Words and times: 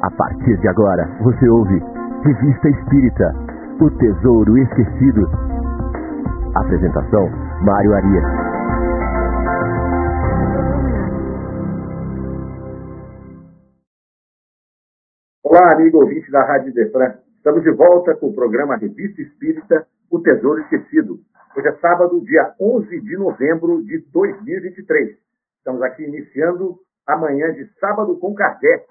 A 0.00 0.10
partir 0.12 0.56
de 0.60 0.68
agora, 0.68 1.04
você 1.24 1.48
ouve 1.48 1.76
Revista 2.22 2.68
Espírita 2.68 3.34
O 3.80 3.90
Tesouro 3.98 4.56
Esquecido. 4.56 5.26
Apresentação: 6.54 7.28
Mário 7.64 7.94
Arias. 7.94 8.24
Olá, 15.42 15.72
amigo 15.72 15.98
ouvinte 15.98 16.30
da 16.30 16.44
Rádio 16.44 16.72
Defran. 16.72 17.14
Estamos 17.36 17.64
de 17.64 17.72
volta 17.72 18.14
com 18.14 18.28
o 18.28 18.34
programa 18.34 18.76
Revista 18.76 19.20
Espírita 19.20 19.84
O 20.12 20.20
Tesouro 20.20 20.60
Esquecido. 20.60 21.18
Hoje 21.56 21.66
é 21.66 21.72
sábado, 21.78 22.20
dia 22.20 22.54
11 22.60 23.00
de 23.00 23.16
novembro 23.16 23.82
de 23.82 23.98
2023. 24.12 25.18
Estamos 25.58 25.82
aqui 25.82 26.04
iniciando 26.04 26.76
amanhã 27.04 27.52
de 27.52 27.66
sábado 27.80 28.16
com 28.20 28.32
Kardec, 28.32 28.86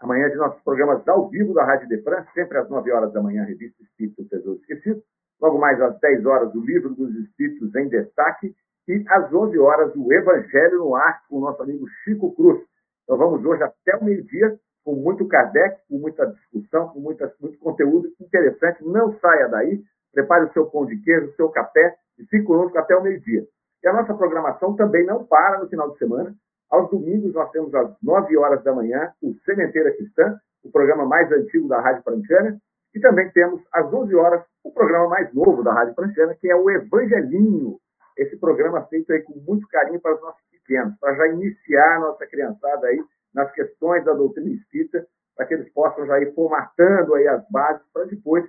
Amanhã 0.00 0.28
de 0.28 0.36
nossos 0.36 0.62
programas 0.62 1.06
ao 1.08 1.28
vivo 1.28 1.54
da 1.54 1.64
Rádio 1.64 1.88
Defran, 1.88 2.24
sempre 2.34 2.58
às 2.58 2.68
9 2.68 2.90
horas 2.92 3.12
da 3.12 3.22
manhã, 3.22 3.44
Revista 3.44 3.82
Espírito 3.82 4.24
Tesouro 4.28 4.60
Esquecido. 4.60 5.02
Logo 5.40 5.58
mais 5.58 5.80
às 5.80 5.98
10 6.00 6.26
horas, 6.26 6.54
o 6.54 6.60
Livro 6.60 6.90
dos 6.94 7.14
Espíritos 7.16 7.74
em 7.74 7.88
Destaque. 7.88 8.54
E 8.86 9.04
às 9.08 9.32
11 9.32 9.58
horas, 9.58 9.92
o 9.96 10.12
Evangelho 10.12 10.78
no 10.78 10.94
Ar, 10.94 11.22
com 11.28 11.38
o 11.38 11.40
nosso 11.40 11.62
amigo 11.62 11.86
Chico 12.02 12.34
Cruz. 12.34 12.60
Então 13.04 13.16
vamos 13.16 13.44
hoje 13.44 13.62
até 13.62 13.96
o 13.96 14.04
meio-dia, 14.04 14.58
com 14.84 14.94
muito 14.94 15.26
Kardec, 15.26 15.80
com 15.88 15.98
muita 15.98 16.26
discussão, 16.26 16.88
com 16.88 17.00
muita, 17.00 17.32
muito 17.40 17.58
conteúdo 17.58 18.08
interessante. 18.20 18.84
Não 18.84 19.18
saia 19.18 19.48
daí, 19.48 19.82
prepare 20.12 20.44
o 20.44 20.52
seu 20.52 20.66
pão 20.66 20.84
de 20.84 20.96
queijo, 20.98 21.28
o 21.28 21.34
seu 21.34 21.48
café 21.48 21.96
e 22.18 22.24
fique 22.24 22.44
conosco 22.44 22.76
até 22.78 22.94
o 22.94 23.02
meio-dia. 23.02 23.46
E 23.82 23.88
a 23.88 23.92
nossa 23.92 24.14
programação 24.14 24.74
também 24.76 25.04
não 25.04 25.24
para 25.24 25.58
no 25.58 25.68
final 25.68 25.90
de 25.90 25.98
semana. 25.98 26.34
Aos 26.70 26.90
domingos, 26.90 27.32
nós 27.34 27.50
temos 27.50 27.74
às 27.74 27.94
9 28.02 28.36
horas 28.36 28.62
da 28.64 28.74
manhã 28.74 29.12
o 29.22 29.34
Sementeira 29.44 29.94
Cristã, 29.96 30.38
o 30.64 30.70
programa 30.70 31.04
mais 31.04 31.30
antigo 31.30 31.68
da 31.68 31.80
Rádio 31.80 32.02
Pranchana. 32.02 32.58
E 32.94 33.00
também 33.00 33.30
temos 33.30 33.60
às 33.72 33.92
11 33.92 34.14
horas 34.14 34.44
o 34.62 34.72
programa 34.72 35.08
mais 35.08 35.32
novo 35.34 35.62
da 35.62 35.72
Rádio 35.72 35.94
Pranchana, 35.94 36.34
que 36.40 36.50
é 36.50 36.56
o 36.56 36.70
Evangelinho. 36.70 37.78
Esse 38.16 38.36
programa 38.38 38.86
feito 38.86 39.12
aí 39.12 39.22
com 39.22 39.34
muito 39.40 39.66
carinho 39.68 40.00
para 40.00 40.14
os 40.14 40.20
nossos 40.20 40.42
pequenos, 40.50 40.96
para 40.98 41.14
já 41.14 41.26
iniciar 41.28 41.96
a 41.96 42.00
nossa 42.00 42.26
criançada 42.26 42.86
aí 42.86 43.04
nas 43.34 43.50
questões 43.52 44.04
da 44.04 44.12
doutrina 44.12 44.50
espírita, 44.50 45.06
para 45.36 45.46
que 45.46 45.54
eles 45.54 45.72
possam 45.72 46.06
já 46.06 46.20
ir 46.20 46.32
formatando 46.34 47.14
aí 47.14 47.26
as 47.26 47.44
bases 47.50 47.82
para 47.92 48.04
depois 48.04 48.44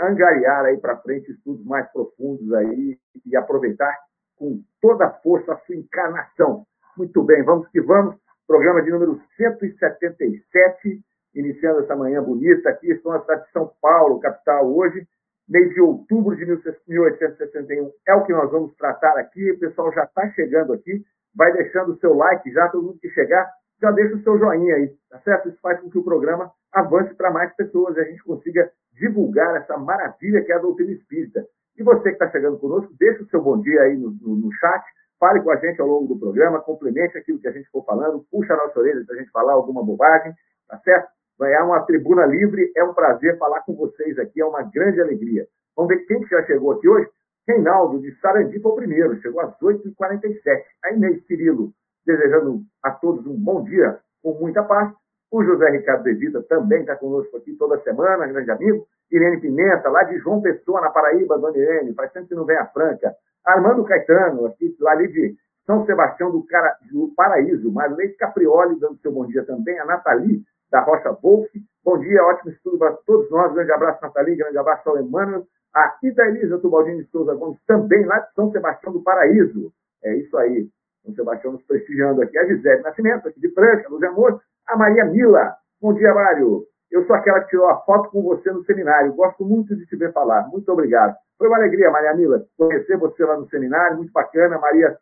angariar 0.00 0.64
aí 0.64 0.76
para 0.78 0.96
frente 0.98 1.30
estudos 1.30 1.64
mais 1.64 1.90
profundos 1.92 2.52
aí 2.52 2.98
e 3.24 3.36
aproveitar 3.36 3.96
com 4.36 4.60
toda 4.80 5.06
a 5.06 5.10
força 5.10 5.52
a 5.52 5.58
sua 5.58 5.76
encarnação 5.76 6.66
muito 6.96 7.22
bem, 7.22 7.42
vamos 7.42 7.68
que 7.68 7.80
vamos. 7.80 8.16
Programa 8.46 8.82
de 8.82 8.90
número 8.90 9.20
177, 9.36 11.00
iniciando 11.34 11.80
essa 11.80 11.96
manhã 11.96 12.22
bonita 12.22 12.70
aqui. 12.70 12.90
Estou 12.90 13.12
na 13.12 13.20
cidade 13.20 13.44
de 13.46 13.52
São 13.52 13.70
Paulo, 13.80 14.20
capital, 14.20 14.72
hoje, 14.72 15.06
mês 15.48 15.72
de 15.74 15.80
outubro 15.80 16.36
de 16.36 16.44
1861. 16.46 17.90
É 18.06 18.14
o 18.14 18.24
que 18.24 18.32
nós 18.32 18.50
vamos 18.50 18.74
tratar 18.76 19.18
aqui. 19.18 19.50
O 19.50 19.58
pessoal 19.58 19.92
já 19.92 20.04
está 20.04 20.30
chegando 20.30 20.72
aqui. 20.72 21.04
Vai 21.34 21.52
deixando 21.52 21.92
o 21.92 21.98
seu 21.98 22.14
like 22.14 22.50
já, 22.52 22.68
todo 22.68 22.84
mundo 22.84 22.98
que 23.00 23.10
chegar, 23.10 23.50
já 23.80 23.90
deixa 23.90 24.14
o 24.14 24.22
seu 24.22 24.38
joinha 24.38 24.76
aí, 24.76 24.92
tá 25.10 25.18
certo? 25.18 25.48
Isso 25.48 25.58
faz 25.60 25.80
com 25.80 25.90
que 25.90 25.98
o 25.98 26.04
programa 26.04 26.52
avance 26.72 27.12
para 27.14 27.32
mais 27.32 27.52
pessoas 27.56 27.96
e 27.96 28.00
a 28.00 28.04
gente 28.04 28.22
consiga 28.22 28.70
divulgar 28.92 29.56
essa 29.56 29.76
maravilha 29.76 30.44
que 30.44 30.52
é 30.52 30.54
a 30.54 30.60
doutrina 30.60 30.92
espírita. 30.92 31.44
E 31.76 31.82
você 31.82 32.10
que 32.10 32.10
está 32.10 32.30
chegando 32.30 32.56
conosco, 32.58 32.94
deixa 33.00 33.24
o 33.24 33.28
seu 33.30 33.42
bom 33.42 33.60
dia 33.60 33.80
aí 33.82 33.96
no, 33.96 34.12
no, 34.22 34.36
no 34.36 34.52
chat 34.52 34.84
Fale 35.18 35.40
com 35.42 35.50
a 35.50 35.56
gente 35.56 35.80
ao 35.80 35.86
longo 35.86 36.06
do 36.06 36.18
programa, 36.18 36.60
complemente 36.60 37.16
aquilo 37.16 37.38
que 37.38 37.48
a 37.48 37.52
gente 37.52 37.68
for 37.70 37.84
falando, 37.84 38.24
puxa 38.30 38.54
a 38.54 38.56
nossa 38.56 38.78
orelha 38.78 39.04
se 39.04 39.12
a 39.12 39.16
gente 39.16 39.30
falar 39.30 39.52
alguma 39.52 39.84
bobagem, 39.84 40.32
tá 40.68 40.78
certo? 40.80 41.08
Ganhar 41.38 41.64
uma 41.64 41.80
tribuna 41.82 42.26
livre 42.26 42.70
é 42.76 42.84
um 42.84 42.94
prazer 42.94 43.36
falar 43.38 43.60
com 43.62 43.74
vocês 43.74 44.18
aqui, 44.18 44.40
é 44.40 44.44
uma 44.44 44.62
grande 44.62 45.00
alegria. 45.00 45.46
Vamos 45.76 45.88
ver 45.94 46.04
quem 46.06 46.24
já 46.26 46.44
chegou 46.44 46.72
aqui 46.72 46.88
hoje? 46.88 47.08
Reinaldo, 47.46 48.00
de 48.00 48.14
Sarandi, 48.20 48.58
foi 48.60 48.72
o 48.72 48.76
primeiro, 48.76 49.20
chegou 49.20 49.40
às 49.40 49.58
8h47. 49.60 50.62
A 50.84 50.92
Inês 50.92 51.26
Cirilo, 51.26 51.72
desejando 52.06 52.62
a 52.82 52.90
todos 52.92 53.26
um 53.26 53.36
bom 53.36 53.62
dia, 53.64 53.98
com 54.22 54.32
muita 54.34 54.62
paz. 54.62 54.92
O 55.30 55.42
José 55.42 55.68
Ricardo 55.70 56.04
De 56.04 56.14
Vida 56.14 56.42
também 56.44 56.80
está 56.80 56.96
conosco 56.96 57.36
aqui 57.36 57.54
toda 57.56 57.80
semana, 57.82 58.26
grande 58.26 58.50
amigo. 58.50 58.86
Irene 59.10 59.40
Pimenta, 59.40 59.88
lá 59.90 60.04
de 60.04 60.18
João 60.18 60.40
Pessoa, 60.40 60.80
na 60.80 60.90
Paraíba, 60.90 61.38
Dona 61.38 61.58
Irene, 61.58 61.94
faz 61.94 62.12
tempo 62.12 62.28
que 62.28 62.34
não 62.34 62.44
vem 62.44 62.56
a 62.56 62.66
Franca. 62.66 63.14
Armando 63.44 63.84
Caetano, 63.84 64.46
aqui, 64.46 64.74
ali 64.86 65.08
de 65.08 65.36
São 65.66 65.84
Sebastião 65.84 66.30
do, 66.30 66.42
Cara, 66.46 66.76
do 66.90 67.12
Paraíso, 67.14 67.70
Marlene 67.70 68.14
Caprioli, 68.14 68.78
dando 68.80 68.98
seu 68.98 69.12
bom 69.12 69.26
dia 69.26 69.44
também, 69.44 69.78
a 69.78 69.84
Nathalie, 69.84 70.42
da 70.70 70.80
Rocha 70.80 71.12
Wolf. 71.22 71.48
Bom 71.84 71.98
dia, 71.98 72.24
ótimo 72.24 72.50
estudo 72.50 72.78
para 72.78 72.92
todos 73.06 73.30
nós. 73.30 73.52
Grande 73.52 73.72
abraço, 73.72 74.00
Nathalie, 74.02 74.36
grande 74.36 74.56
abraço 74.56 74.88
ao 74.88 74.98
Emmanuel. 74.98 75.46
A 75.74 75.96
Ida 76.02 76.26
Elisa 76.26 76.58
Tubaldini 76.58 77.02
de 77.02 77.10
Souza 77.10 77.34
Gomes, 77.34 77.58
também 77.66 78.04
lá 78.04 78.20
de 78.20 78.32
São 78.34 78.50
Sebastião 78.50 78.92
do 78.92 79.02
Paraíso. 79.02 79.72
É 80.02 80.14
isso 80.16 80.36
aí. 80.38 80.68
São 81.04 81.14
Sebastião 81.14 81.52
nos 81.52 81.62
prestigiando 81.64 82.22
aqui. 82.22 82.38
A 82.38 82.46
Gisele 82.46 82.82
Nascimento, 82.82 83.28
aqui 83.28 83.40
de 83.40 83.50
Franca, 83.50 83.88
Luz 83.88 84.02
Amor. 84.04 84.40
A 84.66 84.76
Maria 84.76 85.04
Mila. 85.04 85.54
Bom 85.80 85.92
dia, 85.92 86.14
Mário. 86.14 86.64
Eu 86.90 87.04
sou 87.06 87.16
aquela 87.16 87.40
que 87.40 87.50
tirou 87.50 87.68
a 87.68 87.80
foto 87.80 88.08
com 88.10 88.22
você 88.22 88.50
no 88.52 88.64
seminário. 88.64 89.12
Gosto 89.14 89.44
muito 89.44 89.74
de 89.76 89.84
te 89.84 89.96
ver 89.96 90.12
falar. 90.12 90.48
Muito 90.48 90.70
obrigado. 90.70 91.14
Foi 91.38 91.48
uma 91.48 91.56
alegria, 91.56 91.90
Maria 91.90 92.14
Mila, 92.14 92.44
conhecer 92.56 92.96
você 92.96 93.24
lá 93.24 93.36
no 93.36 93.48
seminário. 93.48 93.96
Muito 93.96 94.12
bacana. 94.12 94.58
Maria 94.58 94.96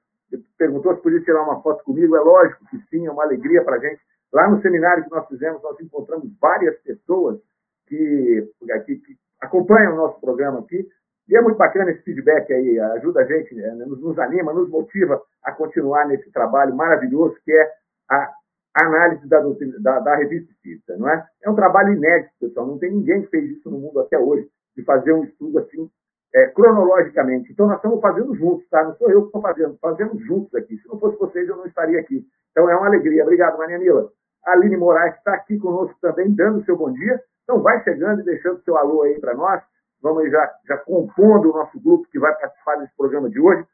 perguntou 0.56 0.94
se 0.96 1.02
podia 1.02 1.20
tirar 1.20 1.42
uma 1.42 1.62
foto 1.62 1.84
comigo. 1.84 2.16
É 2.16 2.20
lógico 2.20 2.64
que 2.66 2.78
sim, 2.88 3.06
é 3.06 3.10
uma 3.10 3.24
alegria 3.24 3.62
para 3.64 3.76
a 3.76 3.78
gente. 3.78 4.00
Lá 4.32 4.48
no 4.48 4.60
seminário 4.62 5.04
que 5.04 5.10
nós 5.10 5.26
fizemos, 5.28 5.62
nós 5.62 5.78
encontramos 5.80 6.26
várias 6.40 6.78
pessoas 6.80 7.38
que, 7.86 8.48
que, 8.86 8.96
que 8.96 9.16
acompanham 9.40 9.92
o 9.92 9.96
nosso 9.96 10.20
programa 10.20 10.60
aqui. 10.60 10.88
E 11.28 11.36
é 11.36 11.40
muito 11.40 11.56
bacana 11.56 11.90
esse 11.90 12.02
feedback 12.02 12.52
aí, 12.52 12.78
ajuda 12.80 13.20
a 13.20 13.24
gente, 13.24 13.54
né? 13.54 13.70
nos, 13.86 14.00
nos 14.00 14.18
anima, 14.18 14.52
nos 14.52 14.68
motiva 14.68 15.22
a 15.42 15.52
continuar 15.52 16.06
nesse 16.06 16.30
trabalho 16.32 16.74
maravilhoso 16.74 17.36
que 17.44 17.52
é 17.52 17.70
a 18.10 18.34
análise 18.74 19.28
da, 19.28 19.40
da, 19.80 20.00
da, 20.00 20.16
revista 20.16 20.50
espírita, 20.50 20.96
não 20.96 21.08
é? 21.08 21.26
É 21.42 21.50
um 21.50 21.54
trabalho 21.54 21.94
inédito, 21.94 22.32
pessoal. 22.40 22.66
Não 22.66 22.78
tem 22.78 22.90
ninguém 22.90 23.22
que 23.22 23.28
fez 23.28 23.50
isso 23.50 23.70
no 23.70 23.78
mundo 23.78 24.00
até 24.00 24.18
hoje, 24.18 24.48
de 24.76 24.82
fazer 24.82 25.12
um 25.12 25.24
estudo 25.24 25.58
assim, 25.58 25.88
é, 26.34 26.46
cronologicamente. 26.48 27.52
Então, 27.52 27.66
nós 27.66 27.76
estamos 27.76 28.00
fazendo 28.00 28.34
juntos, 28.34 28.68
tá? 28.68 28.82
Não 28.84 28.94
sou 28.96 29.10
eu 29.10 29.22
que 29.22 29.26
estou 29.26 29.42
fazendo, 29.42 29.78
fazemos 29.80 30.24
juntos 30.24 30.54
aqui. 30.54 30.76
Se 30.78 30.88
não 30.88 30.98
fosse 30.98 31.18
vocês, 31.18 31.48
eu 31.48 31.56
não 31.56 31.66
estaria 31.66 32.00
aqui. 32.00 32.24
Então, 32.50 32.68
é 32.68 32.76
uma 32.76 32.86
alegria. 32.86 33.22
Obrigado, 33.22 33.58
Maria 33.58 33.78
Nila. 33.78 34.08
A 34.44 34.52
Aline 34.52 34.76
Moraes 34.76 35.14
está 35.16 35.34
aqui 35.34 35.58
conosco 35.58 35.96
também, 36.00 36.34
dando 36.34 36.64
seu 36.64 36.76
bom 36.76 36.92
dia. 36.92 37.20
Então, 37.44 37.60
vai 37.60 37.82
chegando 37.84 38.20
e 38.20 38.24
deixando 38.24 38.62
seu 38.62 38.76
alô 38.76 39.02
aí 39.02 39.20
para 39.20 39.34
nós. 39.34 39.62
Vamos 40.02 40.30
já, 40.30 40.52
já 40.66 40.76
compondo 40.78 41.50
o 41.50 41.52
nosso 41.52 41.80
grupo 41.80 42.08
que 42.10 42.18
vai 42.18 42.34
participar 42.34 42.76
desse 42.76 42.96
programa 42.96 43.30
de 43.30 43.38
hoje. 43.38 43.64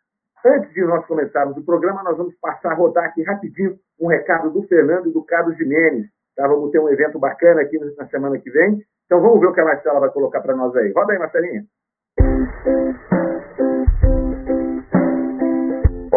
Antes 0.44 0.72
de 0.72 0.84
nós 0.84 1.04
começarmos 1.06 1.56
o 1.56 1.64
programa, 1.64 2.02
nós 2.02 2.16
vamos 2.16 2.34
passar 2.36 2.72
a 2.72 2.74
rodar 2.74 3.04
aqui 3.06 3.22
rapidinho 3.22 3.78
um 3.98 4.06
recado 4.06 4.50
do 4.50 4.62
Fernando 4.64 5.08
e 5.08 5.12
do 5.12 5.24
Carlos 5.24 5.56
Jimenez. 5.56 6.06
Tá? 6.36 6.46
Vamos 6.46 6.70
ter 6.70 6.78
um 6.78 6.88
evento 6.88 7.18
bacana 7.18 7.62
aqui 7.62 7.78
na 7.96 8.06
semana 8.08 8.38
que 8.38 8.50
vem. 8.50 8.84
Então 9.06 9.20
vamos 9.20 9.40
ver 9.40 9.46
o 9.46 9.52
que 9.52 9.60
a 9.60 9.64
Marcela 9.64 10.00
vai 10.00 10.10
colocar 10.10 10.40
para 10.40 10.54
nós 10.54 10.74
aí. 10.76 10.92
Roda 10.92 11.12
aí, 11.12 11.18
Marcelinha. 11.18 11.64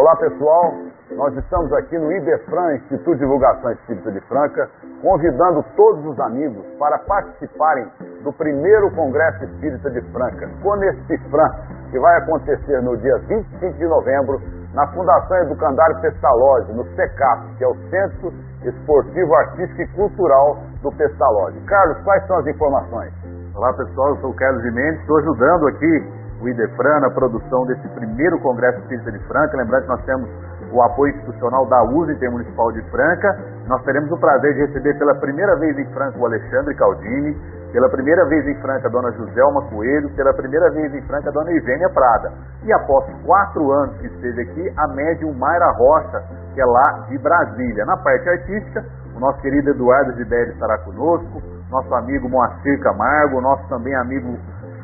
Olá, 0.02 0.16
pessoal. 0.16 0.74
Nós 1.12 1.32
estamos 1.38 1.72
aqui 1.74 1.96
no 1.96 2.12
IDEFRAN, 2.12 2.74
Instituto 2.74 3.14
de 3.14 3.20
Divulgação 3.20 3.72
Espírita 3.72 4.12
de 4.12 4.20
Franca, 4.22 4.68
convidando 5.00 5.64
todos 5.76 6.04
os 6.08 6.20
amigos 6.20 6.66
para 6.80 6.98
participarem 7.06 7.86
do 8.24 8.34
primeiro 8.34 8.90
Congresso 8.96 9.44
Espírita 9.44 9.92
de 9.92 10.02
Franca, 10.12 10.50
Conespifran, 10.64 11.52
que 11.92 12.00
vai 12.00 12.18
acontecer 12.18 12.82
no 12.82 12.98
dia 12.98 13.16
25 13.28 13.78
de 13.78 13.86
novembro 13.86 14.42
na 14.74 14.88
Fundação 14.88 15.38
Educandário 15.38 16.02
Pestalozzi, 16.02 16.74
no 16.74 16.84
CECAP, 16.96 17.58
que 17.60 17.64
é 17.64 17.68
o 17.68 17.76
Centro 17.92 18.34
Esportivo 18.64 19.36
Artístico 19.36 19.82
e 19.84 19.88
Cultural 19.90 20.58
do 20.82 20.92
Pestalozzi. 20.94 21.60
Carlos, 21.68 22.02
quais 22.04 22.26
são 22.26 22.38
as 22.38 22.48
informações? 22.48 23.14
Olá 23.54 23.72
pessoal, 23.74 24.10
eu 24.10 24.18
sou 24.18 24.32
o 24.32 24.36
Carlos 24.36 24.64
Mendes, 24.74 25.00
estou 25.02 25.20
ajudando 25.20 25.68
aqui 25.68 26.21
o 26.42 26.50
IDEFRAN 26.50 27.00
na 27.02 27.12
produção 27.12 27.66
desse 27.66 27.88
primeiro 27.90 28.40
Congresso 28.40 28.80
Espírita 28.80 29.12
de 29.12 29.20
Franca. 29.28 29.58
Lembrando 29.58 29.84
que 29.84 29.90
nós 29.90 30.06
temos 30.06 30.30
o 30.72 30.82
apoio 30.82 31.14
institucional 31.14 31.66
da 31.68 31.84
USA 31.84 32.14
Intermunicipal 32.14 32.72
de 32.72 32.82
Franca. 32.90 33.38
Nós 33.68 33.84
teremos 33.84 34.12
o 34.12 34.18
prazer 34.18 34.54
de 34.54 34.62
receber 34.62 34.98
pela 34.98 35.16
primeira 35.16 35.56
vez 35.58 35.78
em 35.78 35.86
Franca 35.94 36.18
o 36.18 36.26
Alexandre 36.26 36.74
Caldini, 36.76 37.38
pela 37.72 37.90
primeira 37.90 38.26
vez 38.26 38.48
em 38.48 38.56
Franca, 38.62 38.88
a 38.88 38.92
dona 38.92 39.12
Joselma 39.12 39.62
Coelho. 39.70 40.10
Pela 40.16 40.34
primeira 40.34 40.70
vez 40.72 40.94
em 40.94 41.02
Franca, 41.04 41.30
a 41.30 41.32
dona 41.32 41.52
Ivênia 41.52 41.90
Prada. 41.90 42.32
E 42.64 42.74
após 42.74 43.06
quatro 43.26 43.72
anos 43.72 43.98
que 43.98 44.08
esteve 44.08 44.42
aqui, 44.42 44.74
a 44.78 44.88
médium 44.88 45.34
Mayra 45.34 45.72
Rocha, 45.72 46.24
que 46.54 46.62
é 46.62 46.66
lá 46.66 47.06
de 47.08 47.18
Brasília. 47.18 47.86
Na 47.86 47.98
parte 47.98 48.28
artística, 48.28 48.84
o 49.16 49.20
nosso 49.20 49.40
querido 49.42 49.70
Eduardo 49.70 50.14
Zibelli 50.14 50.52
estará 50.52 50.78
conosco, 50.80 51.42
nosso 51.70 51.94
amigo 51.96 52.28
Moacir 52.30 52.80
Camargo, 52.82 53.40
nosso 53.40 53.68
também 53.70 53.96
amigo 53.96 54.38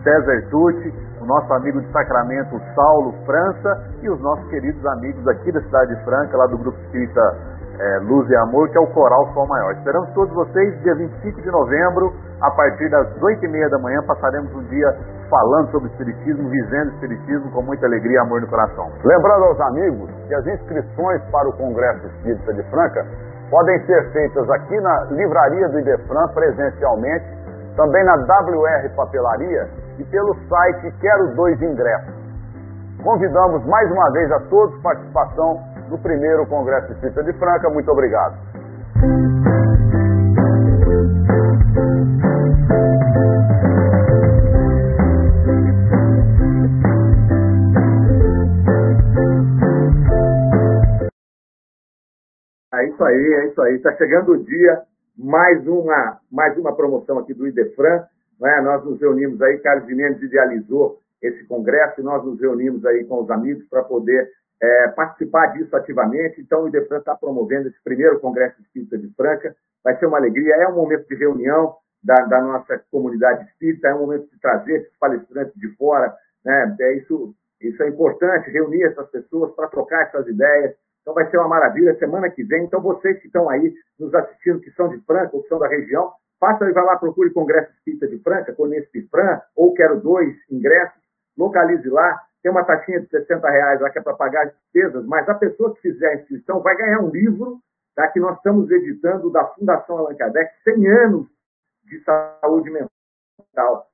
César 0.03 0.41
Tucci, 0.49 1.06
nosso 1.27 1.53
amigo 1.53 1.81
de 1.81 1.91
Sacramento, 1.91 2.59
Saulo 2.73 3.13
França, 3.25 3.83
e 4.01 4.09
os 4.09 4.19
nossos 4.21 4.47
queridos 4.49 4.83
amigos 4.85 5.27
aqui 5.27 5.51
da 5.51 5.61
cidade 5.61 5.93
de 5.93 6.03
Franca, 6.05 6.37
lá 6.37 6.47
do 6.47 6.57
Grupo 6.57 6.79
Espírita 6.85 7.21
é, 7.79 7.99
Luz 7.99 8.27
e 8.29 8.35
Amor, 8.37 8.69
que 8.69 8.77
é 8.77 8.81
o 8.81 8.87
Coral 8.87 9.27
Sol 9.33 9.45
Maior. 9.47 9.73
Esperamos 9.73 10.09
todos 10.13 10.33
vocês, 10.33 10.81
dia 10.81 10.95
25 10.95 11.41
de 11.41 11.51
novembro, 11.51 12.13
a 12.41 12.49
partir 12.51 12.89
das 12.89 13.07
8h30 13.19 13.69
da 13.69 13.79
manhã, 13.79 14.01
passaremos 14.07 14.55
um 14.55 14.63
dia 14.63 14.87
falando 15.29 15.69
sobre 15.71 15.89
Espiritismo, 15.89 16.49
vivendo 16.49 16.93
Espiritismo 16.93 17.51
com 17.51 17.61
muita 17.61 17.85
alegria 17.85 18.15
e 18.15 18.19
amor 18.19 18.41
no 18.41 18.47
coração. 18.47 18.89
Lembrando 19.03 19.43
aos 19.43 19.59
amigos 19.59 20.09
que 20.27 20.33
as 20.33 20.47
inscrições 20.47 21.21
para 21.31 21.49
o 21.49 21.53
Congresso 21.53 22.07
Espírita 22.07 22.53
de 22.53 22.63
Franca 22.69 23.05
podem 23.49 23.85
ser 23.85 24.11
feitas 24.11 24.49
aqui 24.49 24.79
na 24.79 25.03
livraria 25.11 25.67
do 25.69 25.79
Idefran 25.79 26.27
presencialmente, 26.33 27.25
também 27.75 28.03
na 28.05 28.15
WR 28.15 28.95
Papelaria 28.95 29.67
e 29.99 30.05
pelo 30.05 30.35
site 30.47 30.91
Quero 30.99 31.35
Dois 31.35 31.61
Ingressos. 31.61 32.13
Convidamos 33.03 33.65
mais 33.65 33.91
uma 33.91 34.11
vez 34.11 34.31
a 34.31 34.39
todos 34.41 34.79
participação 34.81 35.61
no 35.89 35.97
primeiro 35.99 36.45
Congresso 36.47 36.91
Espírita 36.93 37.23
de 37.23 37.33
Franca. 37.33 37.69
Muito 37.69 37.89
obrigado. 37.91 38.35
É 52.73 52.85
isso 52.85 53.03
aí, 53.03 53.33
é 53.33 53.47
isso 53.47 53.61
aí. 53.61 53.75
Está 53.75 53.95
chegando 53.95 54.33
o 54.33 54.43
dia, 54.43 54.81
mais 55.17 55.65
uma, 55.67 56.19
mais 56.31 56.57
uma 56.57 56.75
promoção 56.75 57.17
aqui 57.19 57.33
do 57.33 57.47
Idefran. 57.47 58.03
Né? 58.39 58.61
Nós 58.61 58.83
nos 58.83 58.99
reunimos 58.99 59.41
aí, 59.41 59.57
Carlos 59.59 59.87
Mendes 59.87 60.21
idealizou 60.21 60.99
esse 61.21 61.43
congresso 61.45 61.99
e 61.99 62.03
nós 62.03 62.23
nos 62.23 62.39
reunimos 62.39 62.85
aí 62.85 63.03
com 63.05 63.23
os 63.23 63.29
amigos 63.29 63.67
para 63.69 63.83
poder 63.83 64.29
é, 64.61 64.87
participar 64.89 65.47
disso 65.47 65.75
ativamente. 65.75 66.41
Então, 66.41 66.63
o 66.63 66.67
Idefran 66.67 66.99
está 66.99 67.15
promovendo 67.15 67.67
esse 67.67 67.81
primeiro 67.83 68.19
Congresso 68.19 68.61
Espírita 68.61 68.97
de 68.97 69.09
Franca. 69.15 69.55
Vai 69.83 69.97
ser 69.97 70.05
uma 70.05 70.17
alegria, 70.17 70.55
é 70.55 70.67
um 70.67 70.75
momento 70.75 71.07
de 71.07 71.15
reunião 71.15 71.75
da, 72.03 72.15
da 72.25 72.41
nossa 72.41 72.81
comunidade 72.91 73.47
espírita, 73.49 73.87
é 73.87 73.95
um 73.95 73.99
momento 73.99 74.29
de 74.29 74.39
trazer 74.39 74.81
esses 74.81 74.97
palestrantes 74.97 75.53
de 75.55 75.69
fora. 75.75 76.13
Né? 76.43 76.75
É 76.79 76.93
isso, 76.97 77.33
isso 77.61 77.81
é 77.83 77.87
importante, 77.87 78.49
reunir 78.51 78.83
essas 78.83 79.09
pessoas 79.09 79.53
para 79.55 79.67
trocar 79.67 80.03
essas 80.03 80.27
ideias. 80.27 80.75
Então, 81.01 81.13
vai 81.13 81.29
ser 81.29 81.37
uma 81.37 81.47
maravilha 81.47 81.97
semana 81.97 82.29
que 82.29 82.43
vem. 82.43 82.65
Então, 82.65 82.81
vocês 82.81 83.19
que 83.19 83.27
estão 83.27 83.49
aí 83.49 83.73
nos 83.99 84.13
assistindo, 84.13 84.59
que 84.59 84.71
são 84.71 84.89
de 84.89 84.99
Franca 85.05 85.35
ou 85.35 85.41
que 85.41 85.49
são 85.49 85.59
da 85.59 85.67
região, 85.67 86.11
faça 86.39 86.65
e 86.65 86.71
vá 86.71 86.83
lá, 86.83 86.97
procure 86.97 87.31
Congresso 87.31 87.71
Espírita 87.73 88.07
de 88.07 88.19
Franca, 88.19 88.53
conheça 88.53 88.87
Fran, 89.09 89.41
ou 89.55 89.73
quero 89.73 89.99
dois 89.99 90.35
ingressos, 90.49 91.01
localize 91.37 91.87
lá, 91.89 92.21
tem 92.41 92.51
uma 92.51 92.63
taxinha 92.63 93.01
de 93.01 93.09
60 93.09 93.49
reais 93.49 93.81
lá 93.81 93.89
que 93.89 93.99
é 93.99 94.01
para 94.01 94.15
pagar 94.15 94.45
as 94.45 94.53
despesas, 94.53 95.05
mas 95.05 95.27
a 95.27 95.35
pessoa 95.35 95.73
que 95.75 95.81
fizer 95.81 96.07
a 96.07 96.15
inscrição 96.15 96.61
vai 96.61 96.77
ganhar 96.77 97.01
um 97.01 97.09
livro 97.09 97.59
tá, 97.95 98.07
que 98.09 98.19
nós 98.19 98.37
estamos 98.37 98.69
editando 98.71 99.31
da 99.31 99.45
Fundação 99.47 99.97
Allan 99.97 100.15
Kardec, 100.15 100.51
100 100.63 100.87
anos 100.87 101.27
de 101.83 102.03
saúde 102.03 102.69
mental 102.69 103.87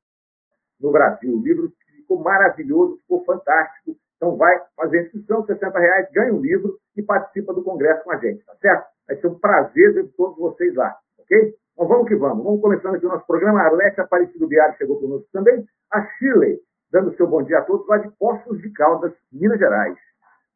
no 0.79 0.91
Brasil. 0.91 1.35
O 1.35 1.41
livro 1.41 1.71
ficou 1.95 2.19
maravilhoso, 2.19 2.97
ficou 2.97 3.23
fantástico. 3.23 3.95
Então 4.17 4.35
vai 4.35 4.61
fazer 4.75 4.99
a 4.99 5.01
inscrição, 5.03 5.45
60 5.45 5.79
reais, 5.79 6.11
ganha 6.11 6.33
um 6.33 6.41
livro 6.41 6.77
e 6.95 7.01
participa 7.01 7.53
do 7.53 7.63
congresso 7.63 8.03
com 8.03 8.11
a 8.11 8.17
gente, 8.17 8.43
tá 8.45 8.55
certo? 8.61 8.87
Vai 9.07 9.17
ser 9.17 9.27
um 9.27 9.39
prazer 9.39 9.93
ver 9.93 10.07
todos 10.15 10.37
vocês 10.37 10.75
lá, 10.75 10.97
ok? 11.17 11.55
Então 11.73 11.87
vamos 11.87 12.07
que 12.07 12.15
vamos. 12.15 12.43
Vamos 12.43 12.61
começando 12.61 12.95
aqui 12.95 13.05
o 13.05 13.09
nosso 13.09 13.25
programa. 13.25 13.61
A 13.61 13.65
Arlete 13.65 13.99
Aparecido 13.99 14.47
Biário 14.47 14.77
chegou 14.77 14.99
conosco 14.99 15.27
também. 15.31 15.65
A 15.91 16.05
Chile 16.17 16.61
dando 16.91 17.15
seu 17.15 17.27
bom 17.27 17.41
dia 17.41 17.57
a 17.57 17.63
todos 17.63 17.87
lá 17.87 17.97
de 17.97 18.09
Poços 18.11 18.61
de 18.61 18.69
Caldas, 18.71 19.11
Minas 19.31 19.57
Gerais. 19.57 19.97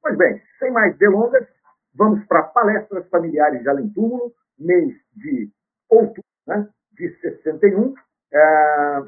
Pois 0.02 0.16
bem, 0.16 0.40
sem 0.60 0.72
mais 0.72 0.96
delongas, 0.98 1.48
vamos 1.96 2.24
para 2.28 2.44
palestras 2.44 3.10
familiares 3.10 3.64
de 3.64 3.68
Além 3.68 3.90
Túmulo, 3.90 4.32
mês 4.60 4.94
de 5.16 5.50
outubro 5.90 6.24
né, 6.46 6.70
de 6.94 7.10
61. 7.20 7.96
É, 8.32 9.04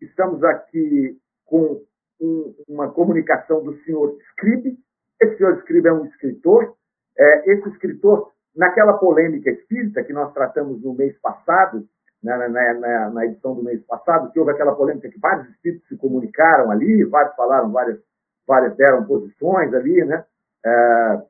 estamos 0.00 0.44
aqui 0.44 1.18
com 1.44 1.82
um, 2.20 2.54
uma 2.68 2.92
comunicação 2.92 3.62
do 3.64 3.76
senhor 3.82 4.16
Scribe. 4.30 4.78
Esse 5.20 5.36
senhor 5.36 5.58
Scribe 5.58 5.88
é 5.88 5.92
um 5.92 6.06
escritor. 6.06 6.76
É, 7.18 7.52
esse 7.52 7.68
escritor, 7.70 8.32
naquela 8.58 8.94
polêmica 8.94 9.48
espírita 9.50 10.02
que 10.02 10.12
nós 10.12 10.34
tratamos 10.34 10.82
no 10.82 10.92
mês 10.92 11.16
passado, 11.20 11.86
na, 12.20 12.36
na, 12.36 12.74
na, 12.74 13.10
na, 13.10 13.24
edição 13.24 13.54
do 13.54 13.62
mês 13.62 13.80
passado, 13.84 14.32
que 14.32 14.38
houve 14.40 14.50
aquela 14.50 14.74
polêmica 14.74 15.08
que 15.08 15.20
vários 15.20 15.48
espíritos 15.50 15.86
se 15.86 15.96
comunicaram 15.96 16.68
ali, 16.68 17.04
vários 17.04 17.36
falaram, 17.36 17.70
várias, 17.70 18.00
várias 18.44 18.76
deram 18.76 19.04
posições 19.04 19.72
ali, 19.72 20.04
né? 20.04 20.24
É, 20.66 21.22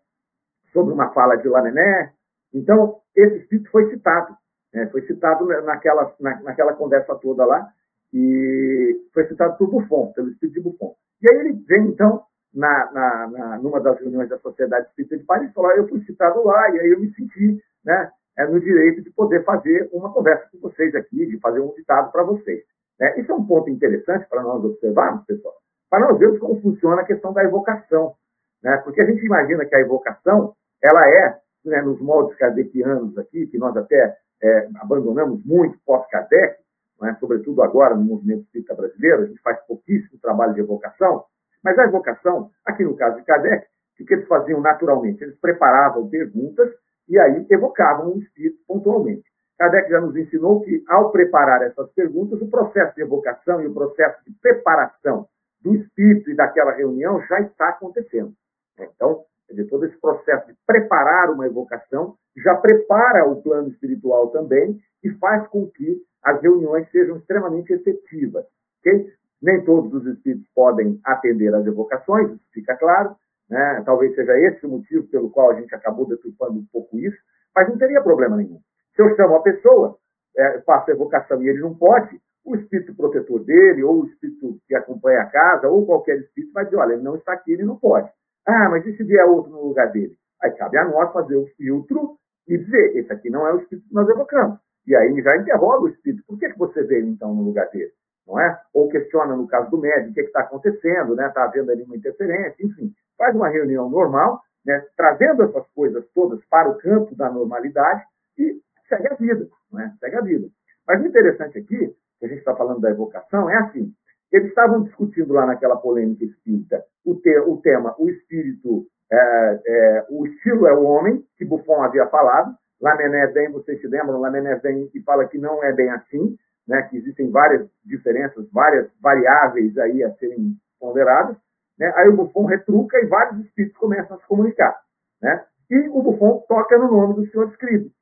sobre 0.73 0.95
uma 0.95 1.13
fala 1.13 1.37
de 1.37 1.47
Lanené. 1.47 2.15
Então, 2.55 3.03
esse 3.15 3.41
espírito 3.41 3.71
foi 3.71 3.91
citado, 3.91 4.35
né? 4.73 4.87
foi 4.87 5.03
citado 5.03 5.47
naquela, 5.65 6.11
na, 6.19 6.41
naquela 6.41 6.73
conversa 6.73 7.15
toda 7.17 7.45
lá, 7.45 7.69
e 8.11 9.07
foi 9.13 9.27
citado 9.27 9.59
por 9.59 9.69
Buffon, 9.69 10.13
pelo 10.15 10.31
espírito 10.31 10.55
de 10.55 10.61
Buffon. 10.63 10.95
E 11.21 11.31
aí 11.31 11.41
ele 11.41 11.53
vem, 11.67 11.89
então, 11.89 12.23
na, 12.55 12.91
na, 12.93 13.27
na, 13.27 13.59
numa 13.59 13.81
das 13.81 13.99
reuniões 14.01 14.29
da 14.29 14.39
Sociedade 14.39 14.87
Espírita 14.89 15.17
de 15.19 15.25
Paris, 15.25 15.53
falou, 15.53 15.71
ah, 15.71 15.77
eu 15.77 15.89
fui 15.89 16.01
citado 16.05 16.45
lá, 16.45 16.71
e 16.71 16.81
aí 16.81 16.91
eu 16.91 17.01
me 17.01 17.13
senti 17.15 17.63
né, 17.85 18.11
é, 18.39 18.47
no 18.47 18.61
direito 18.61 19.03
de 19.03 19.11
poder 19.11 19.45
fazer 19.45 19.89
uma 19.93 20.13
conversa 20.13 20.49
com 20.51 20.59
vocês 20.59 20.95
aqui, 20.95 21.27
de 21.27 21.39
fazer 21.41 21.61
um 21.61 21.73
ditado 21.75 22.11
para 22.13 22.23
vocês. 22.23 22.63
Né? 22.99 23.21
Isso 23.21 23.31
é 23.31 23.35
um 23.35 23.47
ponto 23.47 23.69
interessante 23.71 24.27
para 24.29 24.43
nós 24.43 24.65
observarmos, 24.65 25.25
pessoal, 25.27 25.55
para 25.91 26.01
nós 26.01 26.19
vermos 26.19 26.39
como 26.39 26.61
funciona 26.61 27.03
a 27.03 27.05
questão 27.05 27.33
da 27.33 27.45
evocação. 27.45 28.15
Né? 28.63 28.77
Porque 28.79 29.01
a 29.01 29.07
gente 29.07 29.25
imagina 29.25 29.65
que 29.65 29.75
a 29.75 29.81
evocação, 29.81 30.55
ela 30.83 31.09
é, 31.09 31.39
né, 31.65 31.83
nos 31.83 32.01
moldes 32.01 32.37
kardecianos 32.37 33.17
aqui, 33.19 33.47
que 33.47 33.59
nós 33.59 33.77
até 33.77 34.17
é, 34.43 34.69
abandonamos 34.77 35.45
muito 35.45 35.79
pós-Kardec, 35.85 36.57
né, 37.01 37.17
sobretudo 37.21 37.63
agora 37.63 37.95
no 37.95 38.05
movimento 38.05 38.43
espírita 38.43 38.75
brasileiro, 38.75 39.23
a 39.23 39.27
gente 39.27 39.41
faz 39.41 39.61
pouquíssimo 39.67 40.19
trabalho 40.21 40.55
de 40.55 40.61
evocação, 40.61 41.25
mas 41.69 41.79
a 41.79 41.85
evocação, 41.85 42.51
aqui 42.65 42.83
no 42.83 42.97
caso 42.97 43.19
de 43.19 43.25
Kardec, 43.25 43.67
o 44.01 44.07
que 44.07 44.15
eles 44.15 44.27
faziam 44.27 44.59
naturalmente? 44.59 45.23
Eles 45.23 45.39
preparavam 45.39 46.09
perguntas 46.09 46.73
e 47.07 47.19
aí 47.19 47.47
evocavam 47.51 48.15
o 48.15 48.19
espírito 48.19 48.59
pontualmente. 48.67 49.25
Kardec 49.59 49.91
já 49.91 50.01
nos 50.01 50.17
ensinou 50.17 50.63
que, 50.63 50.83
ao 50.89 51.13
preparar 51.13 51.61
essas 51.63 51.91
perguntas, 51.93 52.41
o 52.41 52.49
processo 52.49 52.95
de 52.95 53.03
evocação 53.03 53.61
e 53.61 53.67
o 53.67 53.75
processo 53.75 54.17
de 54.25 54.33
preparação 54.41 55.29
do 55.61 55.75
espírito 55.75 56.31
e 56.31 56.35
daquela 56.35 56.73
reunião 56.73 57.21
já 57.27 57.39
está 57.41 57.69
acontecendo. 57.69 58.33
Então, 58.79 59.25
todo 59.69 59.85
esse 59.85 60.01
processo 60.01 60.47
de 60.47 60.55
preparar 60.67 61.31
uma 61.31 61.47
evocação 61.47 62.15
já 62.35 62.55
prepara 62.55 63.29
o 63.29 63.43
plano 63.43 63.69
espiritual 63.69 64.29
também 64.29 64.81
e 65.05 65.11
faz 65.17 65.47
com 65.49 65.69
que 65.69 66.01
as 66.23 66.41
reuniões 66.41 66.91
sejam 66.91 67.19
extremamente 67.19 67.75
efetivas. 67.75 68.47
Okay? 68.81 69.13
Nem 69.41 69.65
todos 69.65 69.93
os 69.95 70.07
espíritos 70.07 70.49
podem 70.55 71.01
atender 71.05 71.55
às 71.55 71.67
evocações, 71.67 72.31
isso 72.31 72.45
fica 72.53 72.77
claro, 72.77 73.15
né? 73.49 73.83
Talvez 73.85 74.15
seja 74.15 74.37
esse 74.39 74.67
o 74.67 74.71
motivo 74.71 75.07
pelo 75.09 75.31
qual 75.31 75.51
a 75.51 75.61
gente 75.61 75.75
acabou 75.75 76.07
deturpando 76.07 76.59
um 76.59 76.67
pouco 76.73 76.99
isso, 76.99 77.17
mas 77.55 77.69
não 77.69 77.79
teria 77.79 78.03
problema 78.03 78.37
nenhum. 78.37 78.61
Se 78.95 79.03
eu 79.03 79.15
chamo 79.17 79.37
a 79.37 79.43
pessoa, 79.43 79.97
é, 80.37 80.61
faço 80.63 80.91
a 80.91 80.95
evocação 80.95 81.43
e 81.43 81.49
ele 81.49 81.61
não 81.61 81.75
pode, 81.75 82.21
o 82.45 82.57
espírito 82.57 82.95
protetor 82.95 83.45
dele, 83.45 83.85
ou 83.85 84.03
o 84.03 84.07
espírito 84.07 84.59
que 84.67 84.75
acompanha 84.75 85.21
a 85.21 85.27
casa, 85.27 85.69
ou 85.69 85.87
qualquer 85.87 86.19
espírito 86.19 86.53
vai 86.53 86.65
dizer, 86.65 86.77
olha, 86.77 86.95
ele 86.95 87.03
não 87.03 87.17
está 87.17 87.33
aqui, 87.33 87.53
ele 87.53 87.65
não 87.65 87.77
pode. 87.77 88.11
Ah, 88.47 88.69
mas 88.71 88.87
e 88.87 88.97
se 88.97 89.05
vier 89.05 89.25
outro 89.27 89.53
no 89.53 89.69
lugar 89.69 89.93
dele? 89.93 90.17
Aí 90.43 90.51
cabe 90.53 90.79
a 90.79 90.85
nós 90.85 91.13
fazer 91.13 91.37
o 91.37 91.47
filtro 91.57 92.17
e 92.47 92.57
dizer, 92.57 92.97
esse 92.97 93.13
aqui 93.13 93.29
não 93.29 93.47
é 93.47 93.53
o 93.53 93.59
espírito 93.59 93.89
que 93.89 93.95
nós 93.95 94.09
evocamos. 94.09 94.59
E 94.87 94.97
aí 94.97 95.21
já 95.21 95.37
interroga 95.37 95.85
o 95.85 95.89
espírito, 95.89 96.25
por 96.27 96.39
que, 96.39 96.49
que 96.49 96.59
você 96.59 96.83
veio 96.83 97.07
então 97.07 97.35
no 97.35 97.43
lugar 97.43 97.69
dele? 97.71 97.93
Não 98.29 98.39
é? 98.39 98.61
Ou 98.75 98.89
questiona, 98.89 99.35
no 99.35 99.49
caso 99.49 99.71
do 99.71 99.79
médico, 99.79 100.11
o 100.11 100.15
que 100.15 100.21
está 100.21 100.41
acontecendo, 100.41 101.17
né? 101.17 101.27
Está 101.27 101.45
havendo 101.45 101.73
ali 101.73 101.83
uma 101.83 101.97
interferência, 101.97 102.55
enfim 102.65 102.93
faz 103.19 103.35
uma 103.35 103.49
reunião 103.49 103.91
normal, 103.91 104.41
né, 104.65 104.87
trazendo 104.97 105.43
essas 105.43 105.67
coisas 105.73 106.07
todas 106.15 106.43
para 106.47 106.71
o 106.71 106.79
campo 106.79 107.15
da 107.17 107.29
normalidade 107.29 108.03
e 108.39 108.61
segue 108.89 109.09
a 109.09 109.15
vida, 109.15 109.49
né, 109.73 109.93
segue 109.99 110.17
a 110.17 110.21
vida. 110.21 110.47
Mas 110.87 111.03
o 111.03 111.07
interessante 111.07 111.59
aqui, 111.59 111.95
que 112.19 112.25
a 112.25 112.29
gente 112.29 112.39
está 112.39 112.55
falando 112.55 112.81
da 112.81 112.91
evocação, 112.91 113.51
é 113.51 113.57
assim, 113.57 113.93
eles 114.33 114.49
estavam 114.49 114.85
discutindo 114.85 115.33
lá 115.33 115.45
naquela 115.45 115.77
polêmica 115.77 116.25
espírita 116.25 116.83
o, 117.05 117.15
te, 117.17 117.37
o 117.41 117.57
tema, 117.59 117.95
o 117.99 118.09
espírito, 118.09 118.87
é, 119.11 119.61
é, 119.67 120.07
o 120.11 120.27
estilo 120.27 120.67
é 120.67 120.75
o 120.75 120.85
homem, 120.85 121.25
que 121.37 121.45
Buffon 121.45 121.83
havia 121.83 122.07
falado, 122.07 122.55
Lamené 122.81 123.27
vem, 123.29 123.51
vocês 123.51 123.81
se 123.81 123.89
lembram, 123.89 124.21
Lamené 124.21 124.55
vem 124.57 124.89
e 124.95 125.03
fala 125.03 125.27
que 125.27 125.39
não 125.39 125.65
é 125.65 125.73
bem 125.73 125.91
assim, 125.91 126.37
né, 126.69 126.83
que 126.83 126.99
existem 126.99 127.31
várias 127.31 127.67
diferenças, 127.85 128.47
várias 128.53 128.91
variáveis 129.01 129.77
aí 129.79 130.05
a 130.05 130.13
serem 130.17 130.55
ponderadas, 130.79 131.37
né? 131.79 131.93
Aí 131.97 132.09
o 132.09 132.17
Buffon 132.17 132.45
retruca 132.45 132.99
e 132.99 133.07
vários 133.07 133.45
espíritos 133.47 133.79
começam 133.79 134.17
a 134.17 134.21
se 134.21 134.27
comunicar. 134.27 134.79
Né? 135.23 135.47
E 135.71 135.89
o 135.89 136.03
Buffon 136.03 136.45
toca 136.49 136.77
no 136.77 136.91
nome 136.91 137.15
do 137.15 137.31
senhor 137.31 137.51
Scribe. 137.53 137.93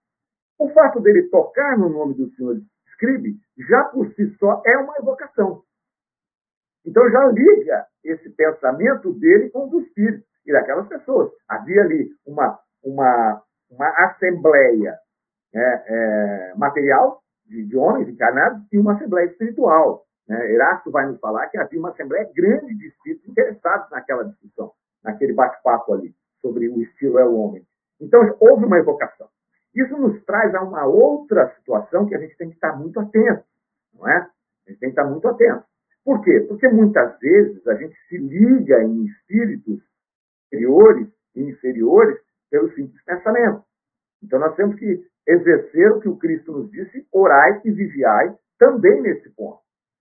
O 0.58 0.70
fato 0.70 1.00
dele 1.00 1.24
tocar 1.24 1.76
no 1.78 1.88
nome 1.88 2.14
do 2.14 2.30
senhor 2.30 2.60
Scribe, 2.92 3.38
já 3.68 3.84
por 3.84 4.10
si 4.14 4.34
só, 4.38 4.62
é 4.64 4.78
uma 4.78 4.96
evocação. 4.96 5.62
Então 6.84 7.10
já 7.10 7.26
liga 7.26 7.86
esse 8.02 8.30
pensamento 8.30 9.12
dele 9.14 9.50
com 9.50 9.66
o 9.66 9.68
do 9.68 9.80
espírito 9.82 10.24
e 10.46 10.52
daquelas 10.52 10.88
pessoas. 10.88 11.30
Havia 11.48 11.82
ali 11.82 12.08
uma, 12.24 12.58
uma, 12.82 13.42
uma 13.70 13.88
assembleia 14.06 14.96
é, 15.54 15.60
é, 15.60 16.54
material 16.56 17.22
de, 17.46 17.64
de, 17.64 17.76
homens 17.76 18.08
encarnados 18.08 18.62
e 18.72 18.78
uma 18.78 18.94
assembleia 18.94 19.26
espiritual. 19.26 20.06
Né? 20.28 20.52
Erasto 20.52 20.90
vai 20.90 21.06
nos 21.06 21.18
falar 21.20 21.48
que 21.48 21.58
havia 21.58 21.78
uma 21.78 21.90
assembleia 21.90 22.28
grande 22.34 22.74
de 22.74 22.88
espíritos 22.88 23.28
interessados 23.28 23.90
naquela 23.90 24.24
discussão, 24.24 24.72
naquele 25.02 25.32
bate-papo 25.32 25.94
ali, 25.94 26.14
sobre 26.40 26.68
o 26.68 26.82
estilo 26.82 27.18
é 27.18 27.24
o 27.24 27.36
homem. 27.36 27.66
Então, 28.00 28.36
houve 28.40 28.64
uma 28.64 28.78
evocação. 28.78 29.28
Isso 29.74 29.96
nos 29.96 30.22
traz 30.24 30.54
a 30.54 30.62
uma 30.62 30.86
outra 30.86 31.54
situação 31.56 32.06
que 32.06 32.14
a 32.14 32.18
gente 32.18 32.36
tem 32.36 32.48
que 32.48 32.54
estar 32.54 32.76
muito 32.76 32.98
atento, 32.98 33.44
não 33.94 34.08
é? 34.08 34.16
A 34.66 34.70
gente 34.70 34.80
tem 34.80 34.88
que 34.90 34.98
estar 34.98 35.04
muito 35.04 35.28
atento. 35.28 35.64
Por 36.04 36.22
quê? 36.22 36.40
Porque 36.48 36.68
muitas 36.68 37.18
vezes 37.18 37.66
a 37.66 37.74
gente 37.74 37.96
se 38.08 38.16
liga 38.16 38.82
em 38.82 39.04
espíritos 39.04 39.82
superiores 40.44 41.08
e 41.34 41.42
inferiores 41.42 42.18
pelo 42.50 42.72
simples 42.74 43.02
pensamento. 43.04 43.62
Então 44.22 44.38
nós 44.38 44.54
temos 44.54 44.76
que 44.76 45.04
exercer 45.26 45.92
o 45.92 46.00
que 46.00 46.08
o 46.08 46.16
Cristo 46.16 46.52
nos 46.52 46.70
disse, 46.70 47.06
orai 47.12 47.60
e 47.64 47.70
vigiai 47.70 48.34
também 48.58 49.02
nesse 49.02 49.28
ponto. 49.30 49.60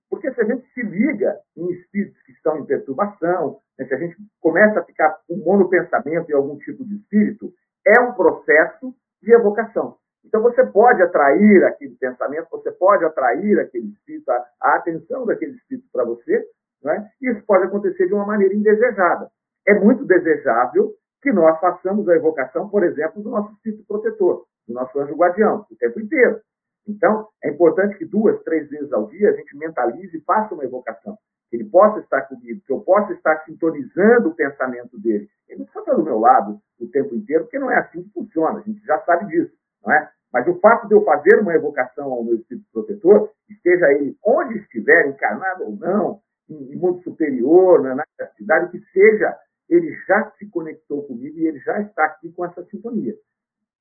Porque 0.10 0.32
se 0.34 0.42
a 0.42 0.46
gente 0.46 0.66
se 0.74 0.82
liga 0.82 1.38
em 1.58 1.70
espíritos 1.72 2.22
que 2.24 2.32
estão 2.32 2.58
em 2.60 2.66
perturbação, 2.66 3.60
né, 3.78 3.86
se 3.86 3.94
a 3.94 3.98
gente 3.98 4.16
começa 4.40 4.80
a 4.80 4.84
ficar 4.84 5.18
com 5.28 5.36
monopensamento 5.38 6.32
em 6.32 6.36
algum 6.36 6.58
tipo 6.58 6.86
de 6.86 6.96
espírito, 6.96 7.52
é 7.86 8.00
um 8.00 8.14
processo 8.14 8.94
de 9.22 9.34
evocação. 9.34 9.98
Então 10.24 10.42
você 10.42 10.66
pode 10.66 11.02
atrair 11.02 11.64
aquele 11.66 11.96
pensamento, 11.96 12.48
você 12.50 12.72
pode 12.72 13.06
atrair 13.06 13.60
aquele 13.60 13.88
espírito, 13.90 14.30
a, 14.32 14.46
a 14.62 14.76
atenção 14.76 15.26
daquele 15.26 15.54
espírito 15.54 15.88
para 15.92 16.04
você, 16.04 16.48
né? 16.84 17.10
isso 17.22 17.44
pode 17.46 17.66
acontecer 17.66 18.08
de 18.08 18.14
uma 18.14 18.26
maneira 18.26 18.54
indesejada. 18.54 19.30
É 19.68 19.74
muito 19.74 20.06
desejável 20.06 20.94
que 21.22 21.32
nós 21.32 21.60
façamos 21.60 22.08
a 22.08 22.16
evocação, 22.16 22.70
por 22.70 22.84
exemplo, 22.84 23.22
do 23.22 23.30
nosso 23.30 23.52
espírito 23.54 23.84
protetor, 23.88 24.46
do 24.68 24.74
nosso 24.74 25.00
anjo 25.00 25.16
guardião, 25.16 25.66
o 25.70 25.76
tempo 25.76 26.00
inteiro. 26.00 26.40
Então, 26.88 27.28
é 27.44 27.50
importante 27.50 27.98
que 27.98 28.06
duas, 28.06 28.42
três 28.44 28.70
vezes 28.70 28.92
ao 28.94 29.08
dia 29.08 29.30
a 29.30 29.34
gente 29.34 29.58
mentalize 29.58 30.16
e 30.16 30.22
faça 30.22 30.54
uma 30.54 30.64
evocação. 30.64 31.18
Que 31.50 31.58
ele 31.58 31.66
possa 31.66 32.00
estar 32.00 32.22
comigo, 32.24 32.62
que 32.66 32.72
eu 32.72 32.80
possa 32.82 33.14
estar 33.14 33.44
sintonizando 33.46 34.30
o 34.30 34.36
pensamento 34.36 35.00
dele. 35.00 35.30
Ele 35.48 35.60
não 35.60 35.66
precisa 35.66 35.82
estar 35.82 35.96
do 35.96 36.04
meu 36.04 36.20
lado 36.20 36.60
o 36.80 36.88
tempo 36.88 37.16
inteiro, 37.16 37.44
porque 37.44 37.60
não 37.60 37.72
é 37.72 37.78
assim 37.80 38.04
que 38.04 38.12
funciona, 38.12 38.60
a 38.60 38.62
gente 38.62 38.84
já 38.86 39.00
sabe 39.02 39.28
disso, 39.28 39.54
não 39.84 39.94
é? 39.94 40.12
Mas 40.34 40.48
o 40.48 40.60
fato 40.60 40.88
de 40.88 40.94
eu 40.94 41.04
fazer 41.04 41.40
uma 41.40 41.56
evocação 41.56 42.12
ao 42.12 42.24
meu 42.24 42.36
espírito 42.36 42.68
protetor, 42.74 43.32
esteja 43.50 43.90
ele 43.94 44.18
onde 44.24 44.58
estiver, 44.58 45.08
encarnado 45.08 45.64
ou 45.64 45.76
não, 45.78 46.20
em, 46.50 46.76
mundo 46.76 47.02
superior, 47.04 47.82
na, 47.82 47.96
na 47.96 48.06
cidade, 48.36 48.70
que 48.72 48.80
seja, 48.92 49.34
ele 49.70 49.92
já 50.06 50.30
se 50.32 50.46
conectou 50.50 51.04
comigo 51.04 51.40
e 51.40 51.48
ele 51.48 51.60
já 51.60 51.80
está 51.80 52.06
aqui 52.06 52.32
com 52.32 52.46
essa 52.46 52.64
sintonia. 52.66 53.16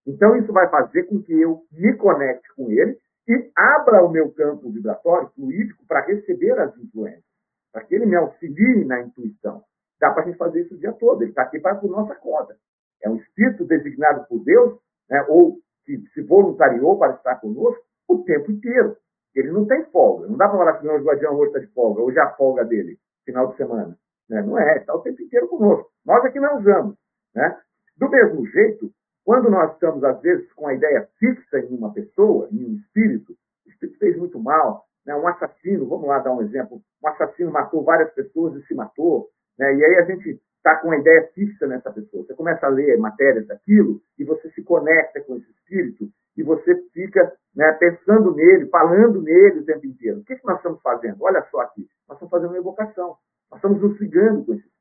Então, 0.07 0.37
isso 0.37 0.53
vai 0.53 0.69
fazer 0.69 1.05
com 1.05 1.23
que 1.23 1.33
eu 1.33 1.63
me 1.73 1.97
conecte 1.97 2.47
com 2.55 2.71
ele 2.71 2.99
e 3.27 3.51
abra 3.57 4.05
o 4.05 4.11
meu 4.11 4.31
campo 4.33 4.71
vibratório, 4.71 5.31
fluídico, 5.35 5.85
para 5.87 6.05
receber 6.05 6.59
as 6.59 6.77
influências, 6.77 7.25
para 7.73 7.83
que 7.85 7.95
ele 7.95 8.07
me 8.07 8.17
auxilie 8.17 8.85
na 8.85 9.01
intuição. 9.01 9.63
Dá 9.99 10.11
para 10.11 10.25
a 10.25 10.27
gente 10.27 10.37
fazer 10.37 10.63
isso 10.63 10.75
o 10.75 10.79
dia 10.79 10.93
todo, 10.93 11.23
ele 11.23 11.31
está 11.31 11.43
aqui 11.43 11.59
para 11.59 11.77
por 11.77 11.91
nossa 11.91 12.15
conta. 12.17 12.55
É 13.03 13.09
um 13.09 13.17
espírito 13.17 13.65
designado 13.65 14.27
por 14.29 14.45
Deus, 14.45 14.79
né, 15.09 15.25
ou 15.29 15.59
que 15.85 15.99
se 16.13 16.23
voluntariou 16.23 16.99
para 16.99 17.15
estar 17.15 17.37
conosco 17.37 17.83
o 18.09 18.23
tempo 18.25 18.51
inteiro. 18.51 18.97
Ele 19.35 19.51
não 19.51 19.67
tem 19.67 19.85
folga. 19.87 20.27
Não 20.27 20.37
dá 20.37 20.49
para 20.49 20.59
falar 20.59 20.79
que 20.79 20.87
o 20.87 21.05
Guardião 21.05 21.35
hoje 21.35 21.49
está 21.49 21.59
de 21.61 21.67
folga, 21.69 22.03
hoje 22.03 22.19
é 22.19 22.23
a 22.23 22.35
folga 22.35 22.65
dele, 22.65 22.99
final 23.25 23.49
de 23.49 23.57
semana. 23.57 23.99
Né? 24.29 24.43
Não 24.43 24.59
é, 24.59 24.79
está 24.79 24.95
o 24.95 25.01
tempo 25.01 25.23
inteiro 25.23 25.49
conosco. 25.49 25.91
Nós 26.05 26.25
é 26.25 26.41
não 26.41 26.59
usamos. 26.59 26.97
Né? 27.35 27.59
Do 27.97 28.09
mesmo 28.09 28.47
jeito, 28.47 28.91
quando 29.25 29.51
nós 29.51 29.73
estamos, 29.73 30.05
às 30.05 30.21
vezes, 30.21 30.53
com 30.53 30.67
a 30.67 30.75
ideia 30.75 31.09
fixa 31.19 31.59
em 31.59 31.75
uma 31.75 31.93
pessoa, 31.93 32.49
em 32.53 32.65
um 32.65 32.75
espírito, 32.75 33.35
o 33.67 33.71
espírito 33.71 33.99
fez 33.99 34.17
muito 34.17 34.39
mal, 34.39 34.85
né? 35.07 35.17
um 35.17 35.27
assassino, 35.27 35.89
vamos 35.89 36.07
lá 36.07 36.19
dar 36.19 36.33
um 36.33 36.43
exemplo, 36.43 36.83
um 37.03 37.09
assassino 37.09 37.51
matou 37.51 37.83
várias 37.83 38.13
pessoas 38.13 38.55
e 38.57 38.67
se 38.67 38.75
matou, 38.75 39.29
né? 39.59 39.75
e 39.75 39.85
aí 39.85 39.95
a 39.97 40.05
gente 40.05 40.41
está 40.57 40.77
com 40.77 40.89
uma 40.89 40.97
ideia 40.97 41.29
fixa 41.35 41.67
nessa 41.67 41.91
pessoa. 41.91 42.25
Você 42.25 42.35
começa 42.35 42.67
a 42.67 42.71
ler 42.71 42.99
matérias 42.99 43.47
daquilo 43.47 44.01
e 44.19 44.25
você 44.25 44.51
se 44.51 44.63
conecta 44.63 45.21
com 45.23 45.37
esse 45.37 45.51
espírito 45.51 46.09
e 46.37 46.43
você 46.43 46.75
fica 46.93 47.33
né, 47.55 47.73
pensando 47.73 48.35
nele, 48.35 48.67
falando 48.69 49.23
nele 49.23 49.61
o 49.61 49.65
tempo 49.65 49.87
inteiro. 49.87 50.21
O 50.21 50.25
que, 50.25 50.37
que 50.37 50.47
nós 50.47 50.57
estamos 50.57 50.81
fazendo? 50.83 51.23
Olha 51.23 51.47
só 51.51 51.61
aqui, 51.61 51.87
nós 52.09 52.17
estamos 52.17 52.31
fazendo 52.31 52.51
uma 52.51 52.59
evocação. 52.59 53.17
Nós 53.51 53.59
estamos 53.59 53.81
nos 53.81 54.01
ligando 54.01 54.45
com 54.45 54.55
esse. 54.55 54.74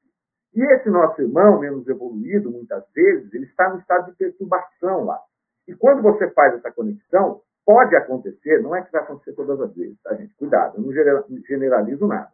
E 0.63 0.74
esse 0.75 0.89
nosso 0.89 1.22
irmão, 1.22 1.60
menos 1.60 1.86
evoluído, 1.89 2.50
muitas 2.50 2.86
vezes, 2.96 3.34
ele 3.34 3.46
está 3.46 3.70
no 3.70 3.79
estado 3.79 4.10
de 4.10 4.17
perturbação 4.17 5.03
lá. 5.03 5.20
E 5.67 5.75
quando 5.75 6.01
você 6.01 6.29
faz 6.29 6.55
essa 6.55 6.72
conexão, 6.72 7.41
pode 7.65 7.93
acontecer, 7.98 8.62
não 8.62 8.74
é 8.74 8.82
que 8.82 8.89
vai 8.89 9.01
acontecer 9.01 9.34
todas 9.34 9.60
as 9.60 9.75
vezes, 9.75 10.01
tá, 10.01 10.15
gente? 10.15 10.34
Cuidado, 10.36 10.77
eu 10.77 10.84
não 10.84 11.41
generalizo 11.41 12.08
nada. 12.08 12.32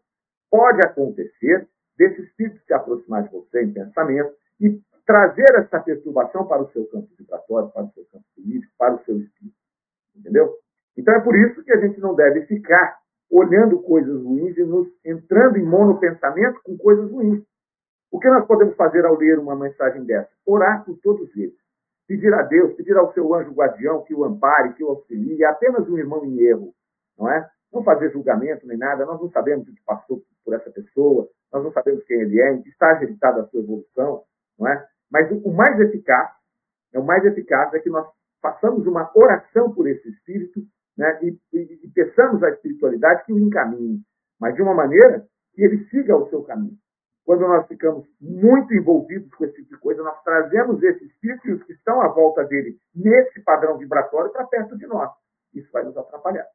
Pode 0.52 0.80
acontecer 0.86 1.68
desse 1.98 2.22
espírito 2.22 2.64
se 2.68 2.74
aproximar 2.74 3.24
de 3.24 3.32
você 3.32 3.64
em 3.64 3.74
pensamento 3.74 4.32
e 4.62 4.80
trazer 5.08 5.52
essa 5.56 5.80
perturbação 5.80 6.46
para 6.46 6.62
o 6.62 6.72
seu 6.72 6.86
campo 6.86 7.10
vibratório, 7.18 7.70
para 7.70 7.84
o 7.84 7.92
seu 7.94 8.06
campo 8.12 8.26
político, 8.36 8.72
para 8.78 8.94
o 8.94 9.04
seu 9.06 9.18
espírito. 9.18 9.58
Entendeu? 10.16 10.54
Então 10.96 11.16
é 11.16 11.20
por 11.20 11.36
isso 11.36 11.64
que 11.64 11.74
a 11.74 11.80
gente 11.80 12.00
não 12.00 12.14
deve 12.14 12.46
ficar 12.46 13.00
olhando 13.32 13.82
coisas 13.82 14.24
ruins 14.24 14.56
e 14.56 14.64
nos 14.64 14.88
entrando 15.04 15.58
em 15.58 15.64
monopensamento 15.64 16.62
com 16.64 16.78
coisas 16.78 17.12
ruins. 17.12 17.49
O 18.12 18.20
que 18.20 18.28
nós 18.28 18.46
podemos 18.48 18.76
fazer 18.76 19.06
ao 19.06 19.16
ler 19.16 19.38
uma 19.38 19.56
mensagem 19.56 20.04
dessa? 20.04 20.30
Orar 20.46 20.84
por 20.84 20.98
todos 20.98 21.30
eles. 21.36 21.58
Pedir 22.08 22.34
a 22.34 22.42
Deus, 22.42 22.74
pedir 22.74 22.98
ao 22.98 23.14
seu 23.14 23.34
anjo 23.36 23.52
guardião 23.52 24.04
que 24.04 24.16
o 24.16 24.24
ampare, 24.24 24.74
que 24.74 24.84
o 24.84 24.90
auxilie, 24.90 25.44
é 25.44 25.48
apenas 25.48 25.88
um 25.88 25.98
irmão 25.98 26.26
em 26.26 26.40
erro, 26.40 26.74
não 27.18 27.30
é? 27.32 27.48
Não 27.72 27.84
fazer 27.84 28.12
julgamento 28.12 28.66
nem 28.66 28.78
nada, 28.78 29.06
nós 29.06 29.22
não 29.22 29.30
sabemos 29.30 29.68
o 29.68 29.76
que 29.76 29.84
passou 29.86 30.24
por 30.44 30.56
essa 30.56 30.72
pessoa, 30.72 31.30
nós 31.54 31.64
não 31.64 31.72
sabemos 31.72 32.04
quem 32.06 32.20
ele 32.20 32.42
é, 32.42 32.52
em 32.52 32.64
que 32.64 32.70
estágio 32.70 33.04
ele 33.04 33.14
está 33.14 33.32
da 33.32 33.46
sua 33.46 33.60
evolução, 33.60 34.24
não 34.58 34.68
é? 34.68 34.88
Mas 35.12 35.30
o 35.32 35.52
mais 35.52 35.80
eficaz, 35.80 36.32
é 36.92 37.00
o 37.00 37.06
mais 37.06 37.24
eficaz 37.26 37.72
é 37.76 37.80
que 37.80 37.92
nós 37.92 38.08
façamos 38.42 38.88
uma 38.88 39.12
oração 39.14 39.72
por 39.72 39.88
esse 39.88 40.10
espírito, 40.10 40.62
né? 40.98 41.20
E, 41.22 41.40
e, 41.54 41.80
e 41.84 41.92
peçamos 41.94 42.42
à 42.42 42.50
espiritualidade 42.50 43.24
que 43.26 43.34
o 43.34 43.40
encaminhe, 43.40 44.02
mas 44.40 44.56
de 44.56 44.64
uma 44.64 44.74
maneira 44.74 45.28
que 45.54 45.64
ele 45.64 45.86
siga 45.90 46.18
o 46.18 46.28
seu 46.30 46.42
caminho. 46.42 46.78
Quando 47.26 47.42
nós 47.42 47.68
ficamos 47.68 48.08
muito 48.20 48.74
envolvidos 48.74 49.34
com 49.36 49.46
esse 49.46 49.56
tipo 49.56 49.76
de 49.76 49.82
coisa, 49.82 50.02
nós 50.02 50.22
trazemos 50.24 50.82
esse 50.82 51.06
espírito 51.06 51.66
que 51.66 51.74
estão 51.74 52.02
à 52.02 52.08
volta 52.08 52.44
dele 52.46 52.78
nesse 52.96 53.42
padrão 53.42 53.78
vibratório 53.78 54.32
para 54.32 54.48
perto 54.48 54.78
de 54.78 54.88
nós. 54.88 55.12
Isso 55.54 55.72
vai 55.72 55.84
nos 55.84 55.96
atrapalhar. 55.96 56.48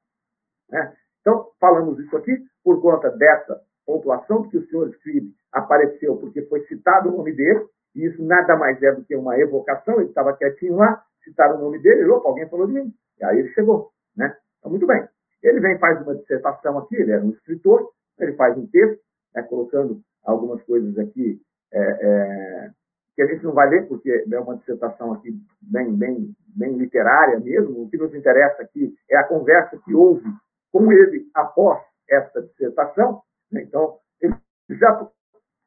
Né? 0.69 0.95
Então, 1.21 1.51
falamos 1.61 1.99
isso 1.99 2.17
aqui 2.17 2.45
por 2.63 2.81
conta 2.83 3.11
dessa 3.11 3.61
pontuação 3.87 4.49
que 4.49 4.59
o 4.59 4.67
senhor 4.67 4.89
Scribe 4.91 5.33
apareceu, 5.53 6.17
porque 6.17 6.43
foi 6.43 6.65
citado 6.67 7.09
o 7.09 7.17
nome 7.17 7.33
dele, 7.33 7.67
e 7.95 8.07
isso 8.07 8.23
nada 8.25 8.57
mais 8.57 8.83
é 8.83 8.93
do 8.93 9.05
que 9.05 9.15
uma 9.15 9.39
evocação, 9.39 10.01
ele 10.01 10.09
estava 10.09 10.37
quietinho 10.37 10.77
lá, 10.77 11.05
citaram 11.23 11.57
o 11.59 11.61
nome 11.61 11.79
dele, 11.79 12.03
ele, 12.03 12.11
opa, 12.11 12.29
alguém 12.29 12.49
falou 12.49 12.67
de 12.67 12.73
mim. 12.73 12.93
E 13.21 13.25
aí 13.25 13.39
ele 13.39 13.53
chegou. 13.53 13.91
Né? 14.17 14.37
Então, 14.59 14.71
muito 14.71 14.87
bem. 14.87 15.07
Ele 15.43 15.61
vem 15.61 15.79
faz 15.79 16.01
uma 16.03 16.15
dissertação 16.15 16.79
aqui, 16.79 16.97
ele 16.97 17.13
era 17.13 17.23
um 17.23 17.31
escritor, 17.31 17.91
ele 18.19 18.33
faz 18.35 18.57
um 18.57 18.67
texto, 18.67 19.03
né, 19.35 19.43
colocando 19.43 20.01
algumas 20.25 20.63
coisas 20.63 20.99
aqui 20.99 21.41
é, 21.73 21.81
é, 21.81 22.71
que 23.15 23.23
a 23.23 23.27
gente 23.27 23.45
não 23.45 23.53
vai 23.53 23.69
ler, 23.69 23.87
porque 23.87 24.25
é 24.31 24.41
uma 24.41 24.57
dissertação 24.57 25.13
aqui 25.13 25.37
bem, 25.61 25.95
bem, 25.95 26.35
bem 26.49 26.77
literária 26.77 27.39
mesmo. 27.39 27.83
O 27.83 27.89
que 27.89 27.97
nos 27.97 28.15
interessa 28.15 28.63
aqui 28.63 28.95
é 29.11 29.17
a 29.17 29.25
conversa 29.25 29.79
que 29.85 29.95
houve 29.95 30.29
com 30.73 30.91
ele 30.93 31.29
após 31.35 31.81
essa 32.09 32.43
dissertação. 32.43 33.23
Né? 33.51 33.63
Então, 33.63 33.99
eles 34.21 34.37
já 34.71 35.09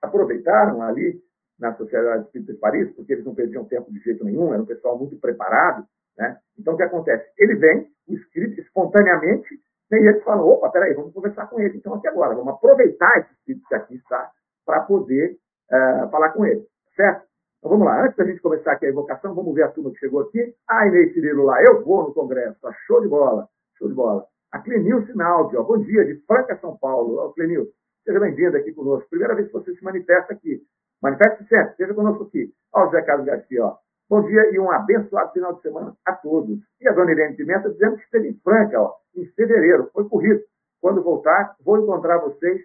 aproveitaram 0.02 0.82
ali 0.82 1.22
na 1.60 1.74
Sociedade 1.76 2.26
Espírita 2.26 2.54
de 2.54 2.60
Paris, 2.60 2.94
porque 2.96 3.14
eles 3.14 3.26
não 3.26 3.34
perdiam 3.34 3.66
tempo 3.66 3.92
de 3.92 4.00
jeito 4.00 4.24
nenhum, 4.24 4.54
era 4.54 4.62
um 4.62 4.66
pessoal 4.66 4.98
muito 4.98 5.18
preparado. 5.18 5.86
Né? 6.18 6.38
Então, 6.60 6.74
o 6.74 6.78
que 6.78 6.84
acontece? 6.84 7.32
Ele 7.38 7.56
vem, 7.56 7.88
o 8.08 8.14
escrito, 8.14 8.60
espontaneamente, 8.60 9.60
e 9.92 9.96
eles 9.96 10.24
falam, 10.24 10.46
opa, 10.46 10.70
peraí, 10.70 10.94
vamos 10.94 11.14
conversar 11.14 11.48
com 11.48 11.60
ele. 11.60 11.78
Então, 11.78 11.94
aqui 11.94 12.08
agora, 12.08 12.36
vamos 12.36 12.54
aproveitar 12.54 13.20
esse 13.20 13.32
espírito 13.34 13.68
que 13.68 13.76
aqui 13.76 13.96
está 13.96 14.32
para 14.68 14.82
poder 14.82 15.38
uh, 15.72 16.12
falar 16.12 16.32
com 16.34 16.46
ele, 16.46 16.62
certo? 16.94 17.26
Então 17.58 17.72
vamos 17.72 17.88
lá, 17.88 18.04
antes 18.04 18.18
da 18.18 18.26
gente 18.26 18.42
começar 18.42 18.74
aqui 18.74 18.86
a 18.86 18.90
invocação, 18.90 19.34
vamos 19.34 19.56
ver 19.56 19.64
a 19.64 19.70
turma 19.70 19.92
que 19.92 19.98
chegou 19.98 20.20
aqui. 20.22 20.54
Ah, 20.70 20.86
Inês 20.86 21.14
Cirilo 21.14 21.46
lá, 21.46 21.64
eu 21.64 21.84
vou 21.84 22.04
no 22.04 22.14
Congresso, 22.14 22.60
tá 22.62 22.72
show 22.86 23.02
de 23.02 23.08
bola, 23.08 23.48
show 23.78 23.88
de 23.88 23.96
bola. 23.96 24.26
A 24.52 24.60
Clenil 24.60 25.06
Sinaldi, 25.08 25.56
ó, 25.56 25.64
bom 25.64 25.80
dia, 25.80 26.06
de 26.06 26.16
Franca, 26.28 26.58
São 26.60 26.78
Paulo. 26.78 27.18
Ó, 27.18 27.30
Clenil, 27.30 27.68
seja 28.04 28.20
bem-vindo 28.20 28.58
aqui 28.58 28.74
conosco. 28.74 29.10
Primeira 29.10 29.36
vez 29.36 29.48
que 29.48 29.54
você 29.54 29.74
se 29.74 29.84
manifesta 29.84 30.34
aqui. 30.34 30.62
Manifeste 31.02 31.48
sempre, 31.48 31.72
esteja 31.72 31.94
conosco 31.94 32.24
aqui. 32.24 32.54
Ó, 32.74 32.88
o 32.88 32.92
Zé 32.92 33.02
Carlos 33.02 33.26
Garcia, 33.26 33.66
ó. 33.66 33.78
Bom 34.10 34.22
dia 34.22 34.54
e 34.54 34.60
um 34.60 34.72
abençoado 34.72 35.34
final 35.34 35.54
de 35.56 35.62
semana 35.62 35.94
a 36.06 36.14
todos. 36.14 36.60
E 36.80 36.88
a 36.88 36.94
dona 36.94 37.12
Irene 37.12 37.36
Pimenta 37.36 37.70
dizendo 37.70 37.98
que 37.98 38.04
esteve 38.04 38.30
em 38.30 38.40
Franca, 38.42 38.82
ó, 38.82 38.94
em 39.16 39.26
fevereiro, 39.32 39.90
foi 39.94 40.08
corrido. 40.08 40.42
Quando 40.80 41.04
voltar, 41.04 41.56
vou 41.66 41.80
encontrar 41.80 42.20
vocês 42.20 42.62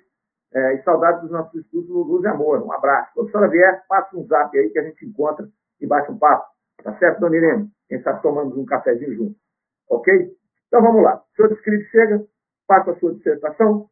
é, 0.55 0.75
e 0.75 0.83
saudades 0.83 1.23
dos 1.23 1.31
nossos 1.31 1.55
estudos 1.61 1.89
Luz 1.89 2.25
e 2.25 2.29
Amor. 2.29 2.63
Um 2.63 2.73
abraço. 2.73 3.13
Quando 3.15 3.29
a 3.29 3.31
senhora 3.31 3.51
vier, 3.51 3.83
passa 3.89 4.17
um 4.17 4.27
zap 4.27 4.57
aí 4.57 4.71
que 4.71 4.79
a 4.79 4.83
gente 4.83 5.07
encontra 5.07 5.49
e 5.81 5.87
bate 5.87 6.11
um 6.11 6.19
papo. 6.19 6.47
Tá 6.83 6.97
certo, 6.99 7.21
dona 7.21 7.37
Irene? 7.37 7.71
Quem 7.89 8.03
sabe 8.03 8.23
tomamos 8.23 8.57
um 8.57 8.65
cafezinho 8.65 9.15
junto. 9.15 9.37
Ok? 9.89 10.37
Então 10.69 10.83
vamos 10.83 11.03
lá. 11.03 11.17
O 11.17 11.37
senhor 11.37 11.53
escrito 11.53 11.85
chega, 11.91 12.25
passa 12.67 12.91
a 12.91 12.99
sua 12.99 13.15
dissertação, 13.15 13.89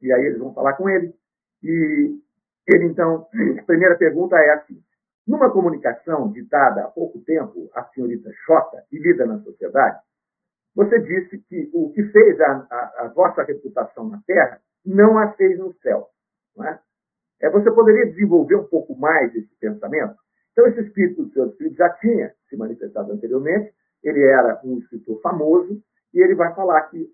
e 0.00 0.12
aí 0.12 0.26
eles 0.26 0.38
vão 0.38 0.52
falar 0.52 0.74
com 0.74 0.88
ele. 0.88 1.14
E 1.62 2.18
ele, 2.66 2.84
então, 2.84 3.26
a 3.60 3.62
primeira 3.64 3.96
pergunta 3.96 4.36
é 4.36 4.50
assim: 4.54 4.82
numa 5.26 5.50
comunicação 5.50 6.30
ditada 6.32 6.84
há 6.84 6.88
pouco 6.88 7.20
tempo 7.20 7.70
à 7.74 7.84
senhorita 7.84 8.30
Xota 8.44 8.84
e 8.92 8.98
lida 8.98 9.26
na 9.26 9.40
sociedade, 9.40 10.00
você 10.74 10.98
disse 11.00 11.38
que 11.48 11.70
o 11.72 11.92
que 11.92 12.02
fez 12.04 12.40
a, 12.40 12.66
a, 12.70 13.04
a 13.04 13.08
vossa 13.08 13.42
reputação 13.42 14.08
na 14.08 14.20
Terra 14.26 14.60
não 14.84 15.18
a 15.18 15.32
fez 15.32 15.58
no 15.58 15.72
céu. 15.74 16.08
É? 16.60 16.78
É, 17.42 17.50
você 17.50 17.70
poderia 17.70 18.06
desenvolver 18.06 18.56
um 18.56 18.64
pouco 18.64 18.94
mais 18.94 19.34
esse 19.34 19.54
pensamento? 19.60 20.16
Então, 20.52 20.66
esse 20.66 20.80
espírito 20.80 21.24
do 21.24 21.32
seu 21.32 21.46
espírito 21.48 21.76
já 21.76 21.90
tinha 21.94 22.32
se 22.48 22.56
manifestado 22.56 23.12
anteriormente, 23.12 23.72
ele 24.02 24.22
era 24.22 24.60
um 24.64 24.78
escritor 24.78 25.20
famoso, 25.20 25.82
e 26.12 26.20
ele 26.20 26.34
vai 26.34 26.54
falar 26.54 26.82
que 26.82 27.10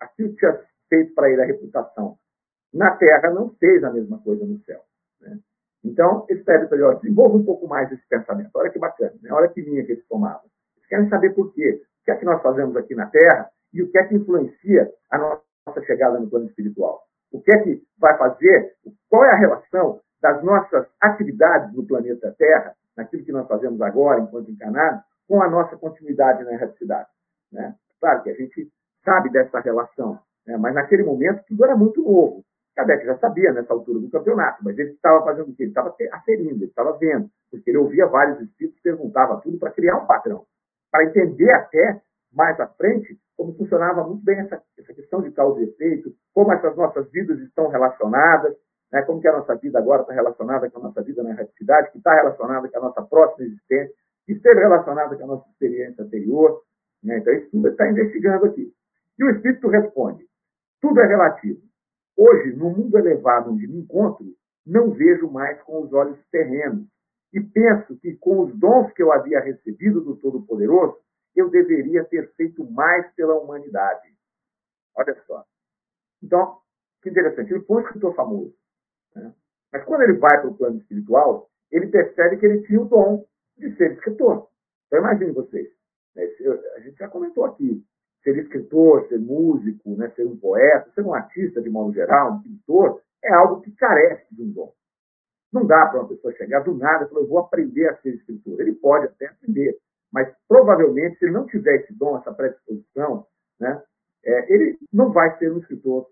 aquilo 0.00 0.30
que 0.30 0.38
tinha 0.38 0.60
feito 0.88 1.14
para 1.14 1.30
ele 1.30 1.42
a 1.42 1.46
reputação 1.46 2.18
na 2.72 2.90
Terra 2.96 3.30
não 3.30 3.50
fez 3.54 3.84
a 3.84 3.90
mesma 3.90 4.18
coisa 4.18 4.44
no 4.44 4.58
céu. 4.64 4.80
Né? 5.20 5.38
Então, 5.84 6.26
eles 6.28 6.44
pedem 6.44 6.68
para 6.68 6.78
ele, 6.78 6.96
desenvolva 6.96 7.36
um 7.36 7.44
pouco 7.44 7.68
mais 7.68 7.90
esse 7.92 8.06
pensamento. 8.08 8.50
Olha 8.54 8.70
que 8.70 8.78
bacana, 8.78 9.14
né? 9.22 9.32
olha 9.32 9.48
que 9.48 9.60
linha 9.60 9.84
que 9.84 9.92
eles 9.92 10.06
tomavam. 10.06 10.50
Eles 10.76 10.88
querem 10.88 11.08
saber 11.08 11.34
por 11.34 11.52
quê. 11.54 11.82
O 12.00 12.04
que 12.04 12.10
é 12.10 12.16
que 12.16 12.24
nós 12.24 12.42
fazemos 12.42 12.76
aqui 12.76 12.94
na 12.94 13.06
Terra 13.06 13.48
e 13.72 13.82
o 13.82 13.90
que 13.90 13.98
é 13.98 14.04
que 14.04 14.16
influencia 14.16 14.92
a 15.10 15.18
nossa 15.18 15.42
chegada 15.84 16.18
no 16.18 16.28
plano 16.28 16.46
espiritual. 16.46 17.02
O 17.30 17.40
que 17.40 17.52
é 17.52 17.58
que 17.62 17.82
vai 17.98 18.16
fazer, 18.18 18.74
qual 19.08 19.24
é 19.24 19.32
a 19.32 19.36
relação 19.36 20.00
das 20.20 20.42
nossas 20.42 20.86
atividades 21.00 21.74
no 21.74 21.84
planeta 21.84 22.34
Terra, 22.38 22.74
naquilo 22.96 23.24
que 23.24 23.32
nós 23.32 23.46
fazemos 23.48 23.80
agora, 23.80 24.20
enquanto 24.20 24.50
encarnados, 24.50 25.02
com 25.26 25.42
a 25.42 25.48
nossa 25.48 25.76
continuidade 25.76 26.44
na 26.44 26.52
erraticidade. 26.52 27.08
Né? 27.50 27.74
Claro 28.00 28.22
que 28.22 28.30
a 28.30 28.34
gente 28.34 28.70
sabe 29.04 29.30
dessa 29.30 29.60
relação, 29.60 30.18
né? 30.46 30.56
mas 30.56 30.74
naquele 30.74 31.02
momento 31.02 31.42
tudo 31.48 31.64
era 31.64 31.76
muito 31.76 32.02
novo. 32.02 32.44
Kardec 32.74 33.04
já 33.04 33.18
sabia 33.18 33.52
nessa 33.52 33.72
altura 33.72 34.00
do 34.00 34.10
campeonato, 34.10 34.64
mas 34.64 34.78
ele 34.78 34.92
estava 34.92 35.24
fazendo 35.24 35.50
o 35.50 35.54
quê? 35.54 35.64
Ele 35.64 35.70
estava 35.70 35.94
aferindo, 36.12 36.54
ele 36.54 36.64
estava 36.64 36.96
vendo, 36.96 37.28
porque 37.50 37.70
ele 37.70 37.78
ouvia 37.78 38.06
vários 38.06 38.40
espíritos, 38.40 38.80
perguntava 38.80 39.40
tudo 39.40 39.58
para 39.58 39.72
criar 39.72 39.98
um 39.98 40.06
padrão, 40.06 40.46
para 40.90 41.04
entender 41.04 41.50
até 41.52 42.00
mais 42.32 42.58
à 42.60 42.66
frente 42.66 43.18
como 43.36 43.54
funcionava 43.54 44.06
muito 44.06 44.24
bem 44.24 44.38
essa, 44.38 44.62
essa 44.78 44.94
questão 44.94 45.20
de 45.20 45.30
causa 45.32 45.60
e 45.60 45.64
efeito, 45.64 46.14
como 46.32 46.52
essas 46.52 46.76
nossas 46.76 47.10
vidas 47.10 47.38
estão 47.40 47.68
relacionadas, 47.68 48.54
né, 48.92 49.02
como 49.02 49.20
que 49.20 49.28
a 49.28 49.36
nossa 49.36 49.56
vida 49.56 49.78
agora 49.78 50.02
está 50.02 50.12
relacionada 50.12 50.70
com 50.70 50.78
a 50.78 50.82
nossa 50.82 51.02
vida 51.02 51.22
na 51.22 51.30
erraticidade, 51.30 51.90
que 51.90 51.98
está 51.98 52.14
relacionada 52.14 52.68
com 52.68 52.78
a 52.78 52.82
nossa 52.82 53.02
próxima 53.02 53.46
existência, 53.46 53.94
que 54.26 54.32
esteve 54.32 54.60
relacionada 54.60 55.16
com 55.16 55.24
a 55.24 55.26
nossa 55.26 55.48
experiência 55.48 56.04
anterior. 56.04 56.62
Né, 57.02 57.18
então, 57.18 57.32
isso 57.32 57.50
tudo 57.50 57.68
está 57.68 57.88
investigando 57.90 58.46
aqui. 58.46 58.72
E 59.18 59.24
o 59.24 59.30
Espírito 59.30 59.68
responde: 59.68 60.24
tudo 60.80 61.00
é 61.00 61.06
relativo. 61.06 61.60
Hoje, 62.16 62.54
no 62.54 62.70
mundo 62.70 62.96
elevado 62.98 63.50
onde 63.50 63.66
me 63.66 63.78
encontro, 63.78 64.26
não 64.64 64.90
vejo 64.90 65.28
mais 65.28 65.60
com 65.62 65.82
os 65.82 65.92
olhos 65.92 66.18
terrenos 66.30 66.86
e 67.32 67.40
penso 67.40 67.96
que 67.96 68.14
com 68.16 68.40
os 68.40 68.54
dons 68.58 68.92
que 68.92 69.02
eu 69.02 69.10
havia 69.10 69.40
recebido 69.40 70.00
do 70.02 70.16
Todo-Poderoso, 70.16 70.96
eu 71.34 71.50
deveria 71.50 72.04
ter 72.04 72.32
feito 72.34 72.64
mais 72.70 73.12
pela 73.14 73.34
humanidade. 73.34 74.08
Olha 74.94 75.16
só. 75.26 75.44
Então, 76.22 76.58
que 77.02 77.10
interessante. 77.10 77.52
Ele 77.52 77.64
foi 77.64 77.76
um 77.78 77.86
escritor 77.86 78.14
famoso. 78.14 78.54
Né? 79.14 79.32
Mas 79.72 79.84
quando 79.84 80.02
ele 80.02 80.18
vai 80.18 80.40
para 80.40 80.50
o 80.50 80.56
plano 80.56 80.78
espiritual, 80.78 81.50
ele 81.70 81.86
percebe 81.86 82.36
que 82.36 82.46
ele 82.46 82.62
tinha 82.66 82.80
o 82.80 82.84
dom 82.84 83.26
de 83.56 83.74
ser 83.76 83.92
escritor. 83.92 84.48
Então, 84.86 84.98
imagine 84.98 85.32
vocês. 85.32 85.68
Né? 86.14 86.24
A 86.76 86.80
gente 86.80 86.98
já 86.98 87.08
comentou 87.08 87.44
aqui 87.44 87.84
ser 88.22 88.38
escritor, 88.38 89.06
ser 89.08 89.18
músico, 89.18 89.96
né, 89.96 90.10
ser 90.10 90.26
um 90.26 90.36
poeta, 90.36 90.90
ser 90.94 91.02
um 91.02 91.12
artista 91.12 91.60
de 91.60 91.68
modo 91.68 91.92
geral, 91.92 92.34
um 92.34 92.42
pintor, 92.42 93.02
é 93.22 93.32
algo 93.32 93.60
que 93.60 93.72
carece 93.72 94.26
de 94.32 94.42
um 94.42 94.50
dom. 94.50 94.72
Não 95.52 95.66
dá 95.66 95.86
para 95.86 96.00
uma 96.00 96.08
pessoa 96.08 96.32
chegar 96.34 96.60
do 96.60 96.74
nada 96.74 97.04
e 97.04 97.08
falar, 97.08 97.20
eu 97.20 97.28
vou 97.28 97.38
aprender 97.38 97.88
a 97.88 97.96
ser 97.96 98.14
escritor. 98.14 98.60
Ele 98.60 98.74
pode 98.74 99.06
até 99.06 99.26
aprender, 99.26 99.76
mas 100.12 100.28
provavelmente, 100.46 101.18
se 101.18 101.24
ele 101.24 101.34
não 101.34 101.46
tiver 101.46 101.76
esse 101.76 101.94
dom, 101.94 102.18
essa 102.18 102.32
predisposição, 102.32 103.26
né, 103.58 103.82
é, 104.24 104.52
ele 104.52 104.78
não 104.92 105.12
vai 105.12 105.36
ser 105.38 105.50
um 105.52 105.58
escritor 105.58 106.06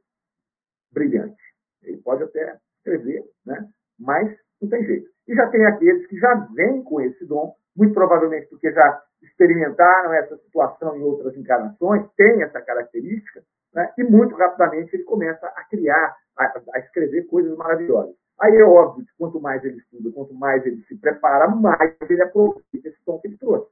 brilhante. 0.93 1.41
Ele 1.83 1.99
pode 1.99 2.23
até 2.23 2.59
escrever, 2.79 3.25
né, 3.45 3.69
mas 3.99 4.37
não 4.61 4.69
tem 4.69 4.85
jeito. 4.85 5.09
E 5.29 5.35
já 5.35 5.49
tem 5.49 5.65
aqueles 5.67 6.07
que 6.07 6.19
já 6.19 6.35
vêm 6.55 6.83
com 6.83 7.01
esse 7.01 7.25
dom, 7.27 7.55
muito 7.77 7.95
provavelmente 7.95 8.49
porque 8.49 8.73
já 8.73 9.03
experimentaram 9.23 10.13
essa 10.15 10.37
situação 10.39 10.97
em 10.97 11.03
outras 11.03 11.37
encarnações, 11.37 12.09
tem 12.17 12.43
essa 12.43 12.61
característica, 12.61 13.43
né? 13.75 13.93
e 13.99 14.03
muito 14.03 14.35
rapidamente 14.35 14.95
ele 14.95 15.05
começa 15.05 15.47
a 15.47 15.65
criar, 15.65 16.17
a, 16.37 16.45
a, 16.75 16.79
escrever 16.81 17.27
coisas 17.27 17.57
maravilhosas. 17.57 18.15
Aí 18.41 18.57
é 18.57 18.65
óbvio 18.65 19.05
que 19.05 19.13
quanto 19.19 19.41
mais 19.41 19.63
ele 19.65 19.77
estuda, 19.77 20.11
quanto 20.13 20.35
mais 20.35 20.65
ele 20.65 20.83
se 20.85 20.97
prepara, 20.97 21.49
mais 21.49 21.95
ele 22.09 22.23
aproveita 22.23 22.89
esse 22.89 23.05
tom 23.05 23.19
que 23.19 23.29
ele 23.29 23.37
trouxe. 23.37 23.71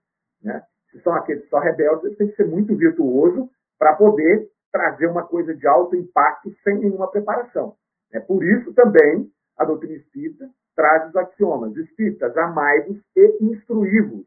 São 1.08 1.16
aqueles 1.16 1.48
só 1.48 1.58
rebeldes, 1.58 2.16
tem 2.18 2.28
que 2.28 2.36
ser 2.36 2.46
muito 2.46 2.76
virtuoso 2.76 3.48
para 3.78 3.94
poder 3.94 4.46
trazer 4.70 5.06
uma 5.06 5.22
coisa 5.22 5.54
de 5.54 5.66
alto 5.66 5.96
impacto 5.96 6.54
sem 6.62 6.78
nenhuma 6.78 7.10
preparação. 7.10 7.74
É 8.12 8.20
por 8.20 8.44
isso 8.44 8.74
também 8.74 9.30
a 9.56 9.64
doutrina 9.64 9.94
espírita 9.94 10.48
traz 10.76 11.08
os 11.08 11.16
axiomas. 11.16 11.74
Espíritas, 11.76 12.36
amai-vos 12.36 12.98
e 13.16 13.38
instruí-vos 13.40 14.26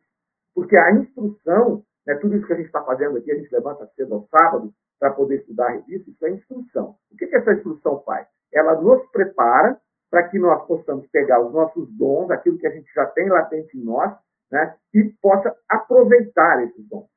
porque 0.54 0.76
a 0.78 0.91
instrução, 0.91 1.84
né, 2.06 2.15
tudo 2.15 2.36
isso 2.36 2.46
que 2.46 2.54
a 2.54 2.58
gente 2.58 2.65
está 2.67 2.84
fazendo 2.84 3.17
aqui, 3.17 3.32
a 3.32 3.36
gente 3.36 3.52
levanta 3.52 3.89
cedo 3.96 4.15
ao 4.15 4.28
sábado 4.28 4.74
para 5.00 5.12
poder 5.12 5.38
estudar 5.38 5.67
a 5.67 5.72
revista, 5.72 6.10
isso 6.10 6.26
é 6.26 6.30
instrução. 6.32 6.96
O 7.12 7.17
que, 7.17 7.28
que 7.28 7.36
essa 7.36 7.54
instrução 7.54 8.02
faz? 8.04 8.28
Ela 8.54 8.80
nos 8.80 9.04
prepara 9.12 9.80
para 10.10 10.28
que 10.28 10.38
nós 10.38 10.65
possamos 10.67 11.08
pegar 11.08 11.39
os 11.39 11.54
nossos 11.54 11.89
dons, 11.98 12.30
aquilo 12.30 12.58
que 12.58 12.67
a 12.67 12.72
gente 12.72 12.91
já 12.94 13.06
tem 13.08 13.30
latente 13.30 13.78
em 13.78 13.84
nós, 13.84 14.13
né, 14.52 14.76
e 14.94 15.04
possa 15.22 15.56
aproveitar 15.70 16.64
esses 16.64 16.88
dons 16.88 17.10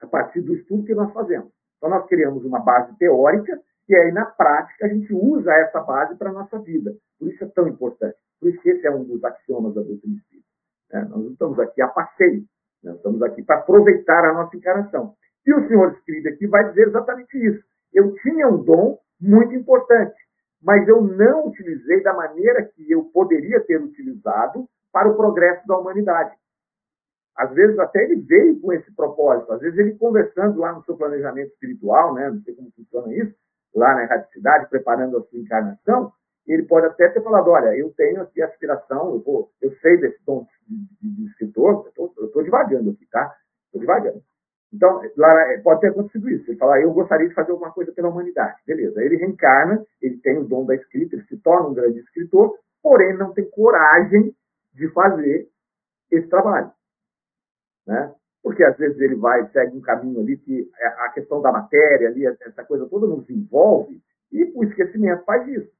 a 0.00 0.06
partir 0.06 0.40
do 0.40 0.54
estudo 0.54 0.84
que 0.84 0.94
nós 0.94 1.12
fazemos. 1.12 1.50
Então, 1.76 1.90
nós 1.90 2.06
criamos 2.06 2.44
uma 2.44 2.60
base 2.60 2.96
teórica 2.96 3.60
e 3.88 3.94
aí, 3.96 4.12
na 4.12 4.24
prática, 4.24 4.86
a 4.86 4.88
gente 4.88 5.12
usa 5.12 5.52
essa 5.52 5.80
base 5.80 6.14
para 6.14 6.30
a 6.30 6.32
nossa 6.32 6.58
vida. 6.60 6.94
Por 7.18 7.28
isso 7.28 7.42
é 7.42 7.48
tão 7.48 7.66
importante. 7.68 8.16
Por 8.38 8.48
isso 8.48 8.60
esse 8.64 8.86
é 8.86 8.90
um 8.90 9.04
dos 9.04 9.22
axiomas 9.24 9.74
da 9.74 9.82
doutrina 9.82 10.16
espírita. 10.16 10.46
É, 10.92 11.00
nós 11.02 11.24
não 11.24 11.32
estamos 11.32 11.58
aqui 11.58 11.82
a 11.82 11.88
passeio, 11.88 12.44
nós 12.82 12.96
estamos 12.96 13.22
aqui 13.22 13.42
para 13.42 13.56
aproveitar 13.56 14.24
a 14.24 14.32
nossa 14.32 14.56
encarnação. 14.56 15.14
E 15.46 15.52
o 15.52 15.68
senhor 15.68 15.92
escribe 15.92 16.28
aqui 16.28 16.46
vai 16.46 16.68
dizer 16.68 16.88
exatamente 16.88 17.36
isso. 17.36 17.62
Eu 17.92 18.14
tinha 18.16 18.48
um 18.48 18.62
dom 18.62 18.98
muito 19.20 19.54
importante, 19.54 20.16
mas 20.62 20.86
eu 20.88 21.02
não 21.02 21.48
utilizei 21.48 22.02
da 22.02 22.12
maneira 22.12 22.64
que 22.64 22.90
eu 22.90 23.04
poderia 23.04 23.60
ter 23.60 23.80
utilizado 23.82 24.68
para 24.92 25.08
o 25.08 25.16
progresso 25.16 25.66
da 25.66 25.78
humanidade. 25.78 26.34
Às 27.36 27.52
vezes 27.52 27.78
até 27.78 28.02
ele 28.04 28.16
veio 28.16 28.60
com 28.60 28.72
esse 28.72 28.92
propósito, 28.94 29.52
às 29.52 29.60
vezes 29.60 29.78
ele 29.78 29.94
conversando 29.94 30.58
lá 30.58 30.72
no 30.72 30.84
seu 30.84 30.96
planejamento 30.96 31.52
espiritual, 31.52 32.14
né, 32.14 32.28
não 32.30 32.42
sei 32.42 32.54
como 32.54 32.70
funciona 32.72 33.14
isso, 33.14 33.34
lá 33.74 33.94
na 33.94 34.02
erraticidade, 34.02 34.68
preparando 34.68 35.16
a 35.16 35.22
sua 35.22 35.38
encarnação, 35.38 36.12
ele 36.46 36.64
pode 36.64 36.86
até 36.86 37.08
ter 37.08 37.22
falado, 37.22 37.48
olha, 37.48 37.76
eu 37.76 37.92
tenho 37.96 38.22
aqui 38.22 38.42
aspiração, 38.42 39.14
eu, 39.14 39.20
vou, 39.20 39.50
eu 39.62 39.72
sei 39.76 39.96
desse 39.98 40.18
dom 40.24 40.46
de, 40.68 40.76
de, 41.00 41.16
de 41.16 41.26
escritor, 41.30 41.90
eu 41.96 42.26
estou 42.26 42.42
devagando 42.42 42.90
aqui, 42.90 43.06
tá? 43.10 43.32
Estou 43.66 43.80
devagando. 43.80 44.20
Então, 44.72 45.02
é, 45.02 45.58
pode 45.58 45.80
ter 45.80 45.88
acontecido 45.88 46.30
isso. 46.30 46.48
Ele 46.50 46.58
fala, 46.58 46.80
eu 46.80 46.92
gostaria 46.92 47.28
de 47.28 47.34
fazer 47.34 47.50
alguma 47.50 47.72
coisa 47.72 47.92
pela 47.92 48.08
humanidade. 48.08 48.60
Beleza. 48.64 49.02
Ele 49.02 49.16
reencarna, 49.16 49.84
ele 50.00 50.18
tem 50.18 50.38
o 50.38 50.44
dom 50.44 50.64
da 50.64 50.74
escrita, 50.74 51.16
ele 51.16 51.24
se 51.24 51.36
torna 51.38 51.68
um 51.68 51.74
grande 51.74 51.98
escritor, 51.98 52.56
porém 52.82 53.16
não 53.16 53.32
tem 53.32 53.48
coragem 53.50 54.34
de 54.74 54.88
fazer 54.90 55.48
esse 56.10 56.28
trabalho. 56.28 56.72
Né? 57.86 58.14
Porque 58.42 58.64
às 58.64 58.76
vezes 58.76 58.98
ele 59.00 59.16
vai, 59.16 59.48
segue 59.50 59.76
um 59.76 59.80
caminho 59.80 60.20
ali 60.20 60.36
que 60.36 60.70
é, 60.78 60.86
a 60.86 61.08
questão 61.10 61.42
da 61.42 61.52
matéria 61.52 62.08
ali, 62.08 62.26
essa 62.26 62.64
coisa 62.64 62.86
toda 62.86 63.06
nos 63.06 63.28
envolve, 63.28 64.00
e 64.32 64.44
o 64.54 64.64
esquecimento 64.64 65.24
faz 65.24 65.46
isso. 65.48 65.70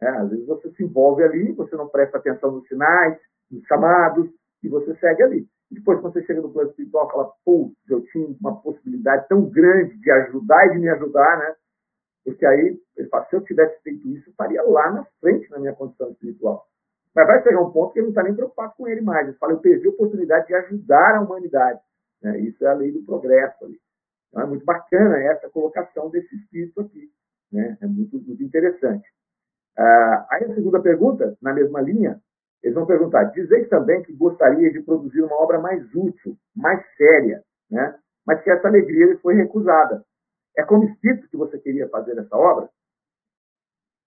É, 0.00 0.08
às 0.08 0.30
vezes 0.30 0.46
você 0.46 0.70
se 0.72 0.82
envolve 0.82 1.22
ali, 1.22 1.52
você 1.52 1.76
não 1.76 1.88
presta 1.88 2.18
atenção 2.18 2.52
nos 2.52 2.66
sinais, 2.68 3.18
nos 3.50 3.64
chamados, 3.66 4.28
e 4.62 4.68
você 4.68 4.94
segue 4.96 5.22
ali. 5.22 5.48
E 5.70 5.74
depois, 5.74 6.00
quando 6.00 6.14
você 6.14 6.24
chega 6.24 6.40
no 6.40 6.52
plano 6.52 6.70
espiritual, 6.70 7.10
fala, 7.10 7.32
putz, 7.44 7.76
eu 7.88 8.02
tinha 8.06 8.26
uma 8.40 8.60
possibilidade 8.60 9.28
tão 9.28 9.48
grande 9.48 9.96
de 9.98 10.10
ajudar 10.10 10.66
e 10.66 10.72
de 10.72 10.78
me 10.78 10.88
ajudar, 10.88 11.38
né? 11.38 11.54
Porque 12.24 12.44
aí, 12.44 12.78
ele 12.96 13.08
fala, 13.08 13.26
se 13.26 13.36
eu 13.36 13.42
tivesse 13.42 13.80
feito 13.82 14.08
isso, 14.08 14.28
eu 14.28 14.30
estaria 14.32 14.62
lá 14.62 14.90
na 14.90 15.04
frente 15.20 15.48
na 15.50 15.58
minha 15.58 15.74
condição 15.74 16.10
espiritual. 16.10 16.66
Mas 17.14 17.26
vai 17.26 17.42
chegar 17.42 17.60
um 17.60 17.70
ponto 17.70 17.92
que 17.92 17.98
ele 17.98 18.06
não 18.06 18.10
está 18.10 18.22
nem 18.22 18.34
preocupado 18.34 18.74
com 18.76 18.88
ele 18.88 19.00
mais. 19.00 19.26
Ele 19.26 19.36
fala, 19.36 19.52
eu 19.52 19.58
perdi 19.58 19.86
a 19.86 19.90
oportunidade 19.90 20.46
de 20.46 20.54
ajudar 20.54 21.16
a 21.16 21.20
humanidade. 21.20 21.80
Né? 22.22 22.40
Isso 22.40 22.64
é 22.64 22.68
a 22.68 22.74
lei 22.74 22.92
do 22.92 23.02
progresso 23.02 23.64
ali. 23.64 23.80
Então, 24.28 24.42
é 24.42 24.46
muito 24.46 24.64
bacana 24.64 25.18
essa 25.18 25.48
colocação 25.50 26.08
desse 26.10 26.34
espírito 26.36 26.80
aqui. 26.80 27.10
Né? 27.52 27.76
É 27.80 27.86
muito, 27.86 28.20
muito 28.20 28.42
interessante. 28.42 29.06
Ah, 29.76 30.26
aí 30.30 30.44
a 30.44 30.54
segunda 30.54 30.80
pergunta, 30.80 31.36
na 31.40 31.52
mesma 31.52 31.80
linha, 31.80 32.20
Eles 32.62 32.74
vão 32.74 32.86
perguntar: 32.86 33.24
dizeis 33.24 33.68
também 33.68 34.02
que 34.02 34.12
gostaria 34.12 34.70
de 34.70 34.82
produzir 34.82 35.22
uma 35.22 35.40
obra 35.40 35.58
mais 35.58 35.82
útil, 35.94 36.36
mais 36.54 36.84
séria, 36.96 37.42
né? 37.70 37.98
mas 38.26 38.42
que 38.42 38.50
essa 38.50 38.68
alegria 38.68 39.06
lhe 39.06 39.16
foi 39.18 39.34
recusada. 39.34 40.04
É 40.56 40.62
como 40.62 40.84
espírito 40.84 41.28
que 41.28 41.36
você 41.36 41.58
queria 41.58 41.88
fazer 41.88 42.18
essa 42.18 42.36
obra? 42.36 42.68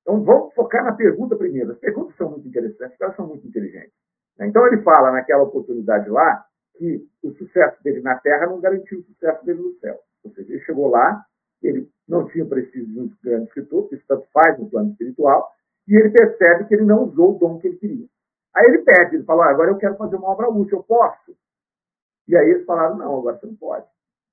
Então 0.03 0.21
vamos 0.21 0.53
focar 0.53 0.83
na 0.83 0.93
pergunta 0.93 1.35
primeiro. 1.35 1.71
As 1.71 1.79
perguntas 1.79 2.15
são 2.17 2.29
muito 2.29 2.47
interessantes, 2.47 2.99
elas 2.99 3.15
são 3.15 3.25
muito 3.25 3.47
inteligentes. 3.47 3.93
Né? 4.37 4.47
Então 4.47 4.67
ele 4.67 4.81
fala 4.83 5.11
naquela 5.11 5.43
oportunidade 5.43 6.09
lá 6.09 6.45
que 6.77 7.07
o 7.23 7.31
sucesso 7.33 7.81
dele 7.83 8.01
na 8.01 8.17
Terra 8.17 8.47
não 8.47 8.59
garantiu 8.59 8.99
o 8.99 9.03
sucesso 9.03 9.43
dele 9.45 9.61
no 9.61 9.73
céu. 9.79 9.97
Ou 10.23 10.31
seja, 10.31 10.53
ele 10.53 10.63
chegou 10.63 10.89
lá, 10.89 11.25
ele 11.61 11.89
não 12.07 12.27
tinha 12.27 12.45
preciso 12.45 12.85
de 12.91 12.99
um 12.99 13.11
grande 13.23 13.45
escritor, 13.45 13.87
que 13.87 13.95
isso 13.95 14.03
tanto 14.07 14.27
faz 14.33 14.59
no 14.59 14.69
plano 14.69 14.91
espiritual, 14.91 15.51
e 15.87 15.95
ele 15.95 16.09
percebe 16.09 16.65
que 16.65 16.73
ele 16.73 16.85
não 16.85 17.03
usou 17.03 17.35
o 17.35 17.39
dom 17.39 17.59
que 17.59 17.67
ele 17.67 17.77
queria. 17.77 18.07
Aí 18.55 18.65
ele 18.65 18.79
pede, 18.79 19.15
ele 19.15 19.23
fala, 19.23 19.45
ah, 19.45 19.49
agora 19.49 19.71
eu 19.71 19.77
quero 19.77 19.95
fazer 19.95 20.15
uma 20.15 20.29
obra 20.29 20.49
útil, 20.49 20.79
eu 20.79 20.83
posso? 20.83 21.35
E 22.27 22.35
aí 22.35 22.49
eles 22.49 22.65
falaram, 22.65 22.97
não, 22.97 23.19
agora 23.19 23.37
você 23.37 23.47
não 23.47 23.55
pode. 23.55 23.85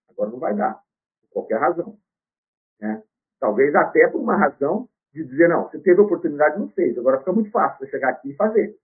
Agora 0.09 0.31
não 0.31 0.39
vai 0.39 0.55
dar, 0.55 0.81
por 1.23 1.43
qualquer 1.43 1.59
razão. 1.59 1.97
Né? 2.81 3.03
Talvez 3.39 3.75
até 3.75 4.09
por 4.09 4.21
uma 4.21 4.37
razão 4.37 4.89
de 5.13 5.25
dizer, 5.25 5.49
não, 5.49 5.69
você 5.69 5.79
teve 5.81 6.01
oportunidade 6.01 6.59
não 6.59 6.69
fez, 6.71 6.97
agora 6.97 7.19
fica 7.19 7.33
muito 7.33 7.51
fácil 7.51 7.79
você 7.79 7.91
chegar 7.91 8.11
aqui 8.11 8.31
e 8.31 8.37
fazer. 8.37 8.77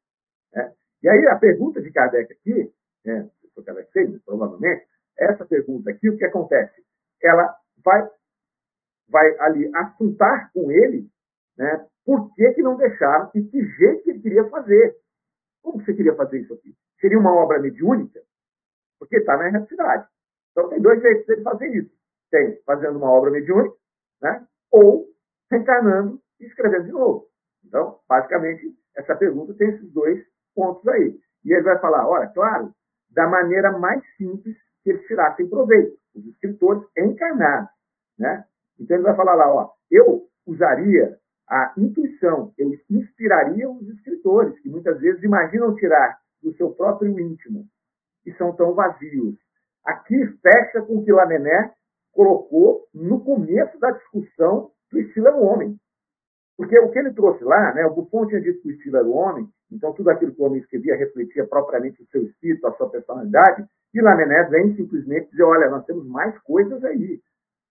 Né? 0.52 0.72
E 1.02 1.08
aí 1.08 1.26
a 1.26 1.36
pergunta 1.36 1.80
de 1.80 1.90
Kardec 1.92 2.32
aqui, 2.32 2.72
né, 3.04 3.30
se 3.40 3.60
o 3.60 3.62
Kardec 3.62 3.92
fez, 3.92 4.22
provavelmente, 4.24 4.86
essa 5.16 5.44
pergunta 5.46 5.90
aqui, 5.90 6.08
o 6.08 6.16
que 6.16 6.24
acontece? 6.24 6.84
Ela 7.22 7.54
vai, 7.84 8.08
vai 9.08 9.38
ali 9.38 9.70
assuntar 9.74 10.50
com 10.52 10.70
ele 10.70 11.08
né, 11.56 11.86
por 12.04 12.34
que, 12.34 12.52
que 12.52 12.62
não 12.62 12.76
deixaram 12.76 13.30
e 13.34 13.42
que 13.42 13.64
jeito 13.64 14.04
que 14.04 14.10
ele 14.10 14.20
queria 14.20 14.48
fazer. 14.48 14.96
Como 15.62 15.82
você 15.82 15.94
queria 15.94 16.14
fazer 16.14 16.40
isso 16.40 16.54
aqui? 16.54 16.74
Seria 17.00 17.18
uma 17.18 17.34
obra 17.34 17.58
mediúnica? 17.58 18.20
Porque 18.98 19.16
está 19.16 19.36
na 19.36 19.48
erraticidade. 19.48 20.06
Então 20.52 20.68
tem 20.68 20.80
dois 20.80 21.00
jeitos 21.00 21.26
de 21.26 21.42
fazer 21.42 21.68
isso. 21.74 21.90
Tem 22.30 22.60
fazendo 22.64 22.98
uma 22.98 23.10
obra 23.10 23.30
mediúnica, 23.30 23.76
né? 24.20 24.46
ou 24.70 25.06
reencarnando 25.50 26.20
e 26.40 26.46
escrevendo 26.46 26.84
de 26.84 26.92
novo. 26.92 27.26
Então, 27.64 27.98
basicamente, 28.08 28.74
essa 28.96 29.14
pergunta 29.16 29.54
tem 29.54 29.68
esses 29.70 29.92
dois 29.92 30.24
pontos 30.54 30.86
aí. 30.88 31.18
E 31.44 31.52
ele 31.52 31.62
vai 31.62 31.78
falar, 31.78 32.08
olha, 32.08 32.28
claro, 32.28 32.72
da 33.10 33.26
maneira 33.26 33.76
mais 33.78 34.02
simples 34.16 34.56
que 34.82 34.90
eles 34.90 35.06
tirassem 35.06 35.48
proveito, 35.48 35.96
os 36.14 36.24
escritores 36.26 36.82
encarnados. 36.96 37.70
Né? 38.18 38.44
Então 38.78 38.96
ele 38.96 39.04
vai 39.04 39.16
falar 39.16 39.34
lá, 39.34 39.52
ó, 39.52 39.70
eu 39.90 40.28
usaria 40.46 41.18
a 41.48 41.72
intuição, 41.76 42.52
eu 42.58 42.72
inspiraria 42.90 43.68
os 43.70 43.88
escritores, 43.88 44.58
que 44.60 44.68
muitas 44.68 44.98
vezes 45.00 45.22
imaginam 45.22 45.74
tirar 45.76 46.18
do 46.42 46.52
seu 46.54 46.70
próprio 46.72 47.18
íntimo, 47.18 47.66
e 48.24 48.32
são 48.34 48.54
tão 48.54 48.74
vazios. 48.74 49.36
Aqui 49.84 50.26
fecha 50.42 50.82
com 50.82 50.98
o 50.98 51.04
que 51.04 51.12
Lamennais 51.12 51.72
colocou 52.12 52.86
no 52.92 53.22
começo 53.24 53.78
da 53.78 53.92
discussão 53.92 54.70
do 54.90 54.98
estilo 54.98 55.28
é 55.28 55.34
o 55.34 55.42
homem. 55.42 55.76
Porque 56.56 56.78
o 56.78 56.90
que 56.90 56.98
ele 56.98 57.12
trouxe 57.12 57.44
lá, 57.44 57.74
né, 57.74 57.84
o 57.84 57.94
Buffon 57.94 58.26
tinha 58.26 58.40
dito 58.40 58.62
que 58.62 58.68
o 58.68 58.72
estilo 58.72 58.96
era 58.96 59.06
o 59.06 59.14
homem, 59.14 59.46
então 59.70 59.92
tudo 59.92 60.08
aquilo 60.10 60.34
que 60.34 60.40
o 60.40 60.44
homem 60.44 60.60
escrevia 60.60 60.96
refletia 60.96 61.46
propriamente 61.46 62.02
o 62.02 62.06
seu 62.06 62.22
espírito, 62.22 62.66
a 62.66 62.72
sua 62.72 62.88
personalidade, 62.88 63.66
e 63.92 64.00
Lamennais 64.00 64.48
vem 64.50 64.74
simplesmente 64.74 65.30
dizer, 65.30 65.42
olha, 65.42 65.68
nós 65.68 65.84
temos 65.84 66.06
mais 66.06 66.36
coisas 66.40 66.82
aí. 66.84 67.20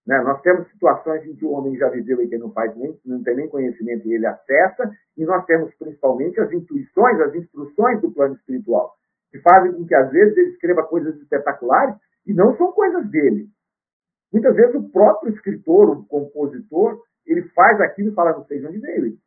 Né? 0.05 0.21
Nós 0.21 0.39
temos 0.41 0.67
situações 0.69 1.25
em 1.25 1.35
que 1.35 1.45
o 1.45 1.51
homem 1.51 1.75
já 1.77 1.89
viveu 1.89 2.21
e 2.21 2.27
que 2.27 2.37
não 2.37 2.51
faz 2.51 2.75
nem, 2.75 2.95
não 3.05 3.23
tem 3.23 3.35
nem 3.35 3.49
conhecimento 3.49 4.07
e 4.07 4.13
ele 4.13 4.27
acessa, 4.27 4.91
e 5.17 5.25
nós 5.25 5.43
temos 5.45 5.73
principalmente 5.75 6.39
as 6.39 6.51
intuições, 6.51 7.19
as 7.21 7.33
instruções 7.33 8.01
do 8.01 8.11
plano 8.11 8.35
espiritual, 8.35 8.93
que 9.31 9.39
fazem 9.39 9.73
com 9.73 9.85
que 9.85 9.95
às 9.95 10.11
vezes 10.11 10.37
ele 10.37 10.49
escreva 10.49 10.83
coisas 10.83 11.15
espetaculares 11.15 11.95
e 12.25 12.33
não 12.33 12.55
são 12.57 12.71
coisas 12.71 13.09
dele. 13.09 13.47
Muitas 14.31 14.55
vezes 14.55 14.75
o 14.75 14.89
próprio 14.89 15.33
escritor, 15.33 15.89
o 15.89 16.05
compositor, 16.05 17.01
ele 17.25 17.43
faz 17.49 17.79
aquilo 17.81 18.09
e 18.09 18.13
fala, 18.13 18.33
não 18.33 18.45
sei 18.45 18.59
de 18.59 18.67
onde 18.67 18.79
veio 18.79 19.07
isso. 19.07 19.23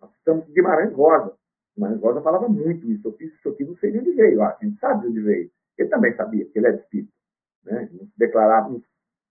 Nós 0.00 0.10
estamos 0.16 0.48
em 0.48 0.52
Guimarães 0.52 0.92
Rosa. 0.94 1.34
Guimarães 1.74 2.00
Rosa 2.00 2.22
falava 2.22 2.48
muito 2.48 2.90
isso. 2.90 3.06
Eu 3.06 3.12
fiz 3.12 3.32
isso 3.34 3.48
aqui, 3.48 3.64
não 3.64 3.76
sei 3.76 3.92
de 3.92 3.98
onde 3.98 4.12
veio. 4.12 4.42
Ah, 4.42 4.56
a 4.58 4.64
gente 4.64 4.78
sabe 4.78 5.02
de 5.02 5.08
onde 5.08 5.20
veio. 5.20 5.50
Ele 5.76 5.88
também 5.88 6.14
sabia 6.14 6.44
que 6.46 6.58
ele 6.58 6.68
é 6.68 6.72
de 6.72 6.80
espírito. 6.80 7.12
Né? 7.64 7.88
Não 7.92 8.06
se 8.06 8.18
declarava, 8.18 8.68
não 8.70 8.82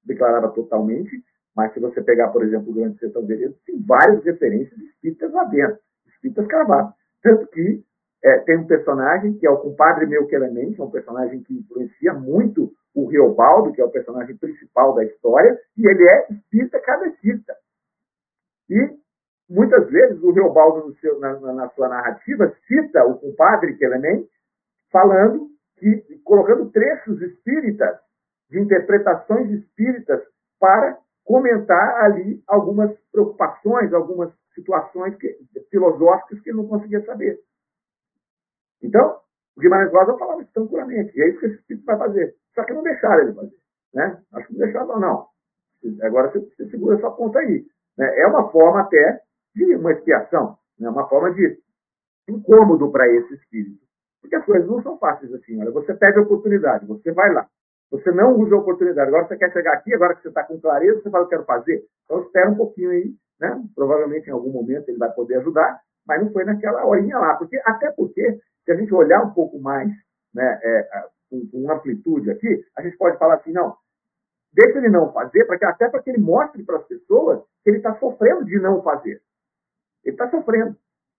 declarava 0.05 0.49
totalmente, 0.49 1.23
mas 1.55 1.73
se 1.73 1.79
você 1.79 2.01
pegar, 2.01 2.29
por 2.29 2.43
exemplo, 2.43 2.71
o 2.71 2.73
Grande 2.73 2.99
Sertão 2.99 3.25
Veredas, 3.25 3.57
tem 3.65 3.81
várias 3.81 4.23
referências 4.23 4.77
de 4.77 4.85
espíritas 4.85 5.31
lá 5.31 5.43
dentro, 5.45 5.79
espíritas 6.07 6.47
cravados. 6.47 6.93
Tanto 7.21 7.47
que 7.47 7.83
é, 8.23 8.39
tem 8.39 8.57
um 8.57 8.67
personagem 8.67 9.33
que 9.37 9.45
é 9.45 9.49
o 9.49 9.57
compadre 9.57 10.05
meu 10.05 10.27
Clemente, 10.27 10.79
é 10.79 10.83
um 10.83 10.91
personagem 10.91 11.41
que 11.41 11.53
influencia 11.53 12.13
muito 12.13 12.73
o 12.93 13.07
Riobaldo, 13.07 13.71
que 13.73 13.81
é 13.81 13.85
o 13.85 13.91
personagem 13.91 14.35
principal 14.37 14.93
da 14.93 15.03
história, 15.03 15.59
e 15.77 15.87
ele 15.87 16.07
é 16.07 16.27
espírita 16.31 16.79
cadecista. 16.79 17.55
E 18.69 18.97
muitas 19.49 19.89
vezes 19.89 20.21
o 20.21 20.31
Riobaldo, 20.31 20.95
na, 21.19 21.53
na, 21.53 21.69
sua 21.69 21.87
narrativa, 21.87 22.53
cita 22.67 23.05
o 23.05 23.19
compadre 23.19 23.77
Clemente, 23.77 24.29
falando 24.91 25.49
que, 25.77 26.21
colocando 26.23 26.69
trechos 26.71 27.21
espíritas 27.21 27.97
de 28.49 28.59
interpretações 28.59 29.49
espíritas 29.51 30.21
para 30.59 30.97
comentar 31.23 32.03
ali 32.03 32.43
algumas 32.47 32.91
preocupações, 33.11 33.93
algumas 33.93 34.33
situações 34.53 35.15
que, 35.15 35.37
filosóficas 35.69 36.39
que 36.41 36.49
ele 36.49 36.57
não 36.57 36.67
conseguia 36.67 37.05
saber. 37.05 37.39
Então, 38.81 39.19
o 39.59 39.61
Guimarães 39.61 39.91
Rosa 39.91 40.17
falava 40.17 40.41
isso 40.41 40.53
tranquilamente, 40.53 41.11
e 41.17 41.21
é 41.21 41.29
isso 41.29 41.39
que 41.41 41.45
esse 41.47 41.55
espírito 41.55 41.85
vai 41.85 41.97
fazer. 41.97 42.33
Só 42.55 42.63
que 42.63 42.73
não 42.73 42.81
deixaram 42.81 43.23
ele 43.23 43.33
fazer. 43.33 43.55
Né? 43.93 44.21
Acho 44.31 44.47
que 44.47 44.53
não 44.53 44.59
deixaram, 44.59 44.99
não. 44.99 45.27
Agora 46.01 46.31
você, 46.31 46.39
você 46.39 46.69
segura 46.69 46.97
sua 46.99 47.11
ponta 47.11 47.39
aí. 47.39 47.65
Né? 47.97 48.19
É 48.21 48.27
uma 48.27 48.49
forma 48.51 48.79
até 48.79 49.21
de 49.53 49.75
uma 49.75 49.91
expiação, 49.91 50.57
né? 50.79 50.89
uma 50.89 51.09
forma 51.09 51.33
de 51.33 51.59
incômodo 52.29 52.89
para 52.89 53.05
esse 53.09 53.33
espírito. 53.33 53.83
Porque 54.21 54.37
as 54.37 54.45
coisas 54.45 54.65
não 54.65 54.81
são 54.81 54.97
fáceis 54.97 55.33
assim. 55.33 55.59
Olha, 55.59 55.71
você 55.71 55.93
pede 55.93 56.19
a 56.19 56.21
oportunidade, 56.21 56.85
você 56.85 57.11
vai 57.11 57.33
lá. 57.33 57.45
Você 57.91 58.11
não 58.11 58.37
usa 58.37 58.55
a 58.55 58.59
oportunidade. 58.59 59.09
Agora 59.09 59.27
você 59.27 59.35
quer 59.35 59.51
chegar 59.51 59.73
aqui, 59.73 59.93
agora 59.93 60.15
que 60.15 60.21
você 60.21 60.29
está 60.29 60.43
com 60.45 60.59
clareza, 60.59 61.01
você 61.01 61.09
fala, 61.09 61.25
eu 61.25 61.29
quero 61.29 61.43
fazer. 61.43 61.83
Então 62.05 62.21
espera 62.21 62.49
um 62.49 62.55
pouquinho 62.55 62.91
aí, 62.91 63.13
né? 63.41 63.61
Provavelmente 63.75 64.27
em 64.27 64.33
algum 64.33 64.51
momento 64.51 64.87
ele 64.87 64.97
vai 64.97 65.11
poder 65.11 65.37
ajudar, 65.37 65.81
mas 66.07 66.23
não 66.23 66.31
foi 66.31 66.45
naquela 66.45 66.85
horinha 66.85 67.17
lá. 67.17 67.35
Porque, 67.35 67.59
até 67.65 67.91
porque, 67.91 68.39
se 68.69 68.73
a 68.73 68.75
gente 68.75 68.93
olhar 68.93 69.23
um 69.23 69.33
pouco 69.33 69.59
mais 69.59 69.89
né, 70.31 70.59
é, 70.61 71.07
com, 71.27 71.47
com 71.49 71.71
amplitude 71.71 72.29
aqui, 72.29 72.63
a 72.77 72.83
gente 72.83 72.95
pode 72.97 73.17
falar 73.17 73.35
assim, 73.35 73.51
não, 73.51 73.75
deixa 74.53 74.77
ele 74.77 74.89
não 74.89 75.11
fazer, 75.11 75.45
para 75.45 75.57
que, 75.57 75.65
até 75.65 75.89
para 75.89 76.03
que 76.03 76.11
ele 76.11 76.19
mostre 76.19 76.61
para 76.61 76.77
as 76.77 76.85
pessoas 76.85 77.41
que 77.63 77.71
ele 77.71 77.77
está 77.77 77.97
sofrendo 77.97 78.45
de 78.45 78.59
não 78.59 78.83
fazer. 78.83 79.19
Ele 80.05 80.13
está 80.13 80.29
sofrendo. 80.29 80.75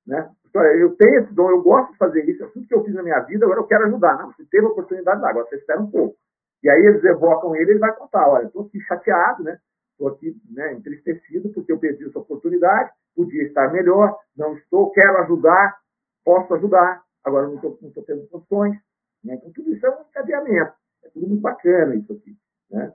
Né? 0.07 0.31
Eu 0.55 0.95
tenho 0.95 1.23
esse 1.23 1.33
dom, 1.33 1.51
eu 1.51 1.61
gosto 1.61 1.91
de 1.91 1.99
fazer 1.99 2.25
isso, 2.29 2.45
é 2.45 2.47
tudo 2.47 2.69
que 2.69 2.75
eu 2.75 2.85
fiz 2.85 2.95
na 2.95 3.03
minha 3.03 3.19
vida, 3.21 3.45
agora 3.45 3.59
eu 3.59 3.67
quero 3.67 3.87
ajudar. 3.87 4.17
Não, 4.17 4.33
você 4.33 4.45
teve 4.45 4.67
a 4.67 4.71
oportunidade 4.71 5.25
agora 5.25 5.45
você 5.47 5.57
espera 5.57 5.81
um 5.81 5.91
pouco. 5.91 6.17
E 6.63 6.71
aí 6.71 6.87
eles 6.87 7.03
evocam 7.03 7.57
ele, 7.57 7.73
ele 7.73 7.79
vai 7.81 7.93
contar, 7.97 8.29
olha, 8.29 8.47
estou 8.47 8.67
aqui 8.67 8.81
chateado, 8.83 9.43
né? 9.43 9.59
Estou 9.93 10.07
aqui 10.07 10.37
né, 10.53 10.73
entristecido 10.75 11.49
porque 11.49 11.73
eu 11.73 11.79
perdi 11.79 12.07
essa 12.07 12.19
oportunidade, 12.21 12.93
podia 13.17 13.43
estar 13.43 13.73
melhor, 13.73 14.17
não 14.37 14.55
estou, 14.55 14.93
quero 14.93 15.19
ajudar, 15.19 15.81
posso 16.25 16.55
ajudar, 16.55 17.03
agora 17.25 17.47
não 17.47 17.57
estou 17.57 18.05
tendo 18.07 18.27
condições. 18.29 18.77
Né? 19.25 19.35
Então 19.35 19.53
tudo 19.53 19.73
isso 19.73 19.87
é 19.87 19.91
um 19.91 20.03
encadeamento, 20.03 20.73
é 21.05 21.09
tudo 21.09 21.29
muito 21.29 21.41
bacana 21.41 21.95
isso 21.95 22.13
aqui. 22.13 22.37
Né? 22.71 22.93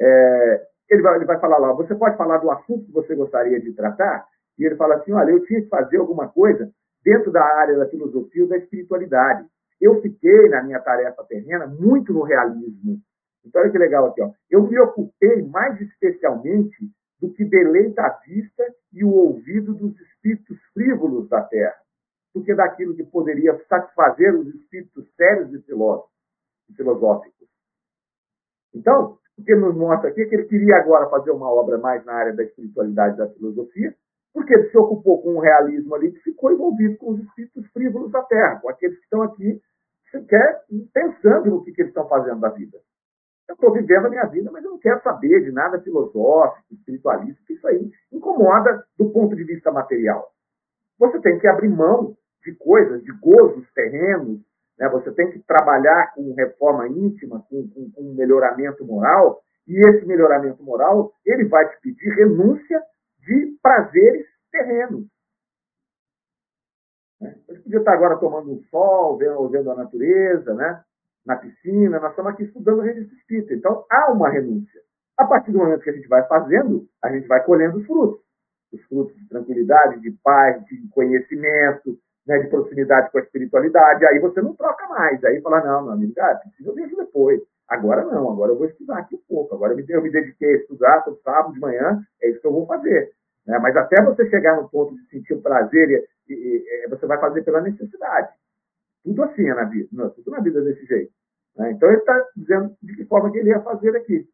É, 0.00 0.66
ele, 0.90 1.02
vai, 1.02 1.16
ele 1.16 1.24
vai 1.24 1.38
falar 1.40 1.58
lá, 1.58 1.72
você 1.72 1.94
pode 1.94 2.16
falar 2.16 2.38
do 2.38 2.50
assunto 2.50 2.86
que 2.86 2.92
você 2.92 3.14
gostaria 3.14 3.60
de 3.60 3.72
tratar? 3.72 4.26
E 4.58 4.64
ele 4.64 4.76
fala 4.76 4.96
assim, 4.96 5.12
olha, 5.12 5.30
eu 5.30 5.44
tinha 5.44 5.62
que 5.62 5.68
fazer 5.68 5.96
alguma 5.96 6.28
coisa 6.28 6.70
dentro 7.02 7.32
da 7.32 7.42
área 7.42 7.76
da 7.76 7.88
filosofia 7.88 8.42
ou 8.42 8.48
da 8.48 8.58
espiritualidade 8.58 9.46
eu 9.82 10.00
fiquei 10.00 10.48
na 10.48 10.62
minha 10.62 10.78
tarefa 10.78 11.24
terrena 11.24 11.66
muito 11.66 12.12
no 12.12 12.22
realismo. 12.22 13.02
Então, 13.44 13.60
olha 13.60 13.70
que 13.72 13.78
legal 13.78 14.06
aqui. 14.06 14.22
Ó. 14.22 14.30
Eu 14.48 14.62
me 14.62 14.78
ocupei 14.78 15.42
mais 15.42 15.80
especialmente 15.80 16.88
do 17.20 17.32
que 17.32 17.44
deleita 17.44 18.02
a 18.02 18.10
vista 18.24 18.64
e 18.92 19.02
o 19.02 19.10
ouvido 19.10 19.74
dos 19.74 20.00
espíritos 20.00 20.56
frívolos 20.72 21.28
da 21.28 21.42
terra, 21.42 21.74
do 22.34 22.42
que 22.42 22.54
daquilo 22.54 22.94
que 22.94 23.04
poderia 23.04 23.58
satisfazer 23.68 24.34
os 24.34 24.46
espíritos 24.54 25.06
sérios 25.14 25.52
e 25.52 25.62
filosóficos. 26.74 27.48
Então, 28.74 29.18
o 29.36 29.44
que 29.44 29.54
nos 29.54 29.74
mostra 29.74 30.10
aqui 30.10 30.22
é 30.22 30.26
que 30.26 30.34
ele 30.34 30.44
queria 30.44 30.76
agora 30.76 31.10
fazer 31.10 31.30
uma 31.30 31.50
obra 31.50 31.78
mais 31.78 32.04
na 32.04 32.14
área 32.14 32.32
da 32.32 32.42
espiritualidade 32.42 33.14
e 33.14 33.18
da 33.18 33.28
filosofia, 33.28 33.94
porque 34.32 34.54
ele 34.54 34.70
se 34.70 34.78
ocupou 34.78 35.22
com 35.22 35.36
o 35.36 35.40
realismo 35.40 35.94
ali 35.94 36.08
e 36.08 36.20
ficou 36.20 36.52
envolvido 36.52 36.96
com 36.96 37.10
os 37.12 37.20
espíritos 37.20 37.66
frívolos 37.72 38.10
da 38.10 38.22
terra, 38.22 38.60
com 38.60 38.68
aqueles 38.70 38.96
que 38.96 39.04
estão 39.04 39.22
aqui 39.22 39.60
sequer 40.10 40.62
pensando 40.92 41.50
no 41.50 41.64
que, 41.64 41.72
que 41.72 41.82
eles 41.82 41.90
estão 41.90 42.08
fazendo 42.08 42.40
da 42.40 42.50
vida. 42.50 42.78
Eu 43.48 43.54
estou 43.54 43.72
vivendo 43.72 44.06
a 44.06 44.10
minha 44.10 44.24
vida, 44.26 44.50
mas 44.50 44.64
eu 44.64 44.70
não 44.70 44.78
quero 44.78 45.02
saber 45.02 45.44
de 45.44 45.52
nada 45.52 45.80
filosófico, 45.80 46.74
espiritualista, 46.74 47.42
que 47.46 47.54
isso 47.54 47.66
aí 47.66 47.90
incomoda 48.10 48.86
do 48.96 49.10
ponto 49.10 49.34
de 49.34 49.44
vista 49.44 49.70
material. 49.70 50.30
Você 50.98 51.20
tem 51.20 51.38
que 51.38 51.48
abrir 51.48 51.68
mão 51.68 52.16
de 52.44 52.54
coisas, 52.54 53.02
de 53.02 53.12
gozos 53.12 53.70
terrenos, 53.72 54.40
né? 54.78 54.88
você 54.88 55.12
tem 55.12 55.30
que 55.30 55.38
trabalhar 55.40 56.12
com 56.14 56.34
reforma 56.34 56.88
íntima, 56.88 57.44
com, 57.48 57.68
com, 57.68 57.90
com 57.90 58.14
melhoramento 58.14 58.84
moral, 58.84 59.42
e 59.66 59.78
esse 59.88 60.04
melhoramento 60.06 60.62
moral, 60.62 61.12
ele 61.24 61.44
vai 61.44 61.68
te 61.68 61.80
pedir 61.80 62.14
renúncia 62.14 62.82
de 63.20 63.56
prazeres 63.62 64.26
terrenos. 64.50 65.06
Né? 67.20 67.36
A 67.48 67.52
gente 67.52 67.62
podia 67.62 67.78
estar 67.78 67.92
agora 67.92 68.18
tomando 68.18 68.50
um 68.50 68.62
sol, 68.64 69.16
vendo, 69.16 69.48
vendo 69.48 69.70
a 69.70 69.76
natureza, 69.76 70.54
né? 70.54 70.82
na 71.24 71.36
piscina, 71.36 72.00
nós 72.00 72.10
estamos 72.10 72.32
aqui 72.32 72.42
estudando 72.44 72.80
a 72.80 72.84
revista 72.84 73.14
espírita. 73.14 73.54
Então, 73.54 73.84
há 73.88 74.10
uma 74.12 74.28
renúncia. 74.28 74.80
A 75.16 75.24
partir 75.24 75.52
do 75.52 75.58
momento 75.58 75.82
que 75.82 75.90
a 75.90 75.92
gente 75.92 76.08
vai 76.08 76.26
fazendo, 76.26 76.88
a 77.02 77.12
gente 77.12 77.28
vai 77.28 77.44
colhendo 77.44 77.78
os 77.78 77.86
frutos. 77.86 78.20
Os 78.72 78.82
frutos 78.84 79.14
de 79.16 79.28
tranquilidade, 79.28 80.00
de 80.00 80.10
paz, 80.22 80.64
de 80.64 80.88
conhecimento, 80.88 81.98
né, 82.26 82.38
de 82.38 82.48
proximidade 82.48 83.10
com 83.10 83.18
a 83.18 83.22
espiritualidade. 83.22 84.06
Aí 84.06 84.18
você 84.18 84.40
não 84.40 84.54
troca 84.54 84.86
mais. 84.88 85.22
Aí 85.24 85.40
fala, 85.40 85.64
não, 85.64 85.82
meu 85.82 85.92
amigo, 85.92 86.12
ah, 86.20 86.40
eu 86.64 86.74
vejo 86.74 86.96
depois. 86.96 87.40
Agora 87.68 88.04
não, 88.04 88.30
agora 88.30 88.52
eu 88.52 88.58
vou 88.58 88.66
estudar 88.66 88.98
aqui 88.98 89.14
um 89.14 89.22
pouco. 89.28 89.54
Agora 89.54 89.72
eu 89.72 89.76
me, 89.76 89.84
eu 89.88 90.02
dediquei 90.02 90.54
a 90.54 90.56
estudar 90.58 91.02
todo 91.02 91.20
sábado 91.22 91.54
de 91.54 91.60
manhã, 91.60 92.02
é 92.20 92.28
isso 92.28 92.40
que 92.40 92.46
eu 92.46 92.52
vou 92.52 92.66
fazer. 92.66 93.12
Né? 93.46 93.58
Mas 93.58 93.76
até 93.76 94.02
você 94.02 94.28
chegar 94.28 94.56
no 94.56 94.68
ponto 94.68 94.94
de 94.94 95.06
sentir 95.08 95.34
o 95.34 95.42
prazer, 95.42 96.06
e, 96.28 96.32
e, 96.32 96.84
e, 96.84 96.88
você 96.88 97.06
vai 97.06 97.18
fazer 97.18 97.42
pela 97.42 97.60
necessidade. 97.60 98.28
Tudo 99.02 99.24
assim 99.24 99.48
é 99.48 99.54
na 99.54 99.64
vida. 99.64 99.88
Não, 99.92 100.10
tudo 100.10 100.30
na 100.30 100.40
vida 100.40 100.60
é 100.60 100.62
desse 100.62 100.84
jeito. 100.86 101.12
Né? 101.56 101.72
Então 101.72 101.88
ele 101.88 101.98
está 101.98 102.28
dizendo 102.36 102.76
de 102.82 102.96
que 102.96 103.04
forma 103.06 103.32
que 103.32 103.38
ele 103.38 103.50
ia 103.50 103.60
fazer 103.60 103.96
aqui. 103.96 104.28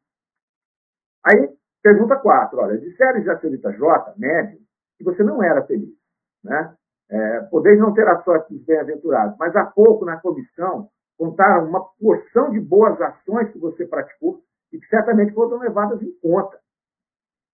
Aí, 1.24 1.48
pergunta 1.82 2.16
4. 2.16 2.58
Olha, 2.58 2.78
disseram 2.78 3.22
já 3.22 3.38
senhorita 3.38 3.72
J, 3.72 4.14
médio, 4.16 4.58
que 4.96 5.04
você 5.04 5.22
não 5.22 5.42
era 5.42 5.64
feliz. 5.64 5.94
Né? 6.42 6.74
É, 7.10 7.40
podeis 7.50 7.78
não 7.78 7.94
ter 7.94 8.06
a 8.06 8.22
sorte 8.22 8.52
dos 8.52 8.62
bem-aventurados, 8.64 9.36
mas 9.38 9.56
há 9.56 9.64
pouco 9.64 10.04
na 10.04 10.18
comissão 10.18 10.90
contaram 11.16 11.68
uma 11.68 11.84
porção 11.98 12.50
de 12.50 12.60
boas 12.60 13.00
ações 13.00 13.50
que 13.50 13.58
você 13.58 13.86
praticou 13.86 14.42
e 14.72 14.78
que 14.78 14.86
certamente 14.88 15.32
foram 15.32 15.58
levadas 15.58 16.00
em 16.02 16.12
conta. 16.20 16.58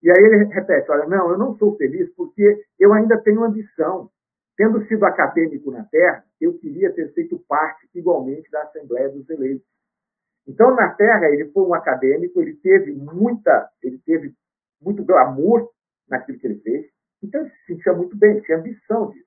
E 0.03 0.11
aí 0.11 0.19
ele 0.19 0.45
repete: 0.53 0.90
olha, 0.90 1.07
não, 1.07 1.31
eu 1.31 1.38
não 1.38 1.57
sou 1.57 1.77
feliz 1.77 2.12
porque 2.14 2.62
eu 2.79 2.93
ainda 2.93 3.17
tenho 3.19 3.43
ambição. 3.43 4.11
Tendo 4.57 4.87
sido 4.87 5.05
acadêmico 5.05 5.73
na 5.73 5.83
Terra, 5.85 6.25
eu 6.40 6.57
queria 6.59 6.93
ter 6.93 7.12
feito 7.12 7.43
parte 7.49 7.88
igualmente 7.93 8.49
da 8.53 8.62
Assembleia 8.62 9.09
dos 9.09 9.29
Eleitos. 9.29 9.67
Então, 10.47 10.77
na 10.77 10.90
Terra, 10.90 11.29
ele 11.29 11.51
foi 11.51 11.64
um 11.64 11.75
acadêmico, 11.75 12.40
ele 12.40 12.55
teve 12.57 12.93
muita, 12.93 13.69
ele 13.83 13.99
teve 14.07 14.33
muito 14.81 15.03
glamour 15.03 15.71
naquilo 16.09 16.38
que 16.38 16.47
ele 16.47 16.61
fez, 16.61 16.87
então 17.23 17.40
ele 17.40 17.51
se 17.51 17.67
sentia 17.67 17.93
muito 17.95 18.17
bem, 18.17 18.40
tinha 18.43 18.59
ambição 18.59 19.11
disso. 19.11 19.24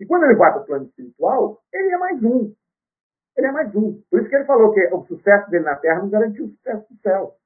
E 0.00 0.06
quando 0.06 0.24
ele 0.24 0.34
vai 0.34 0.50
para 0.52 0.62
o 0.62 0.64
plano 0.64 0.86
espiritual, 0.86 1.62
ele 1.72 1.90
é 1.90 1.98
mais 1.98 2.22
um. 2.22 2.54
Ele 3.36 3.46
é 3.46 3.52
mais 3.52 3.74
um. 3.74 4.02
Por 4.10 4.20
isso 4.20 4.28
que 4.28 4.34
ele 4.34 4.44
falou 4.44 4.72
que 4.72 4.84
o 4.92 5.04
sucesso 5.04 5.50
dele 5.50 5.64
na 5.64 5.76
Terra 5.76 6.00
não 6.00 6.08
garantiu 6.08 6.46
o 6.46 6.50
sucesso 6.50 6.86
do 6.90 7.00
céu. 7.00 7.36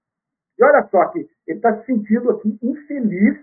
E 0.58 0.64
olha 0.64 0.86
só 0.90 1.06
que 1.08 1.28
ele 1.46 1.58
está 1.58 1.80
se 1.80 1.86
sentindo 1.86 2.30
aqui 2.30 2.58
infeliz 2.62 3.38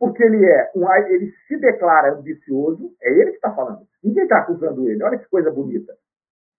porque 0.00 0.24
ele 0.24 0.46
é 0.46 0.72
um, 0.74 0.90
ele 1.08 1.30
se 1.46 1.58
declara 1.58 2.14
ambicioso, 2.14 2.96
é 3.02 3.10
ele 3.10 3.32
que 3.32 3.36
está 3.36 3.54
falando. 3.54 3.86
Ninguém 4.02 4.22
está 4.22 4.38
acusando 4.38 4.88
ele. 4.88 5.02
Olha 5.02 5.18
que 5.18 5.28
coisa 5.28 5.50
bonita. 5.50 5.94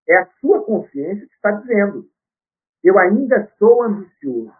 É 0.07 0.15
a 0.17 0.27
sua 0.39 0.63
consciência 0.63 1.25
que 1.25 1.33
está 1.33 1.51
dizendo. 1.51 2.07
Eu 2.83 2.99
ainda 2.99 3.51
sou 3.57 3.81
ambicioso. 3.81 4.53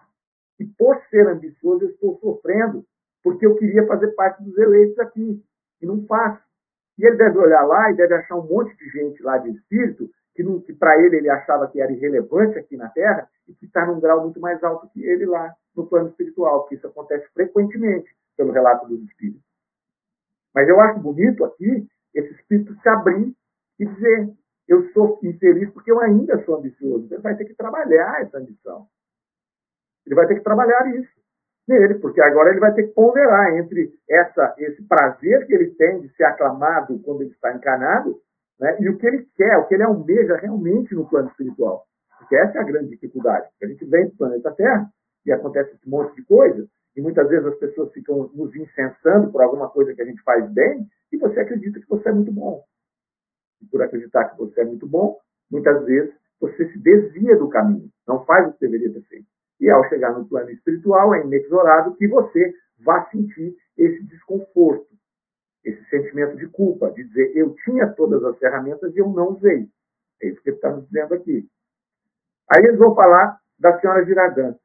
E 0.59 0.65
por 0.65 0.99
ser 1.11 1.27
ambicioso, 1.27 1.85
eu 1.85 1.89
estou 1.89 2.19
sofrendo, 2.19 2.83
porque 3.23 3.45
eu 3.45 3.55
queria 3.55 3.85
fazer 3.85 4.11
parte 4.15 4.43
dos 4.43 4.57
eleitos 4.57 4.97
aqui. 4.97 5.43
E 5.79 5.85
não 5.85 6.03
faço. 6.07 6.41
E 7.01 7.05
ele 7.07 7.17
deve 7.17 7.39
olhar 7.39 7.63
lá 7.63 7.89
e 7.89 7.95
deve 7.95 8.13
achar 8.13 8.35
um 8.35 8.45
monte 8.45 8.77
de 8.77 8.87
gente 8.91 9.23
lá 9.23 9.39
de 9.39 9.49
espírito 9.49 10.07
que, 10.35 10.43
que 10.61 10.73
para 10.73 11.01
ele 11.01 11.17
ele 11.17 11.31
achava 11.31 11.67
que 11.67 11.81
era 11.81 11.91
irrelevante 11.91 12.59
aqui 12.59 12.77
na 12.77 12.89
Terra 12.89 13.27
e 13.47 13.55
que 13.55 13.65
está 13.65 13.87
num 13.87 13.99
grau 13.99 14.21
muito 14.21 14.39
mais 14.39 14.63
alto 14.63 14.87
que 14.89 15.03
ele 15.03 15.25
lá 15.25 15.51
no 15.75 15.87
plano 15.87 16.09
espiritual, 16.09 16.61
porque 16.61 16.75
isso 16.75 16.85
acontece 16.85 17.27
frequentemente 17.33 18.15
pelo 18.37 18.51
relato 18.51 18.87
dos 18.87 19.01
espíritos. 19.01 19.41
Mas 20.53 20.69
eu 20.69 20.79
acho 20.79 20.99
bonito 20.99 21.43
aqui 21.43 21.87
esse 22.13 22.33
espírito 22.35 22.79
se 22.79 22.87
abrir 22.87 23.35
e 23.79 23.85
dizer: 23.85 24.31
eu 24.67 24.87
sou 24.93 25.19
infeliz 25.23 25.71
porque 25.71 25.91
eu 25.91 25.99
ainda 25.99 26.37
sou 26.45 26.57
ambicioso. 26.57 27.07
Ele 27.11 27.21
vai 27.23 27.35
ter 27.35 27.45
que 27.45 27.55
trabalhar 27.55 28.21
essa 28.21 28.37
ambição. 28.37 28.87
Ele 30.05 30.13
vai 30.13 30.27
ter 30.27 30.35
que 30.35 30.43
trabalhar 30.43 30.85
isso 30.95 31.19
nele, 31.71 31.95
porque 31.95 32.21
agora 32.21 32.49
ele 32.49 32.59
vai 32.59 32.73
ter 32.73 32.83
que 32.83 32.93
ponderar 32.93 33.57
entre 33.57 33.91
essa, 34.09 34.53
esse 34.57 34.83
prazer 34.83 35.45
que 35.47 35.53
ele 35.53 35.71
tem 35.71 36.01
de 36.01 36.09
ser 36.15 36.25
aclamado 36.25 36.99
quando 36.99 37.21
ele 37.21 37.31
está 37.31 37.53
encarnado 37.55 38.19
né, 38.59 38.77
e 38.79 38.89
o 38.89 38.97
que 38.97 39.07
ele 39.07 39.27
quer, 39.35 39.57
o 39.57 39.67
que 39.67 39.73
ele 39.73 39.83
almeja 39.83 40.35
realmente 40.35 40.93
no 40.93 41.07
plano 41.09 41.29
espiritual. 41.29 41.85
Porque 42.19 42.35
essa 42.35 42.59
é 42.59 42.61
a 42.61 42.65
grande 42.65 42.89
dificuldade. 42.89 43.47
A 43.63 43.65
gente 43.65 43.83
vem 43.85 44.07
do 44.07 44.15
planeta 44.15 44.51
Terra 44.51 44.87
e 45.25 45.31
acontece 45.31 45.73
esse 45.75 45.89
monte 45.89 46.15
de 46.15 46.23
coisas, 46.23 46.67
e 46.95 47.01
muitas 47.01 47.27
vezes 47.29 47.45
as 47.45 47.57
pessoas 47.57 47.91
ficam 47.93 48.29
nos 48.33 48.55
incensando 48.55 49.31
por 49.31 49.41
alguma 49.41 49.69
coisa 49.69 49.93
que 49.93 50.01
a 50.01 50.05
gente 50.05 50.21
faz 50.23 50.47
bem, 50.51 50.85
e 51.11 51.17
você 51.17 51.39
acredita 51.39 51.79
que 51.79 51.89
você 51.89 52.09
é 52.09 52.11
muito 52.11 52.31
bom. 52.31 52.63
E 53.61 53.65
por 53.65 53.81
acreditar 53.81 54.25
que 54.25 54.37
você 54.37 54.61
é 54.61 54.65
muito 54.65 54.87
bom, 54.87 55.17
muitas 55.49 55.83
vezes 55.85 56.13
você 56.39 56.67
se 56.71 56.79
desvia 56.79 57.37
do 57.37 57.49
caminho, 57.49 57.89
não 58.07 58.25
faz 58.25 58.47
o 58.47 58.53
que 58.53 58.59
deveria 58.59 58.91
ter 58.91 59.01
feito. 59.03 59.27
E 59.61 59.69
ao 59.69 59.87
chegar 59.87 60.11
no 60.17 60.27
plano 60.27 60.49
espiritual, 60.49 61.13
é 61.13 61.21
inexorável 61.21 61.93
que 61.93 62.07
você 62.07 62.53
vá 62.79 63.05
sentir 63.11 63.55
esse 63.77 64.03
desconforto, 64.05 64.87
esse 65.63 65.83
sentimento 65.85 66.35
de 66.35 66.47
culpa, 66.47 66.89
de 66.91 67.03
dizer 67.03 67.31
eu 67.37 67.53
tinha 67.63 67.87
todas 67.93 68.23
as 68.23 68.37
ferramentas 68.39 68.93
e 68.95 68.97
eu 68.97 69.07
não 69.09 69.29
usei. 69.29 69.69
É 70.21 70.27
isso 70.27 70.41
que 70.41 70.49
ele 70.49 70.55
está 70.55 70.71
nos 70.71 70.85
dizendo 70.87 71.13
aqui. 71.13 71.47
Aí 72.49 72.65
eles 72.65 72.79
vão 72.79 72.95
falar 72.95 73.39
da 73.59 73.79
senhora 73.79 74.03
Giradã. 74.03 74.55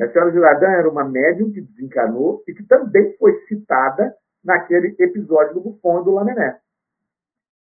A 0.00 0.08
senhora 0.08 0.32
Giradã 0.32 0.68
era 0.68 0.88
uma 0.88 1.04
médium 1.04 1.52
que 1.52 1.60
desencarnou 1.60 2.42
e 2.48 2.54
que 2.54 2.62
também 2.64 3.14
foi 3.18 3.38
citada 3.48 4.14
naquele 4.42 4.96
episódio 4.98 5.54
do 5.54 5.60
Buffon 5.60 6.00
e 6.00 6.04
do 6.04 6.12
Lamené. 6.12 6.58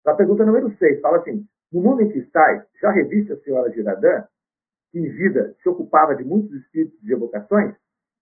A 0.05 0.13
pergunta 0.13 0.45
número 0.45 0.73
6 0.77 1.01
fala 1.01 1.17
assim: 1.17 1.45
No 1.71 1.81
mundo 1.81 2.01
em 2.01 2.09
que 2.09 2.19
estáis, 2.19 2.63
já 2.81 2.91
reviste 2.91 3.33
a 3.33 3.37
senhora 3.41 3.71
Giradã, 3.71 4.25
que 4.97 4.99
em 4.99 5.09
vida 5.09 5.55
se 5.61 5.69
ocupava 5.69 6.15
de 6.15 6.23
muitos 6.23 6.51
espíritos 6.53 6.99
de 7.01 7.13
evocações? 7.13 7.75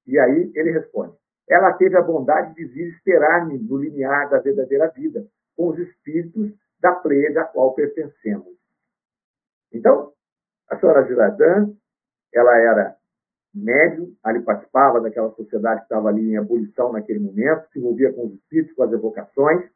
E 0.06 0.20
aí 0.20 0.52
ele 0.54 0.72
responde: 0.72 1.14
Ela 1.48 1.74
teve 1.74 1.96
a 1.98 2.02
bondade 2.02 2.54
de 2.56 2.66
vir 2.66 2.90
esperar-me 2.90 3.58
no 3.58 3.78
limiar 3.78 4.30
da 4.30 4.40
verdadeira 4.40 4.90
vida, 4.90 5.26
com 5.56 5.70
os 5.70 5.80
espíritos 5.80 6.54
da 6.80 6.94
pleia 6.94 7.42
a 7.42 7.46
qual 7.46 7.74
pertencemos. 7.74 8.56
Então, 9.72 10.12
a 10.70 10.78
senhora 10.78 11.08
Giradã, 11.08 11.72
ela 12.34 12.58
era 12.58 12.96
médium, 13.54 14.14
ali 14.22 14.42
participava 14.42 15.00
daquela 15.00 15.32
sociedade 15.32 15.82
que 15.82 15.86
estava 15.86 16.10
ali 16.10 16.32
em 16.32 16.38
abolição 16.38 16.92
naquele 16.92 17.20
momento, 17.20 17.70
se 17.72 17.80
envolvia 17.80 18.12
com 18.12 18.26
os 18.26 18.34
espíritos, 18.34 18.76
com 18.76 18.84
as 18.84 18.92
evocações, 18.92 19.70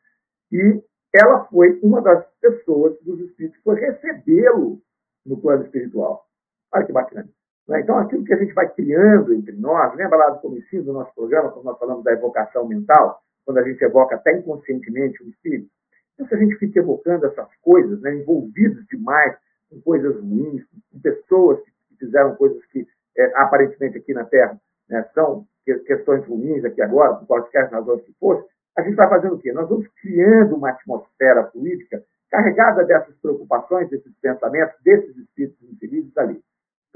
e 0.51 0.83
ela 1.15 1.45
foi 1.45 1.79
uma 1.81 2.01
das 2.01 2.25
pessoas 2.41 2.99
dos 3.01 3.19
espíritos 3.21 3.57
que 3.57 3.63
foi 3.63 3.79
recebê-lo 3.79 4.81
no 5.25 5.39
plano 5.39 5.63
espiritual. 5.63 6.28
Olha 6.73 6.85
que 6.85 6.91
bacana. 6.91 7.27
Né? 7.67 7.81
Então, 7.81 7.97
aquilo 7.97 8.23
que 8.23 8.33
a 8.33 8.37
gente 8.37 8.53
vai 8.53 8.67
criando 8.69 9.33
entre 9.33 9.55
nós, 9.55 9.95
lembra 9.95 10.17
lá 10.17 10.29
do 10.31 10.39
começo 10.39 10.83
do 10.83 10.93
nosso 10.93 11.13
programa, 11.13 11.51
quando 11.51 11.65
nós 11.65 11.79
falamos 11.79 12.03
da 12.03 12.11
evocação 12.11 12.67
mental, 12.67 13.21
quando 13.45 13.59
a 13.59 13.63
gente 13.63 13.81
evoca 13.83 14.15
até 14.15 14.37
inconscientemente 14.37 15.23
o 15.23 15.29
espírito? 15.29 15.69
Então, 16.13 16.27
se 16.27 16.35
a 16.35 16.37
gente 16.37 16.55
fica 16.55 16.79
evocando 16.79 17.25
essas 17.25 17.47
coisas, 17.61 18.01
né, 18.01 18.13
envolvidos 18.15 18.85
demais 18.87 19.37
com 19.69 19.79
coisas 19.81 20.15
ruins, 20.19 20.63
com 20.91 20.99
pessoas 20.99 21.59
que 21.61 21.97
fizeram 21.97 22.35
coisas 22.35 22.63
que 22.65 22.85
é, 23.17 23.25
aparentemente 23.35 23.97
aqui 23.97 24.13
na 24.13 24.25
Terra 24.25 24.59
né, 24.89 25.07
são 25.13 25.45
questões 25.85 26.25
ruins 26.25 26.65
aqui 26.65 26.81
agora, 26.81 27.15
por 27.15 27.27
quaisquer 27.27 27.69
razões 27.69 28.01
que 28.01 28.13
fosse, 28.19 28.43
a 28.75 28.81
gente 28.81 28.95
vai 28.95 29.07
fazendo 29.09 29.35
o 29.35 29.39
quê? 29.39 29.51
Nós 29.51 29.69
vamos 29.69 29.87
criando 30.01 30.55
uma 30.55 30.71
atmosfera 30.71 31.43
política 31.43 32.03
carregada 32.29 32.83
dessas 32.83 33.15
preocupações, 33.17 33.89
desses 33.89 34.13
pensamentos, 34.21 34.75
desses 34.83 35.15
espíritos 35.17 35.61
infelizes 35.69 36.15
ali. 36.17 36.41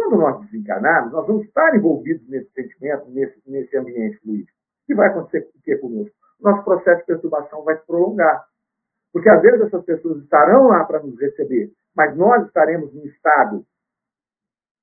Quando 0.04 0.18
nós 0.18 0.42
desencarnarmos, 0.42 1.14
nós 1.14 1.26
vamos 1.26 1.46
estar 1.46 1.74
envolvidos 1.76 2.28
nesse 2.28 2.52
sentimento, 2.52 3.10
nesse, 3.10 3.42
nesse 3.48 3.78
ambiente 3.78 4.20
político. 4.20 4.58
O 4.84 4.86
que 4.86 4.96
vai 4.96 5.08
acontecer 5.08 5.50
o 5.56 5.62
que 5.62 5.78
conosco? 5.78 6.14
Nosso 6.42 6.64
processo 6.66 7.00
de 7.00 7.06
perturbação 7.06 7.64
vai 7.64 7.78
se 7.78 7.86
prolongar. 7.86 8.46
Porque 9.14 9.30
às 9.30 9.42
vezes 9.42 9.62
essas 9.62 9.86
pessoas 9.86 10.22
estarão 10.22 10.68
lá 10.68 10.84
para 10.84 11.02
nos 11.02 11.18
receber, 11.18 11.72
mas 11.96 12.18
nós 12.18 12.46
estaremos 12.46 12.94
num 12.94 13.06
estado 13.06 13.66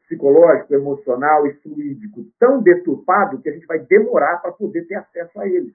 psicológico, 0.05 0.73
emocional 0.73 1.47
e 1.47 1.53
fluídico 1.57 2.25
tão 2.39 2.63
deturpado 2.63 3.43
que 3.43 3.51
a 3.51 3.53
gente 3.53 3.67
vai 3.67 3.79
demorar 3.81 4.39
para 4.39 4.53
poder 4.53 4.87
ter 4.87 4.95
acesso 4.95 5.39
a 5.39 5.47
eles. 5.47 5.75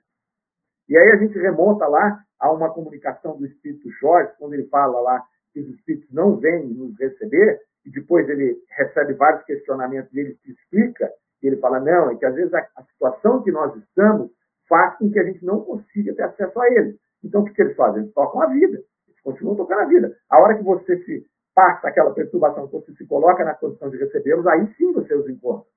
E 0.90 0.98
aí 0.98 1.12
a 1.12 1.18
gente 1.18 1.38
remonta 1.38 1.88
lá 1.88 2.20
a 2.40 2.52
uma 2.52 2.74
comunicação 2.74 3.38
do 3.38 3.46
Espírito 3.46 3.92
Jorge, 4.02 4.34
quando 4.40 4.54
ele 4.54 4.68
fala 4.70 5.00
lá 5.02 5.24
que 5.54 5.60
os 5.60 5.70
Espíritos 5.70 6.12
não 6.12 6.36
vêm 6.38 6.66
nos 6.66 6.98
receber, 7.00 7.62
e 7.86 7.92
depois 7.92 8.28
ele 8.28 8.58
recebe 8.70 9.14
vários 9.14 9.44
questionamentos 9.44 10.12
e 10.14 10.20
ele 10.20 10.36
se 10.44 10.52
explica, 10.52 11.12
e 11.42 11.48
ele 11.48 11.58
fala, 11.58 11.80
não, 11.80 12.12
é 12.12 12.16
que 12.16 12.26
às 12.26 12.34
vezes 12.34 12.54
a, 12.54 12.68
a 12.76 12.84
situação 12.84 13.44
que 13.44 13.52
nós 13.52 13.76
estamos 13.76 14.32
faz 14.68 14.98
com 14.98 15.12
que 15.12 15.20
a 15.20 15.24
gente 15.24 15.46
não 15.46 15.62
consiga 15.62 16.16
ter 16.16 16.24
acesso 16.24 16.60
a 16.60 16.68
eles. 16.72 16.96
Então 17.24 17.42
o 17.42 17.46
que, 17.46 17.54
que 17.54 17.62
eles 17.62 17.76
fazem? 17.76 18.02
Eles 18.02 18.14
tocam 18.14 18.42
a 18.42 18.48
vida, 18.48 18.78
eles 19.08 19.22
continuam 19.24 19.56
tocando 19.56 19.82
a 19.82 19.86
vida. 19.86 20.16
A 20.30 20.40
hora 20.40 20.58
que 20.58 20.64
você 20.64 20.98
se 21.04 21.26
passa 21.54 21.88
aquela 21.88 22.14
perturbação, 22.14 22.68
você 22.68 22.92
se 22.94 23.06
coloca 23.06 23.44
na 23.46 23.54
condição 23.54 23.90
de 23.90 23.98
recebê-los, 23.98 24.46
aí 24.48 24.68
sim 24.76 24.92
você 24.92 25.14
os 25.14 25.30
encontra. 25.30 25.68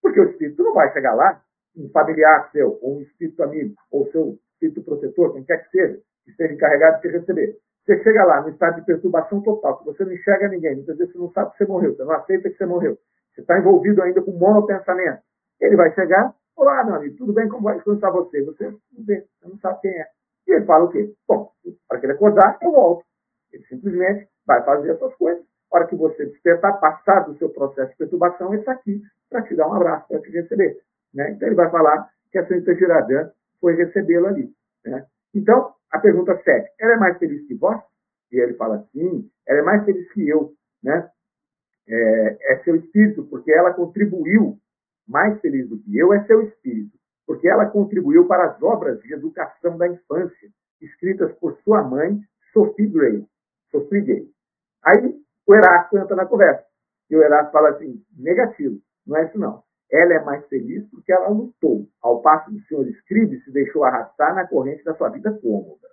Porque 0.00 0.20
o 0.20 0.30
espírito 0.30 0.62
não 0.62 0.74
vai 0.74 0.92
chegar 0.92 1.14
lá, 1.14 1.42
um 1.76 1.88
familiar 1.90 2.50
seu, 2.50 2.78
ou 2.82 2.98
um 2.98 3.02
espírito 3.02 3.42
amigo, 3.42 3.74
ou 3.90 4.10
seu 4.10 4.38
espírito 4.52 4.82
protetor, 4.82 5.32
quem 5.32 5.44
quer 5.44 5.64
que 5.64 5.70
seja, 5.70 6.00
que 6.24 6.30
esteja 6.30 6.54
encarregado 6.54 6.96
de 6.96 7.02
te 7.02 7.08
receber. 7.08 7.58
Você 7.84 8.02
chega 8.02 8.24
lá 8.24 8.42
no 8.42 8.50
estado 8.50 8.76
de 8.76 8.86
perturbação 8.86 9.40
total, 9.42 9.78
que 9.78 9.84
você 9.84 10.04
não 10.04 10.12
enxerga 10.12 10.48
ninguém, 10.48 10.76
muitas 10.76 10.96
vezes 10.96 11.12
você 11.12 11.18
não 11.18 11.32
sabe 11.32 11.50
que 11.52 11.58
você 11.58 11.66
morreu, 11.66 11.96
você 11.96 12.04
não 12.04 12.12
aceita 12.12 12.50
que 12.50 12.56
você 12.56 12.66
morreu. 12.66 12.98
Você 13.34 13.40
está 13.40 13.58
envolvido 13.58 14.02
ainda 14.02 14.22
com 14.22 14.30
monopensamento. 14.32 15.22
Ele 15.60 15.76
vai 15.76 15.92
chegar, 15.94 16.34
olá, 16.56 16.84
meu 16.84 16.94
amigo, 16.94 17.16
tudo 17.16 17.32
bem? 17.32 17.48
Como 17.48 17.62
vai? 17.62 17.78
Está 17.78 18.10
você? 18.10 18.42
Você 18.44 18.66
não 18.66 19.04
vê, 19.04 19.26
você 19.40 19.48
não 19.48 19.58
sabe 19.58 19.80
quem 19.80 19.90
é. 19.90 20.06
E 20.46 20.52
ele 20.52 20.64
fala 20.64 20.84
o 20.84 20.88
quê? 20.90 21.12
Bom, 21.26 21.50
para 21.88 21.98
que 21.98 22.06
ele 22.06 22.12
acordar, 22.12 22.58
eu 22.62 22.72
volto. 22.72 23.04
Ele 23.52 23.64
simplesmente 23.64 24.28
vai 24.46 24.62
fazer 24.64 24.90
essas 24.90 25.14
coisas. 25.16 25.44
A 25.72 25.76
hora 25.76 25.86
que 25.86 25.96
você 25.96 26.26
despertar, 26.26 26.78
passar 26.80 27.20
do 27.20 27.36
seu 27.38 27.48
processo 27.48 27.90
de 27.92 27.96
perturbação, 27.96 28.52
ele 28.52 28.60
está 28.60 28.72
aqui 28.72 29.02
para 29.30 29.42
te 29.42 29.56
dar 29.56 29.68
um 29.68 29.74
abraço, 29.74 30.06
para 30.06 30.20
te 30.20 30.30
receber. 30.30 30.78
Né? 31.14 31.30
Então 31.30 31.48
ele 31.48 31.56
vai 31.56 31.70
falar 31.70 32.10
que 32.30 32.38
a 32.38 32.46
Santa 32.46 32.74
Giradã 32.74 33.30
foi 33.60 33.74
recebê-lo 33.74 34.26
ali. 34.26 34.52
Né? 34.84 35.06
Então, 35.34 35.74
a 35.90 35.98
pergunta 35.98 36.36
7, 36.42 36.70
ela 36.80 36.94
é 36.94 36.96
mais 36.96 37.18
feliz 37.18 37.46
que 37.46 37.54
vós? 37.54 37.82
E 38.30 38.38
ele 38.38 38.54
fala, 38.54 38.86
sim, 38.92 39.30
ela 39.46 39.60
é 39.60 39.62
mais 39.62 39.84
feliz 39.84 40.10
que 40.12 40.28
eu. 40.28 40.54
Né? 40.82 41.08
É, 41.88 42.52
é 42.52 42.62
seu 42.64 42.76
espírito, 42.76 43.24
porque 43.24 43.52
ela 43.52 43.74
contribuiu, 43.74 44.58
mais 45.06 45.40
feliz 45.40 45.68
do 45.68 45.78
que 45.78 45.98
eu 45.98 46.12
é 46.12 46.24
seu 46.26 46.42
espírito, 46.42 46.96
porque 47.26 47.48
ela 47.48 47.66
contribuiu 47.66 48.26
para 48.26 48.50
as 48.50 48.62
obras 48.62 49.00
de 49.02 49.12
educação 49.12 49.76
da 49.76 49.88
infância, 49.88 50.48
escritas 50.80 51.32
por 51.38 51.58
sua 51.64 51.82
mãe, 51.82 52.20
Sophie 52.52 52.86
Gray. 52.86 53.26
Sophie 53.70 54.00
Gray. 54.00 54.30
Aí 54.84 55.22
o 55.46 55.54
Erasto 55.54 55.98
entra 55.98 56.16
na 56.16 56.26
conversa. 56.26 56.64
E 57.10 57.16
o 57.16 57.22
Erasto 57.22 57.52
fala 57.52 57.70
assim: 57.70 58.02
negativo, 58.16 58.80
não 59.06 59.16
é 59.16 59.26
isso 59.26 59.38
não. 59.38 59.62
Ela 59.92 60.14
é 60.14 60.24
mais 60.24 60.46
feliz 60.48 60.88
porque 60.90 61.12
ela 61.12 61.28
lutou, 61.28 61.86
ao 62.00 62.22
passo 62.22 62.50
que 62.50 62.56
o 62.56 62.66
senhor 62.66 62.88
escribe 62.88 63.40
se 63.40 63.52
deixou 63.52 63.84
arrastar 63.84 64.34
na 64.34 64.46
corrente 64.46 64.82
da 64.84 64.94
sua 64.94 65.10
vida 65.10 65.32
cômoda. 65.42 65.88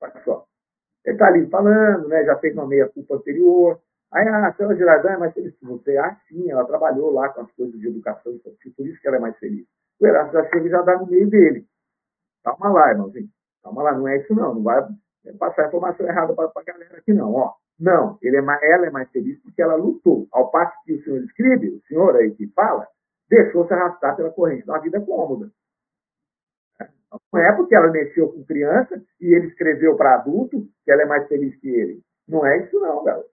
Olha 0.00 0.22
só. 0.24 0.46
Ele 1.04 1.16
está 1.16 1.26
ali 1.26 1.48
falando, 1.48 2.08
né, 2.08 2.24
já 2.24 2.38
fez 2.38 2.54
uma 2.54 2.66
meia-culpa 2.66 3.16
anterior. 3.16 3.80
Aí 4.12 4.26
a 4.28 4.52
senhora 4.54 4.76
Girardin 4.76 5.08
é 5.08 5.16
mais 5.16 5.34
feliz 5.34 5.54
que 5.56 5.64
você. 5.64 5.96
Ah, 5.96 6.16
sim, 6.28 6.50
ela 6.50 6.64
trabalhou 6.64 7.10
lá 7.10 7.28
com 7.30 7.40
as 7.40 7.52
coisas 7.52 7.78
de 7.80 7.88
educação 7.88 8.32
infantil, 8.32 8.72
por 8.76 8.86
isso 8.86 9.00
que 9.00 9.08
ela 9.08 9.16
é 9.16 9.20
mais 9.20 9.36
feliz. 9.38 9.66
O 10.00 10.06
Erasto 10.06 10.32
já 10.32 10.44
chega 10.48 10.66
e 10.66 10.70
já 10.70 10.82
dá 10.82 10.96
no 10.96 11.06
meio 11.06 11.28
dele. 11.28 11.66
Calma 12.44 12.70
lá, 12.70 12.90
irmãozinho. 12.90 13.28
Calma 13.62 13.82
lá, 13.82 13.92
não 13.92 14.08
é 14.08 14.18
isso 14.18 14.34
não. 14.34 14.54
Não 14.54 14.62
vai 14.62 14.86
passar 15.38 15.68
informação 15.68 16.06
errada 16.06 16.34
para 16.34 16.50
a 16.54 16.62
galera 16.64 16.98
aqui 16.98 17.12
não. 17.12 17.34
Ó, 17.34 17.54
não, 17.78 18.18
é 18.22 18.28
ela 18.72 18.86
é 18.86 18.90
mais 18.90 19.10
feliz 19.10 19.40
porque 19.42 19.62
ela 19.62 19.74
lutou. 19.74 20.26
Ao 20.32 20.50
passo 20.50 20.74
que 20.84 20.94
o 20.94 21.02
senhor 21.02 21.22
escreve, 21.24 21.68
o 21.68 21.80
senhor 21.86 22.16
aí 22.16 22.30
que 22.32 22.46
fala, 22.48 22.86
deixou-se 23.30 23.72
arrastar 23.72 24.16
pela 24.16 24.30
corrente 24.30 24.66
da 24.66 24.78
vida 24.78 25.00
cômoda. 25.00 25.50
Não 27.32 27.40
é 27.40 27.52
porque 27.52 27.74
ela 27.74 27.90
mexeu 27.90 28.32
com 28.32 28.44
criança 28.44 29.02
e 29.20 29.34
ele 29.34 29.46
escreveu 29.46 29.96
para 29.96 30.16
adulto 30.16 30.68
que 30.84 30.90
ela 30.90 31.02
é 31.02 31.06
mais 31.06 31.26
feliz 31.28 31.56
que 31.60 31.68
ele. 31.68 32.02
Não 32.28 32.44
é 32.44 32.58
isso 32.64 32.78
não, 32.78 33.02
galera. 33.04 33.26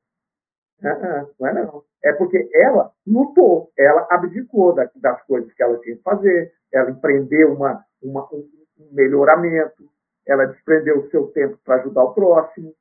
Não 1.40 1.48
é 1.48 1.54
não. 1.54 1.84
É 2.04 2.14
porque 2.14 2.50
ela 2.54 2.92
lutou, 3.06 3.72
ela 3.78 4.08
abdicou 4.12 4.74
das 4.74 5.22
coisas 5.24 5.52
que 5.54 5.64
ela 5.64 5.80
tinha 5.80 5.96
que 5.98 6.04
fazer, 6.04 6.54
ela 6.72 6.92
empreendeu 6.92 7.54
uma, 7.54 7.84
uma, 8.02 8.28
um 8.32 8.48
melhoramento, 8.92 9.90
ela 10.26 10.46
desprendeu 10.46 11.00
o 11.00 11.10
seu 11.10 11.28
tempo 11.32 11.58
para 11.64 11.82
ajudar 11.82 12.04
o 12.04 12.14
próximo, 12.14 12.74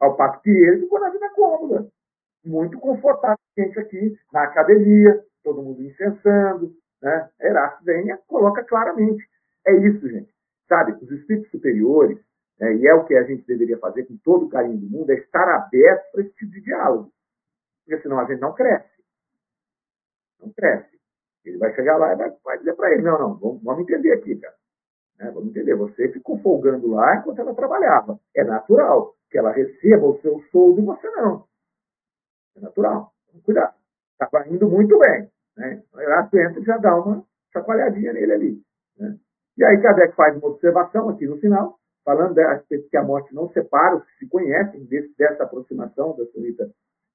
ao 0.00 0.16
passo 0.16 0.40
que 0.42 0.50
ele 0.50 0.82
ficou 0.82 1.00
na 1.00 1.10
vida 1.10 1.28
cômoda, 1.30 1.88
muito 2.44 2.78
confortável, 2.78 3.38
gente 3.56 3.78
aqui 3.78 4.16
na 4.32 4.44
academia, 4.44 5.24
todo 5.44 5.62
mundo 5.62 5.82
incensando, 5.82 6.74
né? 7.00 7.28
Erasto 7.40 7.84
vem 7.84 8.10
e 8.10 8.16
coloca 8.26 8.64
claramente. 8.64 9.22
É 9.66 9.76
isso, 9.86 10.08
gente. 10.08 10.32
Sabe, 10.68 10.92
os 10.92 11.10
espíritos 11.10 11.50
superiores, 11.50 12.18
né, 12.58 12.74
e 12.74 12.86
é 12.86 12.94
o 12.94 13.04
que 13.04 13.14
a 13.14 13.22
gente 13.24 13.46
deveria 13.46 13.78
fazer 13.78 14.04
com 14.04 14.16
todo 14.16 14.46
o 14.46 14.48
carinho 14.48 14.78
do 14.78 14.86
mundo, 14.86 15.10
é 15.10 15.14
estar 15.16 15.46
aberto 15.46 16.10
para 16.10 16.22
esse 16.22 16.34
tipo 16.34 16.52
de 16.52 16.62
diálogo. 16.62 17.12
Porque 17.84 18.00
senão 18.02 18.18
a 18.18 18.24
gente 18.24 18.40
não 18.40 18.54
cresce. 18.54 19.04
Não 20.40 20.50
cresce. 20.50 20.98
Ele 21.44 21.58
vai 21.58 21.74
chegar 21.74 21.98
lá 21.98 22.14
e 22.14 22.16
vai, 22.16 22.32
vai 22.42 22.58
dizer 22.58 22.74
para 22.74 22.92
ele, 22.92 23.02
não, 23.02 23.18
não, 23.18 23.34
vamos, 23.34 23.62
vamos 23.62 23.82
entender 23.82 24.12
aqui, 24.12 24.36
cara. 24.36 24.54
Né? 25.18 25.30
Vamos 25.30 25.50
entender, 25.50 25.74
você 25.74 26.08
ficou 26.08 26.38
folgando 26.38 26.88
lá 26.88 27.16
enquanto 27.16 27.38
ela 27.40 27.54
trabalhava. 27.54 28.18
É 28.34 28.42
natural 28.42 29.14
que 29.30 29.36
ela 29.36 29.52
receba 29.52 30.06
o 30.06 30.18
seu 30.20 30.40
soldo 30.50 30.80
e 30.80 30.84
você 30.84 31.10
não. 31.10 31.46
É 32.56 32.60
natural. 32.60 33.12
Cuidar. 33.44 33.76
Estava 34.12 34.48
indo 34.48 34.68
muito 34.68 34.98
bem. 34.98 35.28
Né? 35.56 35.82
Entra 35.94 36.60
e 36.60 36.64
já 36.64 36.76
dá 36.78 36.96
uma 36.96 37.24
chacoalhadinha 37.52 38.12
nele 38.12 38.32
ali. 38.32 38.62
Né? 38.98 39.16
E 39.56 39.64
aí 39.64 39.80
Kardec 39.80 40.14
faz 40.16 40.36
uma 40.36 40.48
observação 40.48 41.08
aqui 41.08 41.26
no 41.26 41.38
final, 41.38 41.78
falando 42.04 42.38
a 42.38 42.58
que 42.58 42.96
a 42.96 43.02
morte 43.02 43.34
não 43.34 43.48
separa 43.50 43.96
os 43.96 44.04
que 44.04 44.18
se 44.18 44.28
conhecem 44.28 44.84
desse, 44.84 45.14
dessa 45.16 45.44
aproximação 45.44 46.16
da 46.16 46.26
senhorita 46.26 46.70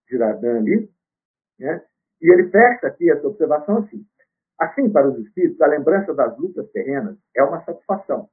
Girardin 0.09 0.47
ali. 0.47 0.89
Né? 1.59 1.83
E 2.21 2.31
ele 2.31 2.49
fecha 2.49 2.87
aqui 2.87 3.11
essa 3.11 3.27
observação 3.27 3.79
assim. 3.79 4.05
Assim, 4.57 4.89
para 4.91 5.07
os 5.07 5.17
espíritos, 5.19 5.61
a 5.61 5.67
lembrança 5.67 6.13
das 6.13 6.37
lutas 6.37 6.69
terrenas 6.71 7.17
é 7.35 7.43
uma 7.43 7.63
satisfação, 7.63 8.27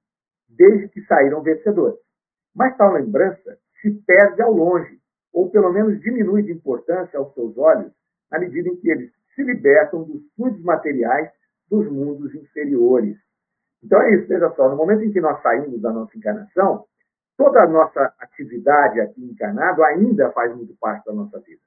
desde 0.49 0.89
que 0.89 1.05
saíram 1.05 1.43
vencedores. 1.43 1.99
Mas 2.55 2.77
tal 2.77 2.93
lembrança 2.93 3.59
se 3.81 3.91
perde 4.07 4.43
ao 4.43 4.53
longe, 4.53 4.99
ou 5.33 5.51
pelo 5.51 5.73
menos 5.73 6.01
diminui 6.01 6.43
de 6.43 6.53
importância 6.53 7.19
aos 7.19 7.33
seus 7.35 7.57
olhos, 7.57 7.93
na 8.31 8.41
medida 8.41 8.69
em 8.69 8.77
que 8.77 8.91
eles 8.91 9.13
se 9.37 9.43
libertam 9.45 10.03
dos 10.03 10.23
fluidos 10.35 10.63
materiais 10.65 11.31
dos 11.71 11.87
mundos 11.91 12.35
inferiores. 12.35 13.17
Então 13.85 14.01
é 14.03 14.17
isso, 14.17 14.27
veja 14.27 14.51
só, 14.57 14.69
no 14.69 14.77
momento 14.77 15.05
em 15.05 15.13
que 15.13 15.21
nós 15.21 15.41
saímos 15.43 15.81
da 15.81 15.93
nossa 15.93 16.17
encarnação, 16.17 16.85
toda 17.37 17.63
a 17.63 17.69
nossa 17.69 18.13
atividade 18.19 19.01
aqui 19.01 19.23
encarnado 19.23 19.85
ainda 19.85 20.33
faz 20.33 20.57
muito 20.57 20.75
parte 20.81 21.05
da 21.05 21.13
nossa 21.13 21.39
vida. 21.41 21.61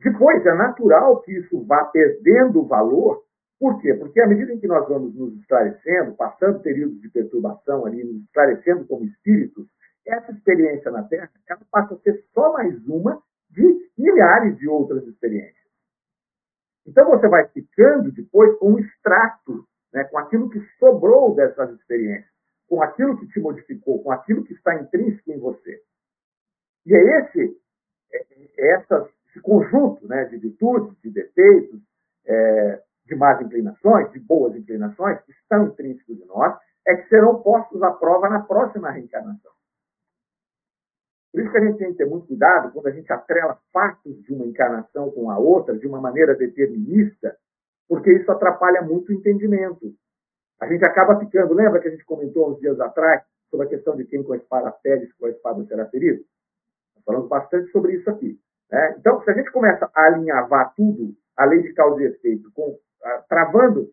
Depois, 0.00 0.44
é 0.44 0.54
natural 0.54 1.20
que 1.22 1.32
isso 1.32 1.64
vá 1.64 1.84
perdendo 1.84 2.66
valor. 2.66 3.22
Por 3.58 3.80
quê? 3.80 3.94
Porque 3.94 4.20
à 4.20 4.26
medida 4.26 4.52
em 4.52 4.58
que 4.58 4.66
nós 4.66 4.88
vamos 4.88 5.14
nos 5.14 5.38
esclarecendo, 5.38 6.16
passando 6.16 6.60
períodos 6.60 7.00
de 7.00 7.08
perturbação 7.08 7.86
ali, 7.86 8.02
nos 8.02 8.24
esclarecendo 8.24 8.84
como 8.86 9.04
espíritos, 9.04 9.68
essa 10.04 10.32
experiência 10.32 10.90
na 10.90 11.04
Terra 11.04 11.30
ela 11.48 11.60
passa 11.70 11.94
a 11.94 11.98
ser 11.98 12.24
só 12.34 12.52
mais 12.52 12.84
uma 12.88 13.22
de 13.50 13.90
milhares 13.96 14.58
de 14.58 14.68
outras 14.68 15.06
experiências. 15.06 15.61
Então 16.86 17.08
você 17.08 17.28
vai 17.28 17.46
ficando 17.48 18.10
depois 18.12 18.58
com 18.58 18.72
um 18.72 18.78
extrato, 18.78 19.66
né, 19.92 20.04
com 20.04 20.18
aquilo 20.18 20.50
que 20.50 20.60
sobrou 20.78 21.34
dessas 21.34 21.70
experiências, 21.78 22.30
com 22.68 22.82
aquilo 22.82 23.18
que 23.18 23.26
te 23.28 23.40
modificou, 23.40 24.02
com 24.02 24.10
aquilo 24.10 24.44
que 24.44 24.54
está 24.54 24.74
intrínseco 24.74 25.32
em 25.32 25.38
você. 25.38 25.80
E 26.86 26.94
é 26.94 27.20
esse, 27.20 27.56
é, 28.12 28.26
é 28.58 28.74
essas 28.74 29.08
esse 29.32 29.40
conjunto 29.40 30.06
né, 30.06 30.26
de 30.26 30.36
virtudes, 30.36 30.94
de 31.02 31.10
defeitos, 31.10 31.80
é, 32.26 32.82
de 33.06 33.14
más 33.16 33.40
inclinações, 33.40 34.12
de 34.12 34.20
boas 34.20 34.54
inclinações, 34.54 35.20
que 35.22 35.32
estão 35.32 35.66
intrínsecos 35.66 36.16
de 36.16 36.24
nós, 36.26 36.56
é 36.86 36.96
que 36.96 37.08
serão 37.08 37.42
postos 37.42 37.82
à 37.82 37.90
prova 37.92 38.28
na 38.28 38.40
próxima 38.40 38.90
reencarnação. 38.90 39.52
Por 41.32 41.40
isso 41.40 41.50
que 41.50 41.58
a 41.58 41.64
gente 41.64 41.78
tem 41.78 41.92
que 41.92 41.98
ter 41.98 42.04
muito 42.04 42.26
cuidado 42.26 42.70
quando 42.72 42.88
a 42.88 42.90
gente 42.90 43.10
atrela 43.10 43.58
fatos 43.72 44.22
de 44.22 44.34
uma 44.34 44.44
encarnação 44.44 45.10
com 45.10 45.30
a 45.30 45.38
outra 45.38 45.76
de 45.76 45.86
uma 45.86 46.00
maneira 46.00 46.34
determinista, 46.34 47.34
porque 47.88 48.12
isso 48.12 48.30
atrapalha 48.30 48.82
muito 48.82 49.10
o 49.10 49.14
entendimento. 49.14 49.94
A 50.60 50.66
gente 50.66 50.84
acaba 50.84 51.18
ficando, 51.18 51.54
lembra 51.54 51.80
que 51.80 51.88
a 51.88 51.90
gente 51.90 52.04
comentou 52.04 52.50
uns 52.50 52.60
dias 52.60 52.78
atrás 52.78 53.22
sobre 53.50 53.66
a 53.66 53.68
questão 53.70 53.96
de 53.96 54.04
quem 54.04 54.22
com 54.22 54.34
a 54.34 54.36
espada 54.36 54.70
pede, 54.82 55.12
com 55.18 55.26
a 55.26 55.30
espada 55.30 55.64
será 55.64 55.86
ferido? 55.86 56.22
Falamos 57.04 57.28
bastante 57.28 57.70
sobre 57.70 57.94
isso 57.94 58.08
aqui. 58.10 58.38
Né? 58.70 58.94
Então, 58.98 59.22
se 59.22 59.30
a 59.30 59.34
gente 59.34 59.50
começa 59.50 59.90
a 59.92 60.06
alinhavar 60.06 60.74
tudo, 60.74 61.14
a 61.36 61.44
lei 61.46 61.62
de 61.62 61.72
causa 61.72 62.02
e 62.02 62.06
efeito, 62.06 62.50
com, 62.52 62.70
uh, 62.70 62.78
travando 63.28 63.90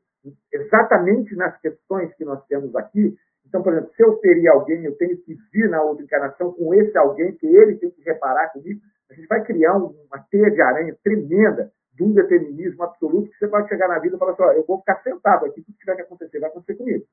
exatamente 0.51 1.35
nas 1.35 1.57
questões 1.59 2.13
que 2.15 2.25
nós 2.25 2.45
temos 2.45 2.75
aqui, 2.75 3.17
então, 3.49 3.63
por 3.63 3.73
exemplo, 3.73 3.91
se 3.95 4.03
eu 4.03 4.17
ferir 4.19 4.47
alguém, 4.47 4.85
eu 4.85 4.95
tenho 4.95 5.17
que 5.17 5.35
vir 5.51 5.69
na 5.69 5.81
outra 5.81 6.03
encarnação 6.03 6.53
com 6.53 6.73
esse 6.73 6.97
alguém, 6.97 7.35
que 7.35 7.47
ele 7.47 7.77
tem 7.77 7.89
que 7.89 8.01
reparar 8.03 8.49
comigo, 8.49 8.79
a 9.09 9.13
gente 9.13 9.27
vai 9.27 9.43
criar 9.43 9.75
uma 9.75 10.19
teia 10.29 10.51
de 10.51 10.61
aranha 10.61 10.95
tremenda 11.03 11.71
de 11.93 12.03
um 12.03 12.13
determinismo 12.13 12.83
absoluto 12.83 13.29
que 13.29 13.37
você 13.37 13.47
vai 13.47 13.67
chegar 13.67 13.87
na 13.87 13.99
vida 13.99 14.15
e 14.15 14.19
falar 14.19 14.33
assim, 14.33 14.43
ó, 14.43 14.51
eu 14.53 14.65
vou 14.65 14.79
ficar 14.79 15.01
sentado 15.01 15.45
aqui, 15.45 15.61
tudo 15.61 15.73
que 15.73 15.79
tiver 15.79 15.95
que 15.95 16.01
acontecer 16.03 16.39
vai 16.39 16.49
acontecer 16.49 16.75
comigo. 16.75 17.03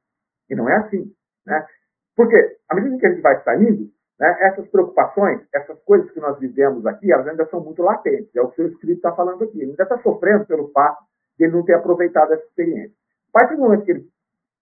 E 0.48 0.54
não 0.54 0.68
é 0.68 0.76
assim. 0.76 1.10
Né? 1.44 1.66
Porque, 2.14 2.56
à 2.68 2.74
medida 2.74 2.98
que 2.98 3.06
a 3.06 3.10
gente 3.10 3.22
vai 3.22 3.42
saindo, 3.42 3.90
né? 4.18 4.36
Essas 4.40 4.66
preocupações, 4.68 5.42
essas 5.52 5.78
coisas 5.82 6.10
que 6.10 6.20
nós 6.20 6.38
vivemos 6.38 6.86
aqui, 6.86 7.12
elas 7.12 7.28
ainda 7.28 7.46
são 7.46 7.60
muito 7.60 7.82
latentes. 7.82 8.34
É 8.34 8.40
o 8.40 8.50
que 8.50 8.62
o 8.62 8.68
escrito 8.68 8.96
está 8.96 9.12
falando 9.12 9.44
aqui. 9.44 9.60
Ele 9.60 9.70
ainda 9.70 9.82
está 9.82 9.98
sofrendo 9.98 10.46
pelo 10.46 10.68
fato 10.68 11.04
de 11.38 11.44
ele 11.44 11.52
não 11.52 11.64
ter 11.64 11.74
aproveitado 11.74 12.32
essa 12.32 12.44
experiência. 12.44 12.96
A 13.28 13.40
partir 13.40 13.56
do 13.56 13.62
momento 13.62 13.84
que 13.84 13.90
ele 13.90 14.08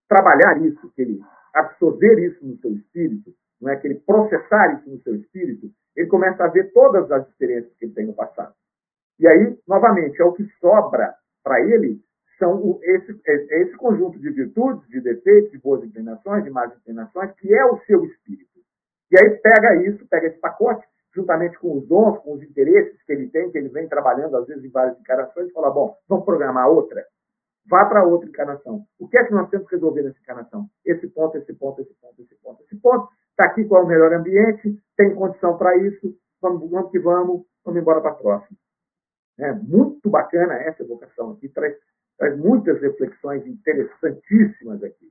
trabalhar 0.08 0.60
isso, 0.60 0.90
que 0.94 1.02
ele 1.02 1.20
absorver 1.54 2.18
isso 2.18 2.44
no 2.44 2.56
seu 2.58 2.72
espírito, 2.72 3.34
não 3.60 3.70
é 3.70 3.76
que 3.76 3.86
ele 3.86 4.00
processar 4.00 4.74
isso 4.74 4.90
no 4.90 5.00
seu 5.02 5.14
espírito, 5.14 5.70
ele 5.96 6.08
começa 6.08 6.44
a 6.44 6.48
ver 6.48 6.72
todas 6.72 7.10
as 7.10 7.28
experiências 7.28 7.72
que 7.76 7.86
ele 7.86 7.94
tem 7.94 8.06
no 8.06 8.14
passado. 8.14 8.54
E 9.18 9.28
aí, 9.28 9.58
novamente, 9.66 10.20
é 10.20 10.24
o 10.24 10.32
que 10.32 10.44
sobra 10.60 11.14
para 11.42 11.60
ele 11.60 12.02
são 12.38 12.56
o, 12.56 12.80
esse, 12.82 13.12
é, 13.26 13.34
é 13.34 13.62
esse 13.62 13.76
conjunto 13.76 14.18
de 14.18 14.30
virtudes, 14.30 14.86
de 14.88 15.00
defeitos, 15.00 15.52
de 15.52 15.58
boas 15.58 15.84
inclinações, 15.84 16.44
de 16.44 16.50
más 16.50 16.74
inclinações, 16.76 17.32
que 17.38 17.54
é 17.54 17.64
o 17.64 17.78
seu 17.86 18.04
espírito. 18.04 18.50
E 19.10 19.18
aí 19.18 19.30
pega 19.38 19.76
isso, 19.86 20.06
pega 20.08 20.26
esse 20.26 20.38
pacote, 20.38 20.84
juntamente 21.14 21.58
com 21.58 21.78
os 21.78 21.86
dons, 21.86 22.18
com 22.18 22.34
os 22.34 22.42
interesses 22.42 23.00
que 23.04 23.12
ele 23.12 23.28
tem, 23.28 23.50
que 23.50 23.58
ele 23.58 23.68
vem 23.68 23.88
trabalhando, 23.88 24.36
às 24.36 24.46
vezes, 24.46 24.64
em 24.64 24.70
várias 24.70 24.98
encarnações, 24.98 25.48
e 25.48 25.52
fala, 25.52 25.70
bom, 25.70 25.96
vamos 26.08 26.24
programar 26.24 26.68
outra? 26.68 27.04
Vá 27.66 27.86
para 27.86 28.04
outra 28.04 28.28
encarnação. 28.28 28.84
O 28.98 29.08
que 29.08 29.16
é 29.16 29.24
que 29.24 29.32
nós 29.32 29.48
temos 29.48 29.66
que 29.68 29.74
resolver 29.74 30.02
nessa 30.02 30.18
encarnação? 30.18 30.68
Esse 30.84 31.08
ponto, 31.08 31.38
esse 31.38 31.52
ponto, 31.54 31.80
esse 31.80 31.94
ponto, 31.94 32.22
esse 32.22 32.34
ponto, 32.36 32.62
esse 32.62 32.76
ponto. 32.76 33.08
Está 33.30 33.46
aqui 33.46 33.64
qual 33.64 33.82
é 33.82 33.84
o 33.84 33.88
melhor 33.88 34.12
ambiente, 34.12 34.78
tem 34.96 35.14
condição 35.14 35.56
para 35.56 35.76
isso, 35.78 36.14
vamos, 36.40 36.70
vamos 36.70 36.90
que 36.90 36.98
vamos, 36.98 37.44
vamos 37.64 37.80
embora 37.80 38.00
para 38.00 38.10
a 38.10 38.14
próxima. 38.14 38.56
É 39.38 39.52
muito 39.52 40.08
bacana 40.08 40.54
essa 40.54 40.82
evocação 40.82 41.32
aqui, 41.32 41.48
traz, 41.48 41.74
traz 42.16 42.38
muitas 42.38 42.80
reflexões 42.80 43.44
interessantíssimas 43.46 44.82
aqui. 44.84 45.10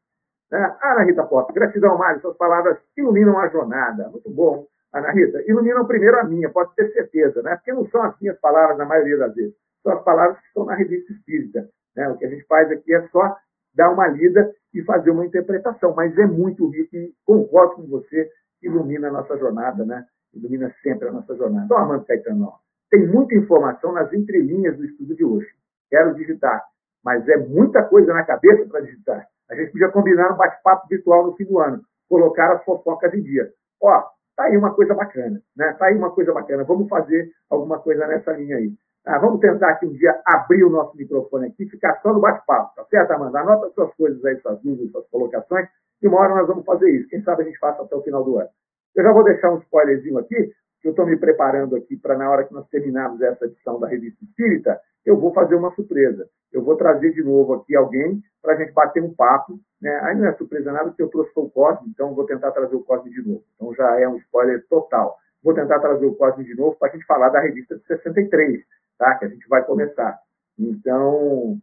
Né? 0.49 0.77
Ana 0.81 1.03
Rita 1.03 1.25
Porta, 1.25 1.51
gratidão, 1.51 1.97
Mário, 1.97 2.21
suas 2.21 2.37
palavras 2.37 2.77
iluminam 2.95 3.37
a 3.39 3.49
jornada. 3.49 4.07
Muito 4.09 4.29
bom, 4.29 4.67
Ana 4.93 5.11
Rita. 5.11 5.41
Iluminam 5.47 5.85
primeiro 5.85 6.19
a 6.19 6.23
minha, 6.23 6.49
pode 6.49 6.73
ter 6.75 6.93
certeza, 6.93 7.41
né? 7.41 7.55
porque 7.55 7.73
não 7.73 7.89
são 7.89 8.03
as 8.03 8.17
minhas 8.21 8.39
palavras 8.39 8.77
na 8.77 8.85
maioria 8.85 9.17
das 9.17 9.33
vezes, 9.33 9.55
são 9.81 9.91
as 9.91 10.03
palavras 10.03 10.39
que 10.39 10.47
estão 10.47 10.65
na 10.65 10.75
revista 10.75 11.11
espírita. 11.11 11.67
Né? 11.95 12.07
O 12.09 12.17
que 12.17 12.25
a 12.25 12.29
gente 12.29 12.45
faz 12.45 12.71
aqui 12.71 12.93
é 12.93 13.07
só 13.09 13.35
dar 13.73 13.91
uma 13.91 14.07
lida 14.07 14.53
e 14.73 14.81
fazer 14.83 15.11
uma 15.11 15.25
interpretação, 15.25 15.93
mas 15.95 16.17
é 16.17 16.25
muito 16.25 16.67
rico 16.69 16.95
e 16.95 17.13
concordo 17.25 17.75
com 17.75 17.87
você, 17.87 18.29
ilumina 18.61 19.09
a 19.09 19.11
nossa 19.11 19.37
jornada, 19.37 19.85
né? 19.85 20.05
ilumina 20.33 20.73
sempre 20.81 21.07
a 21.07 21.11
nossa 21.11 21.35
jornada. 21.35 21.65
Então, 21.65 21.77
Armando 21.77 22.05
Caetano, 22.05 22.53
tem 22.89 23.07
muita 23.07 23.35
informação 23.35 23.91
nas 23.91 24.11
entrelinhas 24.13 24.77
do 24.77 24.85
estudo 24.85 25.15
de 25.15 25.23
hoje. 25.23 25.47
Quero 25.89 26.15
digitar, 26.15 26.63
mas 27.03 27.27
é 27.27 27.37
muita 27.37 27.83
coisa 27.83 28.13
na 28.13 28.23
cabeça 28.23 28.67
para 28.67 28.81
digitar. 28.81 29.27
A 29.49 29.55
gente 29.55 29.71
podia 29.71 29.89
combinar 29.89 30.33
um 30.33 30.37
bate-papo 30.37 30.87
virtual 30.87 31.27
no 31.27 31.35
fim 31.35 31.45
do 31.45 31.59
ano, 31.59 31.81
colocar 32.09 32.53
as 32.53 32.63
fofocas 32.63 33.13
em 33.13 33.21
dia. 33.21 33.51
Ó, 33.81 34.03
tá 34.35 34.45
aí 34.45 34.57
uma 34.57 34.73
coisa 34.73 34.93
bacana, 34.95 35.41
né? 35.55 35.73
Tá 35.73 35.85
aí 35.85 35.95
uma 35.95 36.11
coisa 36.11 36.33
bacana. 36.33 36.63
Vamos 36.63 36.89
fazer 36.89 37.31
alguma 37.49 37.79
coisa 37.79 38.07
nessa 38.07 38.31
linha 38.33 38.57
aí. 38.57 38.73
Ah, 39.05 39.19
vamos 39.19 39.41
tentar 39.41 39.69
aqui 39.69 39.85
um 39.85 39.93
dia 39.93 40.21
abrir 40.25 40.63
o 40.63 40.69
nosso 40.69 40.95
microfone 40.95 41.47
aqui 41.47 41.67
ficar 41.67 41.99
só 42.01 42.13
no 42.13 42.21
bate-papo, 42.21 42.73
tá 42.75 42.85
certo, 42.85 43.11
Amanda? 43.11 43.39
Anota 43.39 43.69
suas 43.71 43.93
coisas 43.95 44.23
aí, 44.23 44.39
suas 44.39 44.61
dúvidas, 44.61 44.91
suas 44.91 45.07
colocações, 45.07 45.67
e 46.01 46.07
uma 46.07 46.19
hora 46.19 46.35
nós 46.35 46.47
vamos 46.47 46.63
fazer 46.65 46.89
isso. 46.89 47.09
Quem 47.09 47.21
sabe 47.21 47.43
a 47.43 47.45
gente 47.45 47.59
faça 47.59 47.81
até 47.81 47.95
o 47.95 48.01
final 48.01 48.23
do 48.23 48.37
ano. 48.37 48.49
Eu 48.95 49.03
já 49.03 49.11
vou 49.11 49.23
deixar 49.23 49.51
um 49.51 49.57
spoilerzinho 49.57 50.17
aqui, 50.19 50.53
eu 50.83 50.91
estou 50.91 51.05
me 51.05 51.17
preparando 51.17 51.75
aqui 51.75 51.95
para, 51.95 52.17
na 52.17 52.29
hora 52.29 52.43
que 52.43 52.53
nós 52.53 52.67
terminarmos 52.67 53.21
essa 53.21 53.45
edição 53.45 53.79
da 53.79 53.87
Revista 53.87 54.23
Espírita, 54.23 54.79
eu 55.05 55.17
vou 55.17 55.33
fazer 55.33 55.55
uma 55.55 55.73
surpresa. 55.75 56.27
Eu 56.51 56.61
vou 56.61 56.75
trazer 56.75 57.11
de 57.11 57.23
novo 57.23 57.53
aqui 57.53 57.75
alguém 57.75 58.21
para 58.41 58.53
a 58.53 58.57
gente 58.57 58.73
bater 58.73 59.01
um 59.01 59.13
papo. 59.13 59.59
Né? 59.81 59.97
Aí 60.03 60.15
não 60.15 60.27
é 60.27 60.33
surpresa 60.33 60.71
nada, 60.71 60.89
porque 60.89 61.01
eu 61.01 61.09
trouxe 61.09 61.31
o 61.35 61.49
Cosme, 61.49 61.89
então 61.89 62.13
vou 62.13 62.25
tentar 62.25 62.51
trazer 62.51 62.75
o 62.75 62.83
Cosme 62.83 63.09
de 63.11 63.25
novo. 63.25 63.43
Então 63.55 63.73
já 63.73 63.99
é 63.99 64.07
um 64.07 64.17
spoiler 64.17 64.65
total. 64.69 65.17
Vou 65.41 65.53
tentar 65.53 65.79
trazer 65.79 66.05
o 66.05 66.15
Cosme 66.15 66.43
de 66.43 66.55
novo 66.55 66.77
para 66.77 66.89
a 66.89 66.91
gente 66.91 67.05
falar 67.05 67.29
da 67.29 67.39
revista 67.39 67.77
de 67.77 67.85
63, 67.85 68.61
tá? 69.03 69.15
que 69.15 69.25
a 69.25 69.27
gente 69.29 69.47
vai 69.47 69.63
começar. 69.65 70.17
Então, 70.57 71.57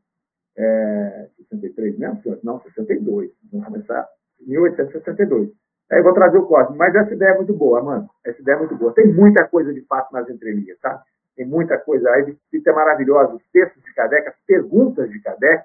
é, 0.57 1.28
63 1.38 1.99
mesmo, 1.99 2.22
senhor? 2.22 2.38
Não, 2.43 2.61
62. 2.61 3.30
Vamos 3.51 3.66
começar 3.66 4.07
1862. 4.41 5.51
Aí 5.91 5.99
eu 5.99 6.05
vou 6.05 6.14
trazer 6.14 6.38
o 6.38 6.47
Cosme. 6.47 6.76
Mas 6.76 6.95
essa 6.95 7.14
ideia 7.14 7.30
é 7.30 7.36
muito 7.36 7.55
boa, 7.55 7.82
mano. 7.82 8.09
Essa 8.24 8.41
ideia 8.41 8.57
é 8.57 8.59
muito 8.59 8.76
boa. 8.76 8.93
Tem 8.93 9.07
muita 9.07 9.47
coisa 9.49 9.72
de 9.72 9.80
fato 9.82 10.12
nas 10.12 10.28
entrelinhas, 10.28 10.78
tá? 10.80 11.03
Tem 11.34 11.47
muita 11.47 11.78
coisa. 11.78 12.11
A 12.11 12.16
revista 12.16 12.70
é 12.70 12.72
maravilhosa. 12.72 13.34
Os 13.34 13.43
textos 13.53 13.82
de 13.82 13.95
Kardec, 13.95 14.28
as 14.28 14.36
perguntas 14.47 15.11
de 15.11 15.20
Kardec. 15.20 15.64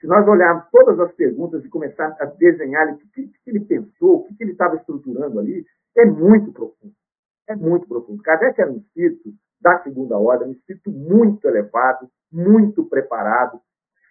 Se 0.00 0.06
nós 0.06 0.26
olharmos 0.26 0.64
todas 0.72 0.98
as 0.98 1.12
perguntas 1.12 1.64
e 1.64 1.68
começarmos 1.68 2.20
a 2.20 2.24
desenhar 2.24 2.92
o 2.92 2.98
que, 2.98 3.28
que, 3.28 3.32
ele 3.46 3.60
pensou, 3.60 4.16
o 4.16 4.24
que, 4.24 4.34
que 4.34 4.42
ele 4.42 4.52
estava 4.52 4.74
estruturando 4.74 5.38
ali, 5.38 5.64
é 5.96 6.04
muito 6.04 6.52
profundo. 6.52 6.92
É 7.48 7.54
muito 7.54 7.86
profundo. 7.86 8.20
Kardec 8.22 8.60
era 8.60 8.70
um 8.70 8.78
espírito 8.78 9.32
da 9.62 9.82
segunda 9.82 10.18
ordem, 10.18 10.48
um 10.48 10.52
espírito 10.52 10.90
muito 10.90 11.46
elevado, 11.46 12.08
muito 12.30 12.84
preparado. 12.84 13.60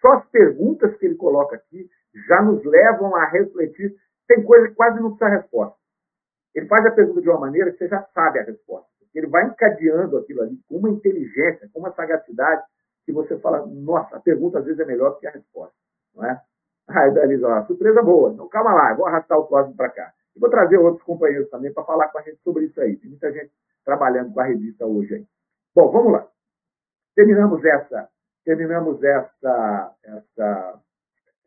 Só 0.00 0.14
as 0.14 0.26
perguntas 0.30 0.96
que 0.96 1.06
ele 1.06 1.14
coloca 1.14 1.56
aqui 1.56 1.88
já 2.28 2.42
nos 2.42 2.64
levam 2.64 3.14
a 3.14 3.26
refletir 3.26 3.94
tem 4.26 4.42
coisa 4.42 4.68
que 4.68 4.74
quase 4.74 5.00
não 5.00 5.10
precisa 5.10 5.28
resposta. 5.28 5.76
Ele 6.54 6.66
faz 6.66 6.84
a 6.86 6.90
pergunta 6.90 7.20
de 7.20 7.28
uma 7.28 7.40
maneira 7.40 7.70
que 7.70 7.78
você 7.78 7.88
já 7.88 8.02
sabe 8.14 8.38
a 8.38 8.44
resposta. 8.44 8.88
Ele 9.14 9.26
vai 9.26 9.46
encadeando 9.46 10.16
aquilo 10.16 10.42
ali 10.42 10.58
com 10.68 10.76
uma 10.76 10.90
inteligência, 10.90 11.68
com 11.72 11.80
uma 11.80 11.92
sagacidade, 11.92 12.62
que 13.04 13.12
você 13.12 13.38
fala, 13.38 13.66
nossa, 13.66 14.16
a 14.16 14.20
pergunta 14.20 14.58
às 14.58 14.64
vezes 14.64 14.80
é 14.80 14.84
melhor 14.84 15.10
do 15.10 15.18
que 15.18 15.26
a 15.26 15.30
resposta. 15.30 15.74
Não 16.14 16.24
é? 16.24 16.40
Aí 16.88 17.12
daí 17.12 17.28
diz, 17.28 17.42
ó, 17.42 17.62
surpresa 17.66 18.02
boa. 18.02 18.32
Então 18.32 18.48
calma 18.48 18.72
lá, 18.72 18.94
vou 18.94 19.06
arrastar 19.06 19.38
o 19.38 19.46
Cosmo 19.46 19.74
para 19.74 19.90
cá. 19.90 20.12
E 20.34 20.40
vou 20.40 20.48
trazer 20.48 20.78
outros 20.78 21.02
companheiros 21.04 21.50
também 21.50 21.72
para 21.72 21.84
falar 21.84 22.08
com 22.08 22.18
a 22.18 22.22
gente 22.22 22.40
sobre 22.42 22.64
isso 22.66 22.80
aí. 22.80 22.96
Tem 22.96 23.10
muita 23.10 23.30
gente 23.32 23.50
trabalhando 23.84 24.32
com 24.32 24.40
a 24.40 24.44
revista 24.44 24.86
hoje 24.86 25.14
aí. 25.14 25.26
Bom, 25.74 25.90
vamos 25.90 26.12
lá. 26.12 26.28
Terminamos 27.14 27.64
essa, 27.64 28.08
terminamos 28.44 29.02
essa, 29.02 29.94
essa, 30.04 30.80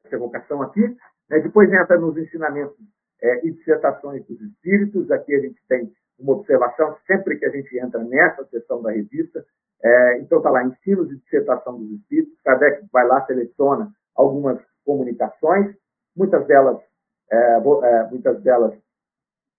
essa 0.04 0.16
evocação 0.16 0.64
aqui. 0.64 0.82
Né? 1.30 1.40
Depois 1.40 1.72
entra 1.72 2.00
nos 2.00 2.18
ensinamentos 2.18 2.76
é, 3.22 3.46
e 3.46 3.52
dissertações 3.52 4.26
dos 4.26 4.42
espíritos. 4.42 5.12
Aqui 5.12 5.36
a 5.36 5.40
gente 5.42 5.62
tem 5.68 5.94
uma 6.18 6.34
observação 6.34 6.98
sempre 7.06 7.38
que 7.38 7.46
a 7.46 7.52
gente 7.52 7.78
entra 7.78 8.04
nessa 8.04 8.46
sessão 8.46 8.82
da 8.82 8.92
revista. 8.92 9.46
É, 9.84 10.20
então 10.20 10.40
está 10.40 10.50
lá, 10.50 10.64
ensinos 10.64 11.12
e 11.12 11.18
dissertação 11.18 11.78
dos 11.78 11.92
espíritos. 11.92 12.42
Kardec 12.44 12.84
vai 12.92 13.06
lá, 13.06 13.24
seleciona 13.28 13.92
algumas 14.16 14.60
comunicações, 14.84 15.76
muitas 16.16 16.48
delas, 16.48 16.80
é, 17.30 17.58
é 17.58 18.04
muitas 18.10 18.42
delas 18.42 18.74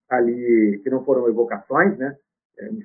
ali 0.09 0.81
que 0.83 0.91
não 0.91 1.05
foram 1.05 1.29
evocações, 1.29 1.97
né? 1.99 2.17
É, 2.59 2.71
me 2.71 2.83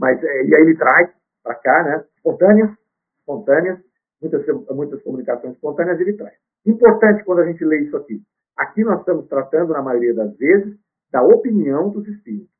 Mas, 0.00 0.22
é, 0.24 0.44
e 0.44 0.54
aí 0.54 0.62
ele 0.62 0.76
traz 0.76 1.10
para 1.44 1.54
cá, 1.56 1.82
né? 1.84 2.04
Espontâneas, 2.16 2.70
espontâneas, 3.18 3.78
muitas, 4.20 4.46
muitas 4.70 5.02
comunicações 5.02 5.54
espontâneas 5.54 6.00
ele 6.00 6.14
traz. 6.14 6.34
Importante 6.64 7.22
quando 7.22 7.40
a 7.40 7.46
gente 7.46 7.62
lê 7.62 7.80
isso 7.82 7.96
aqui. 7.98 8.22
Aqui 8.56 8.82
nós 8.82 9.00
estamos 9.00 9.28
tratando, 9.28 9.74
na 9.74 9.82
maioria 9.82 10.14
das 10.14 10.34
vezes, 10.38 10.74
da 11.12 11.22
opinião 11.22 11.90
dos 11.90 12.08
espíritos. 12.08 12.50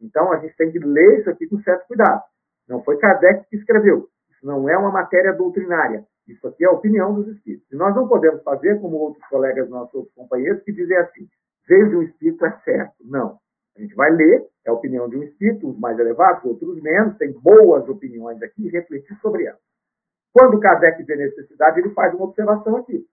Então 0.00 0.32
a 0.32 0.38
gente 0.38 0.56
tem 0.56 0.70
que 0.70 0.78
ler 0.78 1.20
isso 1.20 1.30
aqui 1.30 1.48
com 1.48 1.60
certo 1.62 1.86
cuidado. 1.88 2.22
Não 2.68 2.82
foi 2.84 2.96
Kardec 2.98 3.48
que 3.50 3.56
escreveu. 3.56 4.08
Isso 4.30 4.46
não 4.46 4.68
é 4.68 4.76
uma 4.76 4.92
matéria 4.92 5.32
doutrinária. 5.32 6.04
Isso 6.28 6.46
aqui 6.46 6.64
é 6.64 6.68
a 6.68 6.72
opinião 6.72 7.12
dos 7.14 7.26
espíritos. 7.26 7.66
E 7.72 7.76
nós 7.76 7.94
não 7.96 8.06
podemos 8.06 8.42
fazer 8.44 8.80
como 8.80 8.96
outros 8.98 9.26
colegas 9.28 9.68
nossos, 9.68 9.94
outros 9.94 10.14
companheiros, 10.14 10.62
que 10.62 10.72
dizem 10.72 10.96
assim: 10.96 11.28
veja 11.66 11.96
um 11.96 12.02
espírito 12.02 12.44
é 12.44 12.52
certo. 12.64 12.94
Não. 13.04 13.38
A 13.78 13.80
gente 13.80 13.94
vai 13.94 14.10
ler, 14.10 14.44
é 14.66 14.70
a 14.70 14.72
opinião 14.72 15.08
de 15.08 15.16
uns 15.16 15.78
mais 15.78 15.96
elevados, 16.00 16.44
outros 16.44 16.82
menos, 16.82 17.16
tem 17.16 17.30
boas 17.30 17.88
opiniões 17.88 18.42
aqui 18.42 18.68
refletir 18.68 19.16
sobre 19.20 19.44
elas. 19.44 19.60
Quando 20.32 20.58
Kardec 20.58 21.00
vê 21.04 21.14
necessidade, 21.14 21.78
ele 21.78 21.90
faz 21.90 22.12
uma 22.12 22.24
observação 22.24 22.76
aqui. 22.76 23.06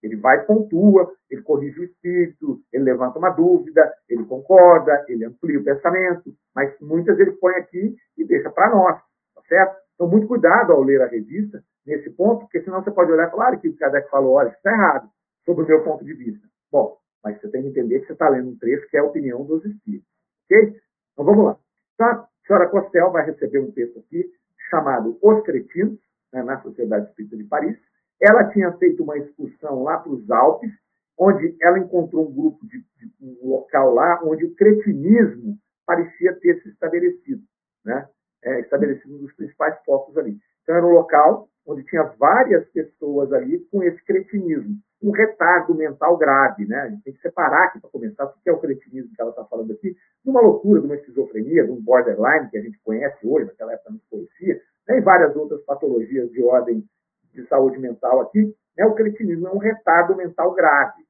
Ele 0.00 0.16
vai, 0.16 0.44
pontua, 0.46 1.12
ele 1.28 1.42
corrige 1.42 1.80
o 1.80 1.84
espírito, 1.84 2.60
ele 2.72 2.84
levanta 2.84 3.18
uma 3.18 3.30
dúvida, 3.30 3.92
ele 4.08 4.24
concorda, 4.24 5.04
ele 5.08 5.24
amplia 5.24 5.58
o 5.58 5.64
pensamento, 5.64 6.32
mas 6.54 6.72
muitas 6.80 7.18
ele 7.18 7.32
põe 7.32 7.54
aqui 7.54 7.96
e 8.16 8.24
deixa 8.24 8.48
para 8.48 8.70
nós, 8.70 8.96
tá 9.34 9.42
certo? 9.48 9.76
Então, 9.94 10.08
muito 10.08 10.28
cuidado 10.28 10.72
ao 10.72 10.82
ler 10.82 11.02
a 11.02 11.06
revista 11.06 11.62
nesse 11.84 12.10
ponto, 12.10 12.40
porque 12.40 12.62
senão 12.62 12.82
você 12.82 12.92
pode 12.92 13.10
olhar 13.10 13.26
e 13.26 13.30
falar, 13.32 13.56
que 13.56 13.68
o 13.68 13.76
Kardec 13.76 14.08
falou, 14.08 14.34
olha, 14.34 14.48
isso 14.48 14.56
está 14.56 14.72
errado, 14.72 15.08
sob 15.44 15.62
o 15.62 15.66
meu 15.66 15.82
ponto 15.82 16.04
de 16.04 16.14
vista. 16.14 16.46
Bom, 16.70 16.96
mas 17.22 17.40
você 17.40 17.48
tem 17.48 17.62
que 17.62 17.68
entender 17.68 18.00
que 18.00 18.06
você 18.06 18.12
está 18.12 18.28
lendo 18.28 18.50
um 18.50 18.58
trecho 18.58 18.88
que 18.88 18.96
é 18.96 19.00
a 19.00 19.04
opinião 19.04 19.44
dos 19.44 19.64
espíritos, 19.64 20.11
ok? 20.52 20.80
Então, 21.12 21.24
vamos 21.24 21.44
lá. 21.46 21.58
Então, 21.94 22.06
a 22.06 22.28
senhora 22.46 22.68
Costel 22.68 23.10
vai 23.10 23.24
receber 23.24 23.58
um 23.58 23.72
texto 23.72 23.98
aqui 23.98 24.30
chamado 24.70 25.18
Os 25.22 25.42
Cretinos, 25.44 25.98
né, 26.32 26.42
na 26.42 26.60
Sociedade 26.62 27.08
Espírita 27.08 27.36
de 27.36 27.44
Paris, 27.44 27.76
ela 28.20 28.44
tinha 28.50 28.72
feito 28.74 29.02
uma 29.02 29.18
excursão 29.18 29.82
lá 29.82 29.98
para 29.98 30.12
os 30.12 30.30
Alpes, 30.30 30.70
onde 31.18 31.56
ela 31.60 31.78
encontrou 31.78 32.28
um 32.28 32.32
grupo 32.32 32.66
de, 32.66 32.78
de, 32.78 33.12
um 33.20 33.50
local 33.50 33.92
lá 33.92 34.20
onde 34.24 34.44
o 34.44 34.54
cretinismo 34.54 35.58
parecia 35.84 36.34
ter 36.36 36.62
se 36.62 36.68
estabelecido, 36.70 37.42
né? 37.84 38.08
É, 38.44 38.60
estabelecido 38.60 39.14
um 39.14 39.18
dos 39.18 39.32
principais 39.34 39.76
focos 39.84 40.16
ali. 40.16 40.38
Então 40.62 40.74
era 40.74 40.86
um 40.86 40.92
local 40.92 41.48
onde 41.66 41.84
tinha 41.84 42.02
várias 42.18 42.68
pessoas 42.70 43.32
ali 43.32 43.60
com 43.70 43.82
esse 43.82 44.02
cretinismo, 44.04 44.76
um 45.02 45.10
retardo 45.10 45.74
mental 45.74 46.16
grave, 46.16 46.66
né? 46.66 46.80
A 46.82 46.88
gente 46.88 47.02
tem 47.02 47.12
que 47.12 47.20
separar 47.20 47.64
aqui 47.64 47.80
para 47.80 47.90
começar 47.90 48.24
o 48.24 48.32
que 48.32 48.48
é 48.48 48.52
o 48.52 48.60
cretinismo 48.60 49.14
que 49.14 49.20
ela 49.20 49.30
está 49.30 49.44
falando 49.44 49.72
aqui, 49.72 49.90
de 49.92 50.30
uma 50.30 50.40
loucura, 50.40 50.80
de 50.80 50.86
uma 50.86 50.94
esquizofrenia, 50.94 51.64
de 51.64 51.70
um 51.72 51.80
borderline 51.80 52.48
que 52.50 52.58
a 52.58 52.62
gente 52.62 52.78
conhece 52.84 53.26
hoje, 53.26 53.46
naquela 53.46 53.72
época 53.72 53.90
não 53.90 53.98
se 53.98 54.08
conhecia, 54.08 54.62
né? 54.88 54.98
e 54.98 55.00
várias 55.00 55.34
outras 55.34 55.60
patologias 55.64 56.30
de 56.30 56.42
ordem 56.44 56.88
de 57.32 57.46
saúde 57.48 57.78
mental 57.78 58.20
aqui, 58.20 58.54
né, 58.76 58.84
o 58.86 58.94
cretinismo 58.94 59.48
é 59.48 59.52
um 59.52 59.58
retardo 59.58 60.14
mental 60.14 60.54
grave. 60.54 61.02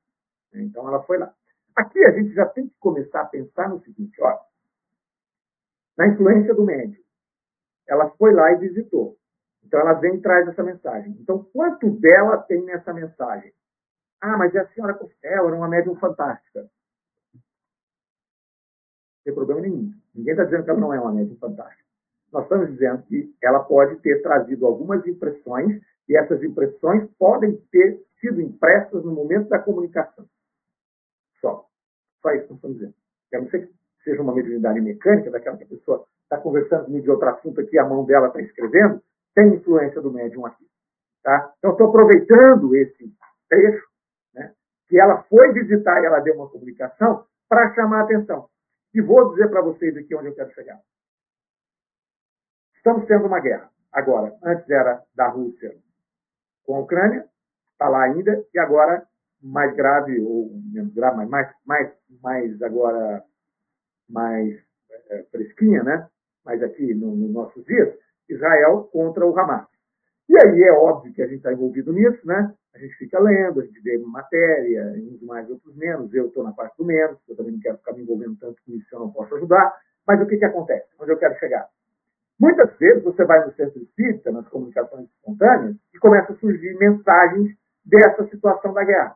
Então, 0.54 0.86
ela 0.88 1.02
foi 1.02 1.18
lá. 1.18 1.32
Aqui 1.74 2.04
a 2.04 2.12
gente 2.12 2.32
já 2.34 2.46
tem 2.46 2.68
que 2.68 2.74
começar 2.78 3.22
a 3.22 3.26
pensar 3.26 3.68
no 3.68 3.80
seguinte, 3.80 4.20
ó, 4.20 4.38
na 5.96 6.08
influência 6.08 6.54
do 6.54 6.64
médium. 6.64 7.02
Ela 7.88 8.10
foi 8.10 8.32
lá 8.32 8.52
e 8.52 8.58
visitou. 8.58 9.16
Então 9.64 9.80
ela 9.80 9.94
vem 9.94 10.16
e 10.16 10.20
traz 10.20 10.46
essa 10.48 10.62
mensagem. 10.62 11.16
Então, 11.20 11.44
quanto 11.52 11.90
dela 11.98 12.38
tem 12.38 12.62
nessa 12.62 12.92
mensagem? 12.92 13.52
Ah, 14.22 14.36
mas 14.38 14.54
é 14.54 14.60
a 14.60 14.68
senhora 14.68 14.94
Costel 14.94 15.48
era 15.48 15.56
uma 15.56 15.66
médium 15.66 15.96
fantástica. 15.96 16.60
Não 17.34 17.40
tem 19.24 19.34
problema 19.34 19.60
nenhum. 19.60 19.92
Ninguém 20.14 20.32
está 20.32 20.44
dizendo 20.44 20.62
que 20.62 20.70
ela 20.70 20.78
não 20.78 20.94
é 20.94 21.00
uma 21.00 21.12
médium 21.12 21.36
fantástica. 21.38 21.82
Nós 22.32 22.44
estamos 22.44 22.70
dizendo 22.70 23.02
que 23.02 23.34
ela 23.42 23.64
pode 23.64 23.96
ter 23.96 24.22
trazido 24.22 24.64
algumas 24.64 25.04
impressões 25.08 25.82
e 26.08 26.16
essas 26.16 26.40
impressões 26.42 27.10
podem 27.18 27.56
ter 27.72 28.00
sido 28.20 28.40
impressas 28.40 29.04
no 29.04 29.12
momento 29.12 29.48
da 29.48 29.58
comunicação. 29.58 30.24
Só. 31.40 31.68
Só 32.22 32.30
isso 32.30 32.44
que 32.44 32.50
nós 32.50 32.58
estamos 32.58 32.76
dizendo. 32.78 32.94
A 33.34 33.40
não 33.40 33.50
ser 33.50 33.66
que 33.66 33.74
seja 34.04 34.22
uma 34.22 34.34
mediunidade 34.34 34.80
mecânica, 34.80 35.30
daquela 35.32 35.56
que 35.56 35.64
a 35.64 35.68
pessoa 35.68 36.06
está 36.22 36.38
conversando 36.38 36.84
comigo 36.84 37.02
de 37.02 37.10
outro 37.10 37.28
assunto 37.28 37.60
aqui, 37.60 37.76
a 37.76 37.84
mão 37.84 38.04
dela 38.04 38.28
está 38.28 38.40
escrevendo, 38.40 39.02
tem 39.34 39.54
influência 39.54 40.00
do 40.00 40.12
médium 40.12 40.46
aqui. 40.46 40.64
Tá? 41.22 41.52
Então, 41.58 41.72
estou 41.72 41.88
aproveitando 41.88 42.74
esse 42.76 43.12
trecho, 43.48 43.91
que 44.92 45.00
ela 45.00 45.22
foi 45.22 45.54
visitar 45.54 46.02
e 46.02 46.04
ela 46.04 46.20
deu 46.20 46.34
uma 46.34 46.50
comunicação, 46.50 47.24
para 47.48 47.74
chamar 47.74 48.00
a 48.00 48.04
atenção. 48.04 48.46
E 48.92 49.00
vou 49.00 49.30
dizer 49.30 49.48
para 49.48 49.62
vocês 49.62 49.96
aqui 49.96 50.14
onde 50.14 50.26
eu 50.26 50.34
quero 50.34 50.52
chegar. 50.52 50.78
Estamos 52.76 53.06
tendo 53.06 53.24
uma 53.24 53.40
guerra. 53.40 53.70
Agora, 53.90 54.36
antes 54.44 54.68
era 54.68 55.02
da 55.14 55.28
Rússia 55.28 55.74
com 56.66 56.76
a 56.76 56.80
Ucrânia, 56.80 57.26
está 57.72 57.88
lá 57.88 58.02
ainda, 58.02 58.44
e 58.52 58.58
agora 58.58 59.08
mais 59.42 59.74
grave, 59.74 60.20
ou 60.20 60.50
menos 60.70 60.92
grave, 60.92 61.16
mas 61.16 61.30
mais, 61.30 61.54
mais, 61.64 61.92
mais 62.20 62.62
agora 62.62 63.24
mais 64.10 64.62
é, 65.08 65.22
fresquinha, 65.30 65.82
né? 65.82 66.06
Mas 66.44 66.62
aqui 66.62 66.92
nos 66.92 67.18
no 67.18 67.28
nossos 67.28 67.64
dias, 67.64 67.96
Israel 68.28 68.90
contra 68.92 69.26
o 69.26 69.38
Hamas. 69.38 69.66
E 70.32 70.38
aí 70.38 70.62
é 70.62 70.72
óbvio 70.72 71.12
que 71.12 71.20
a 71.20 71.26
gente 71.26 71.36
está 71.36 71.52
envolvido 71.52 71.92
nisso, 71.92 72.26
né? 72.26 72.54
A 72.74 72.78
gente 72.78 72.94
fica 72.94 73.20
lendo, 73.20 73.60
a 73.60 73.66
gente 73.66 73.78
vê 73.82 73.98
matéria, 73.98 74.94
uns 74.96 75.20
mais, 75.20 75.46
outros 75.50 75.76
menos. 75.76 76.10
Eu 76.14 76.28
estou 76.28 76.42
na 76.42 76.52
parte 76.52 76.74
do 76.78 76.86
menos, 76.86 77.18
eu 77.28 77.36
também 77.36 77.52
não 77.52 77.60
quero 77.60 77.76
ficar 77.76 77.92
me 77.92 78.00
envolvendo 78.00 78.38
tanto 78.40 78.56
com 78.64 78.72
isso, 78.72 78.86
eu 78.90 79.00
não 79.00 79.12
posso 79.12 79.34
ajudar. 79.34 79.76
Mas 80.06 80.22
o 80.22 80.26
que, 80.26 80.38
que 80.38 80.44
acontece? 80.46 80.88
Onde 80.98 81.12
eu 81.12 81.18
quero 81.18 81.38
chegar? 81.38 81.68
Muitas 82.40 82.74
vezes 82.78 83.04
você 83.04 83.26
vai 83.26 83.44
no 83.44 83.52
centro 83.52 83.82
espírita, 83.82 84.32
nas 84.32 84.48
comunicações 84.48 85.06
espontâneas, 85.10 85.76
e 85.94 85.98
começa 85.98 86.32
a 86.32 86.36
surgir 86.36 86.78
mensagens 86.78 87.54
dessa 87.84 88.26
situação 88.30 88.72
da 88.72 88.84
guerra. 88.84 89.14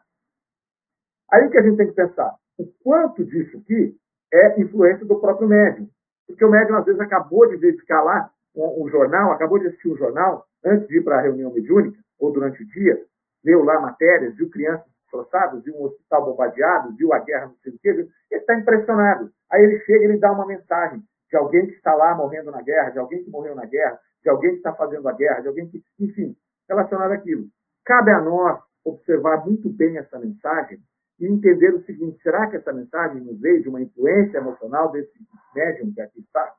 Aí 1.32 1.48
que 1.48 1.56
a 1.56 1.62
gente 1.62 1.78
tem 1.78 1.86
que 1.86 1.94
pensar, 1.94 2.34
o 2.58 2.66
quanto 2.84 3.24
disso 3.24 3.56
aqui 3.56 3.96
é 4.34 4.60
influência 4.60 5.06
do 5.06 5.18
próprio 5.18 5.48
médium. 5.48 5.88
Porque 6.26 6.44
o 6.44 6.50
médium, 6.50 6.76
às 6.76 6.84
vezes, 6.84 7.00
acabou 7.00 7.48
de 7.48 7.56
verificar 7.56 8.02
lá 8.02 8.30
um, 8.54 8.84
um 8.84 8.88
jornal, 8.90 9.32
acabou 9.32 9.58
de 9.58 9.68
assistir 9.68 9.88
um 9.88 9.96
jornal, 9.96 10.46
antes 10.66 10.88
de 10.88 10.98
ir 10.98 11.04
para 11.04 11.18
a 11.18 11.22
reunião 11.22 11.52
mediúnica, 11.52 11.98
ou 12.18 12.32
durante 12.32 12.62
o 12.62 12.66
dia, 12.66 13.00
leu 13.44 13.62
lá 13.62 13.80
matérias, 13.80 14.34
viu 14.36 14.50
crianças 14.50 14.86
destroçadas, 15.02 15.62
viu 15.62 15.74
um 15.76 15.84
hospital 15.84 16.24
bombardeado, 16.24 16.94
viu 16.96 17.12
a 17.12 17.18
guerra, 17.20 17.46
não 17.46 17.56
sei 17.62 17.72
o 17.72 17.78
quê, 17.78 17.88
ele 17.88 18.10
está 18.30 18.58
impressionado. 18.58 19.30
Aí 19.50 19.62
ele 19.62 19.78
chega 19.80 20.00
e 20.00 20.08
ele 20.08 20.18
dá 20.18 20.32
uma 20.32 20.46
mensagem 20.46 21.02
de 21.30 21.36
alguém 21.36 21.66
que 21.66 21.74
está 21.74 21.94
lá 21.94 22.14
morrendo 22.14 22.50
na 22.50 22.62
guerra, 22.62 22.90
de 22.90 22.98
alguém 22.98 23.22
que 23.22 23.30
morreu 23.30 23.54
na 23.54 23.64
guerra, 23.64 23.98
de 24.22 24.28
alguém 24.28 24.50
que 24.52 24.56
está 24.56 24.74
fazendo 24.74 25.08
a 25.08 25.12
guerra, 25.12 25.40
de 25.40 25.48
alguém 25.48 25.68
que, 25.68 25.82
enfim, 26.00 26.36
relacionado 26.68 27.12
àquilo. 27.12 27.46
Cabe 27.84 28.10
a 28.10 28.20
nós 28.20 28.60
observar 28.84 29.44
muito 29.44 29.68
bem 29.68 29.98
essa 29.98 30.18
mensagem 30.18 30.80
e 31.18 31.26
entender 31.26 31.74
o 31.74 31.84
seguinte: 31.84 32.20
será 32.22 32.48
que 32.48 32.56
essa 32.56 32.72
mensagem 32.72 33.20
nos 33.20 33.40
veio 33.40 33.62
de 33.62 33.68
uma 33.68 33.80
influência 33.80 34.38
emocional 34.38 34.90
desse 34.90 35.12
médium 35.54 35.92
que 35.92 36.00
aqui 36.00 36.20
está? 36.20 36.54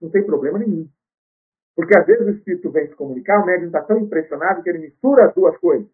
Não 0.00 0.10
tem 0.10 0.24
problema 0.24 0.58
nenhum. 0.58 0.88
Porque 1.74 1.96
às 1.96 2.06
vezes 2.06 2.26
o 2.26 2.30
espírito 2.30 2.70
vem 2.70 2.86
se 2.86 2.94
comunicar, 2.94 3.42
o 3.42 3.46
médium 3.46 3.66
está 3.66 3.82
tão 3.82 3.98
impressionado 3.98 4.62
que 4.62 4.68
ele 4.68 4.78
mistura 4.78 5.26
as 5.26 5.34
duas 5.34 5.56
coisas. 5.58 5.88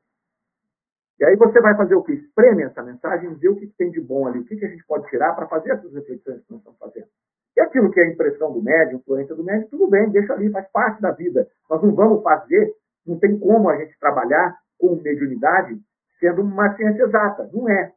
E 1.20 1.24
aí 1.24 1.36
você 1.36 1.60
vai 1.60 1.76
fazer 1.76 1.94
o 1.94 2.02
que? 2.02 2.12
Espreme 2.12 2.62
essa 2.62 2.82
mensagem, 2.82 3.34
ver 3.34 3.48
o 3.48 3.56
que 3.56 3.66
tem 3.66 3.90
de 3.90 4.00
bom 4.00 4.26
ali, 4.26 4.40
o 4.40 4.44
que 4.44 4.64
a 4.64 4.68
gente 4.68 4.84
pode 4.86 5.08
tirar 5.08 5.34
para 5.34 5.48
fazer 5.48 5.72
essas 5.72 5.92
reflexões 5.92 6.42
que 6.42 6.50
nós 6.50 6.60
estamos 6.60 6.78
fazendo. 6.78 7.08
E 7.56 7.60
aquilo 7.60 7.90
que 7.90 7.98
é 7.98 8.04
a 8.04 8.10
impressão 8.10 8.52
do 8.52 8.62
médium, 8.62 8.98
influência 8.98 9.34
do 9.34 9.42
médium, 9.42 9.68
tudo 9.68 9.88
bem, 9.88 10.08
deixa 10.10 10.32
ali, 10.32 10.48
faz 10.50 10.68
parte 10.70 11.02
da 11.02 11.10
vida. 11.10 11.48
Nós 11.68 11.82
não 11.82 11.92
vamos 11.92 12.22
fazer, 12.22 12.72
não 13.04 13.18
tem 13.18 13.36
como 13.36 13.68
a 13.68 13.76
gente 13.76 13.98
trabalhar 13.98 14.56
com 14.78 14.94
mediunidade 14.94 15.76
sendo 16.20 16.42
uma 16.42 16.76
ciência 16.76 17.02
exata. 17.02 17.50
Não 17.52 17.68
é. 17.68 17.92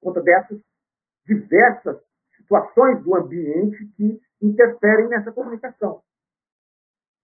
Por 0.00 0.08
conta 0.08 0.22
dessas 0.22 0.58
diversas 1.26 1.98
situações 2.36 3.02
do 3.02 3.14
ambiente 3.14 3.86
que 3.96 4.18
interferem 4.40 5.08
nessa 5.08 5.30
comunicação. 5.32 6.02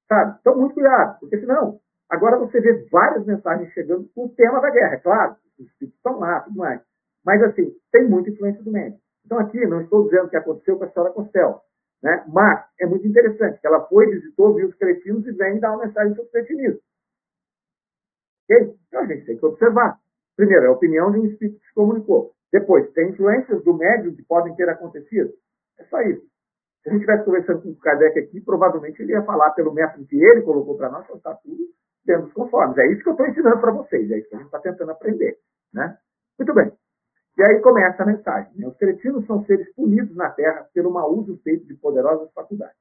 Sabe? 0.08 0.38
Então, 0.40 0.58
muito 0.58 0.74
cuidado, 0.74 1.20
porque 1.20 1.38
senão, 1.38 1.78
agora 2.08 2.38
você 2.38 2.60
vê 2.60 2.86
várias 2.90 3.26
mensagens 3.26 3.70
chegando 3.72 4.08
com 4.14 4.24
o 4.24 4.28
tema 4.30 4.60
da 4.60 4.70
guerra, 4.70 4.94
é 4.94 4.98
claro, 4.98 5.36
os 5.58 5.66
espíritos 5.66 5.96
estão 5.96 6.18
lá, 6.18 6.40
tudo 6.40 6.56
mais. 6.56 6.80
Mas, 7.24 7.42
assim, 7.42 7.74
tem 7.92 8.08
muita 8.08 8.30
influência 8.30 8.62
do 8.62 8.72
médico. 8.72 9.02
Então, 9.24 9.38
aqui, 9.38 9.64
não 9.66 9.82
estou 9.82 10.04
dizendo 10.04 10.26
o 10.26 10.30
que 10.30 10.36
aconteceu 10.36 10.78
com 10.78 10.84
a 10.84 10.90
senhora 10.90 11.12
Costel, 11.12 11.60
né? 12.02 12.24
mas 12.28 12.64
é 12.80 12.86
muito 12.86 13.06
interessante 13.06 13.60
que 13.60 13.66
ela 13.66 13.86
foi, 13.86 14.06
visitou, 14.06 14.54
viu 14.54 14.68
os 14.68 14.74
cretinos 14.76 15.26
e 15.26 15.32
vem 15.32 15.60
dar 15.60 15.72
uma 15.72 15.84
mensagem 15.84 16.14
sobre 16.14 16.28
o 16.28 16.32
cretinismo. 16.32 16.80
Ok? 18.44 18.74
Então, 18.86 19.00
a 19.02 19.06
gente 19.06 19.26
tem 19.26 19.36
que 19.36 19.44
observar. 19.44 19.98
Primeiro, 20.36 20.64
é 20.64 20.68
a 20.68 20.72
opinião 20.72 21.10
de 21.10 21.18
um 21.18 21.26
espírito 21.26 21.60
que 21.60 21.66
se 21.66 21.74
comunicou. 21.74 22.32
Depois, 22.50 22.90
tem 22.92 23.10
influências 23.10 23.62
do 23.62 23.74
médium 23.74 24.14
que 24.14 24.22
podem 24.22 24.54
ter 24.54 24.68
acontecido. 24.68 25.34
É 25.78 25.84
só 25.84 26.00
isso. 26.02 26.26
Se 26.82 26.88
a 26.88 26.92
gente 26.92 27.00
estivesse 27.00 27.24
conversando 27.24 27.62
com 27.62 27.70
o 27.70 27.76
Kardec 27.76 28.18
aqui, 28.18 28.40
provavelmente 28.40 29.02
ele 29.02 29.12
ia 29.12 29.22
falar 29.22 29.50
pelo 29.50 29.72
método 29.72 30.06
que 30.06 30.16
ele 30.16 30.42
colocou 30.42 30.76
para 30.76 30.90
nós, 30.90 31.08
está 31.10 31.34
tudo 31.34 31.68
dentro 32.04 32.24
dos 32.24 32.32
conformes. 32.32 32.78
É 32.78 32.86
isso 32.86 33.02
que 33.02 33.08
eu 33.08 33.12
estou 33.12 33.26
ensinando 33.26 33.60
para 33.60 33.72
vocês, 33.72 34.10
é 34.10 34.18
isso 34.18 34.28
que 34.28 34.34
a 34.34 34.38
gente 34.38 34.46
está 34.46 34.58
tentando 34.60 34.92
aprender. 34.92 35.38
Né? 35.72 35.96
Muito 36.38 36.54
bem. 36.54 36.72
E 37.36 37.42
aí 37.42 37.60
começa 37.60 38.02
a 38.02 38.06
mensagem. 38.06 38.52
Né? 38.56 38.66
Os 38.66 38.76
cretinos 38.76 39.26
são 39.26 39.44
seres 39.44 39.72
punidos 39.74 40.16
na 40.16 40.30
Terra 40.30 40.66
pelo 40.72 40.90
mau 40.90 41.12
uso 41.14 41.38
feito 41.44 41.66
de 41.66 41.74
poderosas 41.74 42.32
faculdades. 42.32 42.76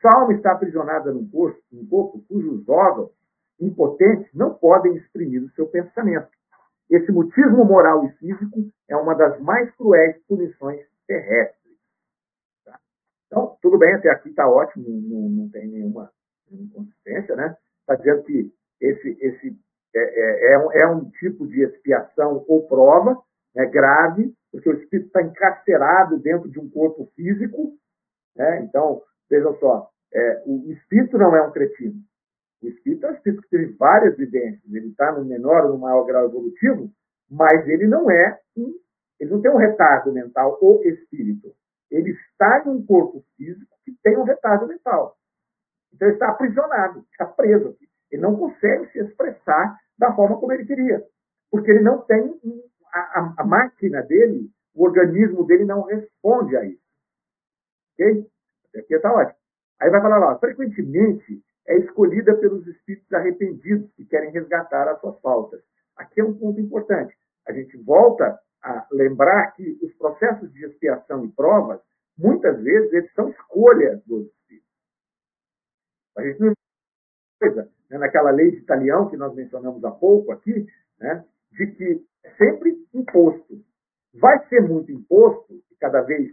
Sua 0.00 0.20
alma 0.20 0.34
está 0.34 0.52
aprisionada 0.52 1.12
num 1.12 1.26
corpo, 1.28 1.58
num 1.72 1.86
corpo 1.86 2.22
cujos 2.28 2.68
órgãos 2.68 3.10
impotentes 3.60 4.28
não 4.34 4.52
podem 4.52 4.96
exprimir 4.96 5.42
o 5.42 5.50
seu 5.50 5.66
pensamento. 5.66 6.28
Esse 6.90 7.10
mutismo 7.10 7.64
moral 7.64 8.04
e 8.04 8.12
físico 8.18 8.68
é 8.88 8.96
uma 8.96 9.14
das 9.14 9.40
mais 9.40 9.70
cruéis 9.76 10.16
punições 10.28 10.84
terrestres. 11.06 11.63
Então, 13.34 13.58
tudo 13.60 13.76
bem, 13.76 13.92
até 13.92 14.08
aqui 14.10 14.28
está 14.28 14.48
ótimo, 14.48 14.84
não, 14.88 15.28
não, 15.28 15.48
tem 15.48 15.66
nenhuma 15.66 16.08
inconsistência, 16.52 17.34
né? 17.34 17.56
Está 17.80 17.96
dizendo 17.96 18.22
que 18.22 18.48
esse, 18.80 19.18
esse 19.20 19.58
é, 19.92 19.98
é, 19.98 20.52
é, 20.52 20.58
um, 20.60 20.72
é 20.72 20.86
um 20.86 21.10
tipo 21.10 21.44
de 21.48 21.62
expiação 21.62 22.44
ou 22.46 22.68
prova 22.68 23.20
é 23.56 23.66
grave, 23.66 24.32
porque 24.52 24.68
o 24.68 24.74
espírito 24.74 25.08
está 25.08 25.20
encarcerado 25.20 26.16
dentro 26.20 26.48
de 26.48 26.60
um 26.60 26.70
corpo 26.70 27.10
físico. 27.16 27.76
Né? 28.36 28.62
Então, 28.62 29.02
vejam 29.28 29.58
só, 29.58 29.90
é, 30.12 30.42
o 30.46 30.70
espírito 30.70 31.18
não 31.18 31.34
é 31.34 31.42
um 31.42 31.50
cretino. 31.50 32.00
O 32.62 32.68
espírito 32.68 33.04
é 33.06 33.10
um 33.10 33.14
espírito 33.14 33.42
que 33.42 33.48
teve 33.48 33.72
várias 33.72 34.16
vivências. 34.16 34.62
Ele 34.72 34.90
está 34.90 35.10
no 35.10 35.24
menor 35.24 35.64
ou 35.64 35.72
no 35.72 35.78
maior 35.78 36.04
grau 36.04 36.26
evolutivo, 36.26 36.88
mas 37.28 37.66
ele 37.66 37.88
não 37.88 38.08
é 38.08 38.38
um, 38.56 38.78
ele 39.18 39.30
não 39.30 39.42
tem 39.42 39.50
um 39.50 39.56
retardo 39.56 40.12
mental 40.12 40.56
ou 40.60 40.84
espírito. 40.84 41.52
Ele 41.94 42.10
está 42.10 42.64
em 42.66 42.70
um 42.70 42.84
corpo 42.84 43.24
físico 43.36 43.72
que 43.84 43.92
tem 44.02 44.16
um 44.18 44.24
retardo 44.24 44.66
mental. 44.66 45.16
Então 45.92 46.08
ele 46.08 46.16
está 46.16 46.28
aprisionado, 46.28 47.06
está 47.12 47.24
preso. 47.24 47.76
Ele 48.10 48.20
não 48.20 48.36
consegue 48.36 48.90
se 48.90 48.98
expressar 48.98 49.78
da 49.96 50.12
forma 50.14 50.38
como 50.40 50.52
ele 50.52 50.66
queria, 50.66 51.04
porque 51.50 51.70
ele 51.70 51.82
não 51.84 52.00
tem 52.02 52.40
a, 52.92 53.34
a, 53.38 53.44
máquina 53.44 54.02
dele, 54.02 54.50
o 54.74 54.84
organismo 54.84 55.44
dele 55.46 55.64
não 55.64 55.82
responde 55.82 56.56
a 56.56 56.64
isso. 56.64 56.82
Ok? 57.92 58.26
Aqui 58.76 58.94
está 58.94 59.12
ótimo. 59.12 59.38
Aí 59.80 59.88
vai 59.88 60.00
falar 60.00 60.18
lá, 60.18 60.38
frequentemente 60.38 61.40
é 61.66 61.78
escolhida 61.78 62.36
pelos 62.36 62.66
espíritos 62.66 63.12
arrependidos 63.12 63.90
que 63.92 64.04
querem 64.04 64.32
resgatar 64.32 64.88
as 64.88 65.00
suas 65.00 65.18
faltas. 65.20 65.62
Aqui 65.96 66.20
é 66.20 66.24
um 66.24 66.36
ponto 66.36 66.60
importante. 66.60 67.16
A 67.46 67.52
gente 67.52 67.76
volta 67.78 68.38
a 68.64 68.86
lembrar 68.90 69.52
que 69.52 69.78
os 69.82 69.92
processos 69.94 70.50
de 70.52 70.64
expiação 70.64 71.24
e 71.24 71.28
provas, 71.32 71.80
muitas 72.16 72.58
vezes, 72.62 72.92
eles 72.94 73.12
são 73.12 73.28
escolhas 73.28 74.02
dos 74.06 74.26
espíritos. 74.26 74.70
A 76.16 76.22
gente 76.22 76.40
não 76.40 76.52
coisa, 77.38 77.70
né, 77.90 77.98
naquela 77.98 78.30
lei 78.30 78.52
de 78.52 78.58
Italião 78.58 79.10
que 79.10 79.18
nós 79.18 79.34
mencionamos 79.34 79.84
há 79.84 79.90
pouco 79.90 80.32
aqui, 80.32 80.66
né, 80.98 81.24
de 81.52 81.66
que 81.72 82.06
é 82.24 82.30
sempre 82.36 82.74
imposto. 82.94 83.62
Vai 84.14 84.46
ser 84.48 84.62
muito 84.62 84.90
imposto, 84.90 85.62
e 85.70 85.76
cada 85.76 86.00
vez 86.00 86.32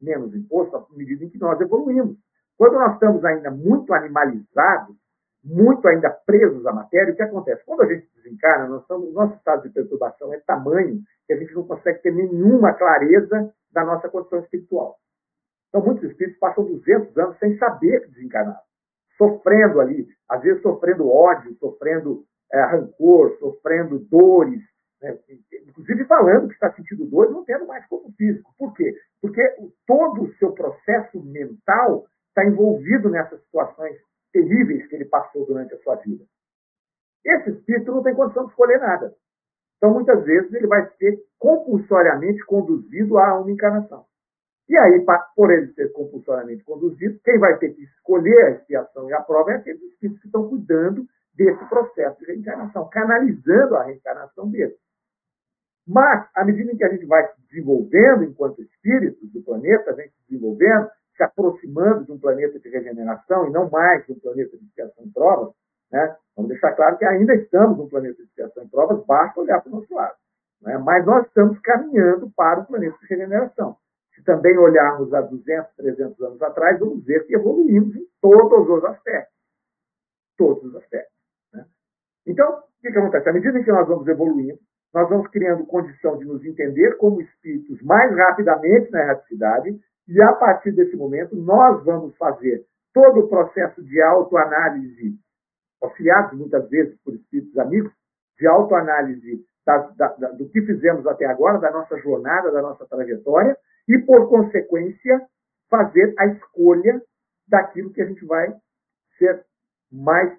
menos 0.00 0.34
imposto, 0.34 0.76
à 0.76 0.86
medida 0.96 1.24
em 1.24 1.28
que 1.28 1.38
nós 1.38 1.60
evoluímos. 1.60 2.16
Quando 2.56 2.74
nós 2.74 2.94
estamos 2.94 3.22
ainda 3.22 3.50
muito 3.50 3.92
animalizados, 3.92 4.96
muito 5.44 5.86
ainda 5.86 6.10
presos 6.10 6.64
à 6.64 6.72
matéria, 6.72 7.12
o 7.12 7.16
que 7.16 7.22
acontece? 7.22 7.64
Quando 7.66 7.82
a 7.82 7.86
gente 7.86 8.08
desencarna, 8.26 8.68
nós 8.68 8.82
estamos, 8.82 9.12
nosso 9.14 9.34
estado 9.36 9.62
de 9.62 9.70
perturbação 9.70 10.32
é 10.34 10.40
tamanho 10.40 11.00
que 11.26 11.32
a 11.32 11.36
gente 11.36 11.54
não 11.54 11.66
consegue 11.66 12.00
ter 12.02 12.12
nenhuma 12.12 12.72
clareza 12.74 13.52
da 13.72 13.84
nossa 13.84 14.08
condição 14.08 14.40
espiritual. 14.40 14.96
Então, 15.68 15.84
muitos 15.84 16.04
espíritos 16.10 16.38
passam 16.38 16.64
200 16.64 17.16
anos 17.18 17.38
sem 17.38 17.56
saber 17.58 18.00
que 18.00 18.12
desencarnaram, 18.12 18.60
sofrendo 19.16 19.80
ali, 19.80 20.06
às 20.28 20.42
vezes 20.42 20.62
sofrendo 20.62 21.08
ódio, 21.08 21.56
sofrendo 21.58 22.24
é, 22.52 22.62
rancor, 22.64 23.36
sofrendo 23.38 23.98
dores, 23.98 24.62
né? 25.02 25.18
inclusive 25.68 26.04
falando 26.04 26.48
que 26.48 26.54
está 26.54 26.72
sentindo 26.72 27.04
dor 27.06 27.30
não 27.30 27.44
tendo 27.44 27.66
mais 27.66 27.84
corpo 27.86 28.10
físico. 28.16 28.54
Por 28.56 28.72
quê? 28.74 28.96
Porque 29.20 29.42
todo 29.86 30.22
o 30.22 30.34
seu 30.34 30.52
processo 30.52 31.20
mental 31.22 32.06
está 32.28 32.46
envolvido 32.46 33.10
nessas 33.10 33.40
situações 33.42 33.96
terríveis 34.32 34.86
que 34.86 34.94
ele 34.94 35.06
passou 35.06 35.46
durante 35.46 35.74
a 35.74 35.78
sua 35.78 35.96
vida. 35.96 36.24
Esse 37.26 37.50
espírito 37.50 37.92
não 37.92 38.02
tem 38.02 38.14
condição 38.14 38.44
de 38.44 38.50
escolher 38.50 38.78
nada. 38.78 39.12
Então, 39.76 39.92
muitas 39.92 40.24
vezes, 40.24 40.52
ele 40.54 40.68
vai 40.68 40.88
ser 40.96 41.18
compulsoriamente 41.38 42.44
conduzido 42.46 43.18
a 43.18 43.40
uma 43.40 43.50
encarnação. 43.50 44.06
E 44.68 44.76
aí, 44.76 45.04
por 45.34 45.50
ele 45.50 45.72
ser 45.74 45.92
compulsoriamente 45.92 46.64
conduzido, 46.64 47.20
quem 47.24 47.38
vai 47.38 47.58
ter 47.58 47.74
que 47.74 47.82
escolher 47.82 48.46
a 48.46 48.50
expiação 48.50 49.08
e 49.08 49.12
a 49.12 49.20
prova 49.20 49.52
é 49.52 49.56
aqueles 49.56 49.82
espíritos 49.82 50.20
que 50.20 50.28
estão 50.28 50.48
cuidando 50.48 51.04
desse 51.34 51.64
processo 51.68 52.18
de 52.20 52.26
reencarnação, 52.26 52.88
canalizando 52.88 53.76
a 53.76 53.84
reencarnação 53.84 54.48
dele. 54.48 54.74
Mas, 55.86 56.28
à 56.34 56.44
medida 56.44 56.72
em 56.72 56.76
que 56.76 56.84
a 56.84 56.88
gente 56.88 57.06
vai 57.06 57.26
se 57.32 57.40
desenvolvendo 57.42 58.24
enquanto 58.24 58.62
espíritos 58.62 59.30
do 59.30 59.42
planeta, 59.42 59.90
a 59.90 59.94
gente 59.94 60.14
se 60.14 60.30
desenvolvendo, 60.30 60.90
se 61.16 61.22
aproximando 61.22 62.04
de 62.04 62.12
um 62.12 62.18
planeta 62.18 62.58
de 62.58 62.68
regeneração 62.68 63.46
e 63.46 63.52
não 63.52 63.70
mais 63.70 64.04
de 64.06 64.12
um 64.12 64.18
planeta 64.18 64.56
de 64.56 64.64
expiação 64.64 65.04
e 65.04 65.12
provas, 65.12 65.54
né? 65.90 66.16
vamos 66.36 66.50
deixar 66.50 66.72
claro 66.72 66.98
que 66.98 67.04
ainda 67.04 67.34
estamos 67.34 67.78
num 67.78 67.88
planeta 67.88 68.16
de 68.16 68.22
expiação 68.22 68.64
e 68.64 68.68
provas, 68.68 69.04
basta 69.06 69.40
olhar 69.40 69.60
para 69.60 69.72
o 69.72 69.76
nosso 69.76 69.94
lado. 69.94 70.16
Né? 70.62 70.78
Mas 70.78 71.04
nós 71.04 71.26
estamos 71.26 71.58
caminhando 71.60 72.30
para 72.30 72.60
o 72.60 72.66
planeta 72.66 72.96
de 72.98 73.06
regeneração. 73.06 73.76
Se 74.14 74.22
também 74.22 74.56
olharmos 74.56 75.12
há 75.12 75.20
200, 75.20 75.74
300 75.76 76.20
anos 76.22 76.42
atrás, 76.42 76.78
vamos 76.78 77.04
ver 77.04 77.26
que 77.26 77.34
evoluímos 77.34 77.94
em 77.94 78.06
todos 78.20 78.68
os 78.68 78.84
aspectos. 78.84 79.34
Todos 80.36 80.64
os 80.64 80.76
aspectos. 80.76 81.14
Né? 81.52 81.64
Então, 82.26 82.58
o 82.58 82.62
que, 82.80 82.90
que 82.90 82.98
acontece? 82.98 83.28
À 83.28 83.32
medida 83.32 83.62
que 83.62 83.72
nós 83.72 83.86
vamos 83.86 84.08
evoluindo, 84.08 84.58
nós 84.94 85.08
vamos 85.10 85.28
criando 85.28 85.66
condição 85.66 86.16
de 86.16 86.24
nos 86.24 86.42
entender 86.44 86.96
como 86.96 87.20
espíritos 87.20 87.82
mais 87.82 88.16
rapidamente 88.16 88.90
na 88.90 89.02
erraticidade, 89.02 89.78
e 90.08 90.22
a 90.22 90.32
partir 90.32 90.72
desse 90.72 90.96
momento 90.96 91.36
nós 91.36 91.84
vamos 91.84 92.16
fazer 92.16 92.64
todo 92.94 93.20
o 93.20 93.28
processo 93.28 93.82
de 93.82 94.00
autoanálise, 94.00 95.18
auxiliados 95.82 96.38
muitas 96.38 96.68
vezes 96.68 96.96
por 97.02 97.14
espíritos 97.14 97.56
amigos, 97.58 97.92
de 98.38 98.46
autoanálise 98.46 99.44
da, 99.64 99.78
da, 99.78 100.08
da, 100.08 100.28
do 100.32 100.48
que 100.48 100.62
fizemos 100.62 101.06
até 101.06 101.26
agora, 101.26 101.58
da 101.58 101.70
nossa 101.70 101.98
jornada, 101.98 102.52
da 102.52 102.62
nossa 102.62 102.86
trajetória, 102.86 103.56
e, 103.88 103.98
por 103.98 104.28
consequência, 104.28 105.26
fazer 105.68 106.14
a 106.18 106.26
escolha 106.26 107.02
daquilo 107.48 107.92
que 107.92 108.02
a 108.02 108.06
gente 108.06 108.24
vai 108.24 108.54
ser 109.18 109.44
mais, 109.90 110.32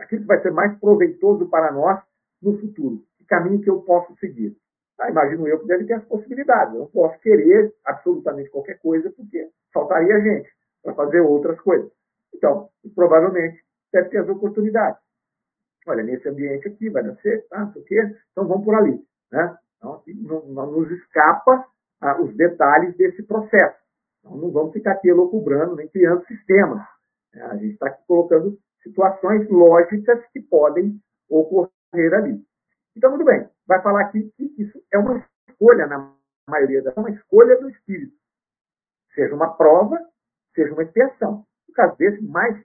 aquilo 0.00 0.22
que 0.22 0.26
vai 0.26 0.40
ser 0.40 0.52
mais 0.52 0.78
proveitoso 0.78 1.48
para 1.48 1.72
nós 1.72 2.00
no 2.42 2.58
futuro. 2.58 3.02
Que 3.18 3.24
caminho 3.24 3.60
que 3.60 3.70
eu 3.70 3.82
posso 3.82 4.14
seguir? 4.16 4.56
Ah, 4.98 5.10
imagino 5.10 5.48
eu 5.48 5.58
que 5.60 5.66
deve 5.66 5.86
ter 5.86 5.94
as 5.94 6.04
possibilidades. 6.04 6.74
Eu 6.74 6.80
não 6.80 6.86
posso 6.86 7.18
querer 7.20 7.74
absolutamente 7.84 8.50
qualquer 8.50 8.78
coisa, 8.78 9.10
porque 9.10 9.48
faltaria 9.72 10.20
gente 10.20 10.48
para 10.82 10.94
fazer 10.94 11.20
outras 11.20 11.60
coisas. 11.60 11.90
Então, 12.34 12.68
provavelmente, 12.94 13.62
deve 13.94 14.10
ter 14.10 14.18
as 14.18 14.28
oportunidades. 14.28 15.00
Olha, 15.86 16.02
nesse 16.02 16.28
ambiente 16.28 16.68
aqui 16.68 16.90
vai 16.90 17.02
nascer, 17.02 17.46
tá, 17.48 17.60
não 17.60 17.72
sei 17.72 17.82
o 17.82 17.84
quê, 17.84 18.16
então 18.32 18.46
vamos 18.48 18.64
por 18.64 18.74
ali. 18.74 19.00
Né? 19.30 19.56
Então, 19.76 20.02
não, 20.06 20.46
não 20.46 20.70
nos 20.72 20.90
escapa 20.90 21.66
ah, 22.00 22.20
os 22.20 22.34
detalhes 22.36 22.96
desse 22.96 23.22
processo. 23.22 23.78
Então, 24.20 24.36
não 24.36 24.50
vamos 24.50 24.72
ficar 24.72 24.92
aqui 24.92 25.08
elocubrando, 25.08 25.76
nem 25.76 25.88
criando 25.88 26.24
sistemas. 26.26 26.82
Né? 27.32 27.42
A 27.42 27.56
gente 27.56 27.74
está 27.74 27.88
aqui 27.88 28.02
colocando 28.06 28.58
situações 28.82 29.48
lógicas 29.48 30.24
que 30.32 30.40
podem 30.40 31.00
ocorrer 31.28 32.14
ali. 32.14 32.42
Então, 32.96 33.10
muito 33.10 33.24
bem, 33.24 33.48
vai 33.66 33.82
falar 33.82 34.02
aqui 34.02 34.32
que 34.36 34.54
isso 34.58 34.82
é 34.92 34.98
uma 34.98 35.24
escolha, 35.48 35.86
na 35.86 36.12
maioria 36.48 36.82
das 36.82 36.96
uma 36.96 37.10
escolha 37.10 37.60
do 37.60 37.68
espírito. 37.68 38.14
Seja 39.14 39.34
uma 39.34 39.54
prova, 39.56 39.98
seja 40.54 40.72
uma 40.72 40.82
expiação. 40.82 41.44
No 41.68 41.74
caso 41.74 41.96
desse, 41.96 42.22
mais, 42.22 42.56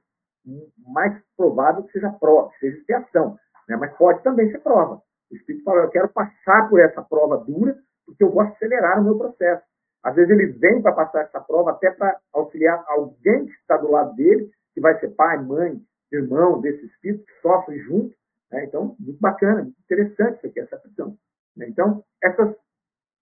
mais 0.87 1.21
provável 1.37 1.83
que 1.83 1.91
seja 1.91 2.11
prova, 2.11 2.49
que 2.51 2.59
seja 2.59 2.77
expiação. 2.77 3.37
Né? 3.67 3.75
Mas 3.75 3.95
pode 3.97 4.21
também 4.23 4.51
ser 4.51 4.59
prova. 4.59 5.01
O 5.31 5.35
espírito 5.35 5.63
fala, 5.63 5.81
eu 5.81 5.89
quero 5.89 6.09
passar 6.09 6.69
por 6.69 6.79
essa 6.79 7.01
prova 7.01 7.37
dura 7.37 7.77
porque 8.05 8.23
eu 8.23 8.31
vou 8.31 8.41
acelerar 8.41 8.99
o 8.99 9.03
meu 9.03 9.17
processo. 9.17 9.63
Às 10.03 10.15
vezes 10.15 10.31
ele 10.31 10.47
vem 10.53 10.81
para 10.81 10.93
passar 10.93 11.21
essa 11.21 11.39
prova 11.39 11.71
até 11.71 11.91
para 11.91 12.17
auxiliar 12.33 12.83
alguém 12.87 13.45
que 13.45 13.51
está 13.53 13.77
do 13.77 13.91
lado 13.91 14.15
dele, 14.15 14.49
que 14.73 14.81
vai 14.81 14.97
ser 14.99 15.09
pai, 15.09 15.37
mãe, 15.37 15.79
irmão 16.11 16.59
desse 16.59 16.85
espírito, 16.85 17.25
que 17.25 17.41
sofre 17.41 17.77
junto. 17.79 18.15
Né? 18.51 18.65
Então, 18.65 18.95
muito 18.99 19.19
bacana, 19.19 19.63
muito 19.63 19.79
interessante 19.81 20.37
isso 20.37 20.47
aqui, 20.47 20.59
essa 20.59 20.77
questão. 20.79 21.17
Né? 21.55 21.67
Então, 21.69 22.03
essas 22.23 22.55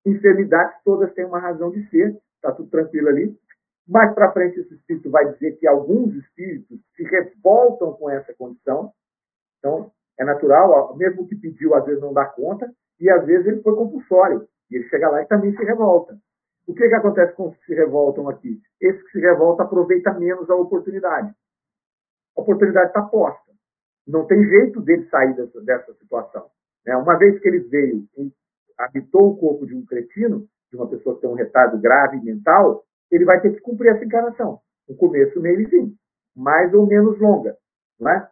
enfermidades 0.05 0.77
todas 0.85 1.13
têm 1.13 1.25
uma 1.25 1.39
razão 1.39 1.71
de 1.71 1.87
ser, 1.89 2.17
está 2.35 2.51
tudo 2.51 2.69
tranquilo 2.69 3.09
ali. 3.09 3.37
Mais 3.87 4.13
para 4.13 4.31
frente, 4.33 4.59
esse 4.59 4.73
espírito 4.73 5.09
vai 5.09 5.31
dizer 5.33 5.57
que 5.57 5.67
alguns 5.67 6.13
espíritos 6.13 6.79
se 6.95 7.03
revoltam 7.03 7.93
com 7.93 8.09
essa 8.09 8.33
condição. 8.33 8.91
Então, 9.59 9.91
é 10.19 10.25
natural, 10.25 10.95
mesmo 10.97 11.27
que 11.27 11.35
pediu, 11.35 11.73
às 11.73 11.85
vezes 11.85 12.01
não 12.01 12.13
dá 12.13 12.25
conta, 12.25 12.69
e 12.99 13.09
às 13.09 13.25
vezes 13.25 13.47
ele 13.47 13.61
foi 13.61 13.75
compulsório. 13.75 14.47
E 14.69 14.75
ele 14.75 14.89
chega 14.89 15.09
lá 15.09 15.21
e 15.21 15.27
também 15.27 15.55
se 15.55 15.63
revolta. 15.63 16.17
O 16.67 16.73
que, 16.73 16.87
que 16.87 16.95
acontece 16.95 17.33
com 17.33 17.47
os 17.47 17.57
que 17.57 17.65
se 17.67 17.73
revoltam 17.75 18.27
aqui? 18.27 18.59
Esse 18.81 19.01
que 19.05 19.11
se 19.11 19.19
revolta 19.19 19.63
aproveita 19.63 20.13
menos 20.13 20.49
a 20.49 20.55
oportunidade. 20.55 21.33
A 22.35 22.41
oportunidade 22.41 22.87
está 22.87 23.01
posta. 23.03 23.53
Não 24.05 24.25
tem 24.25 24.43
jeito 24.43 24.81
dele 24.81 25.07
sair 25.09 25.33
dessa, 25.33 25.61
dessa 25.61 25.93
situação. 25.93 26.49
Né? 26.85 26.95
Uma 26.97 27.17
vez 27.17 27.39
que 27.39 27.47
ele 27.47 27.59
veio 27.59 28.05
e 28.17 28.33
habitou 28.77 29.31
o 29.31 29.37
corpo 29.37 29.65
de 29.65 29.75
um 29.75 29.85
cretino, 29.85 30.45
de 30.69 30.77
uma 30.77 30.89
pessoa 30.89 31.15
que 31.15 31.21
tem 31.21 31.29
um 31.29 31.35
retardo 31.35 31.79
grave 31.79 32.19
mental, 32.21 32.83
ele 33.11 33.25
vai 33.25 33.41
ter 33.41 33.53
que 33.53 33.61
cumprir 33.61 33.91
essa 33.91 34.05
encarnação. 34.05 34.59
Um 34.89 34.95
começo, 34.95 35.39
meio 35.41 35.61
e 35.61 35.69
fim. 35.69 35.95
Mais 36.35 36.73
ou 36.73 36.85
menos 36.85 37.19
longa. 37.19 37.55
Não 37.99 38.11
é? 38.11 38.29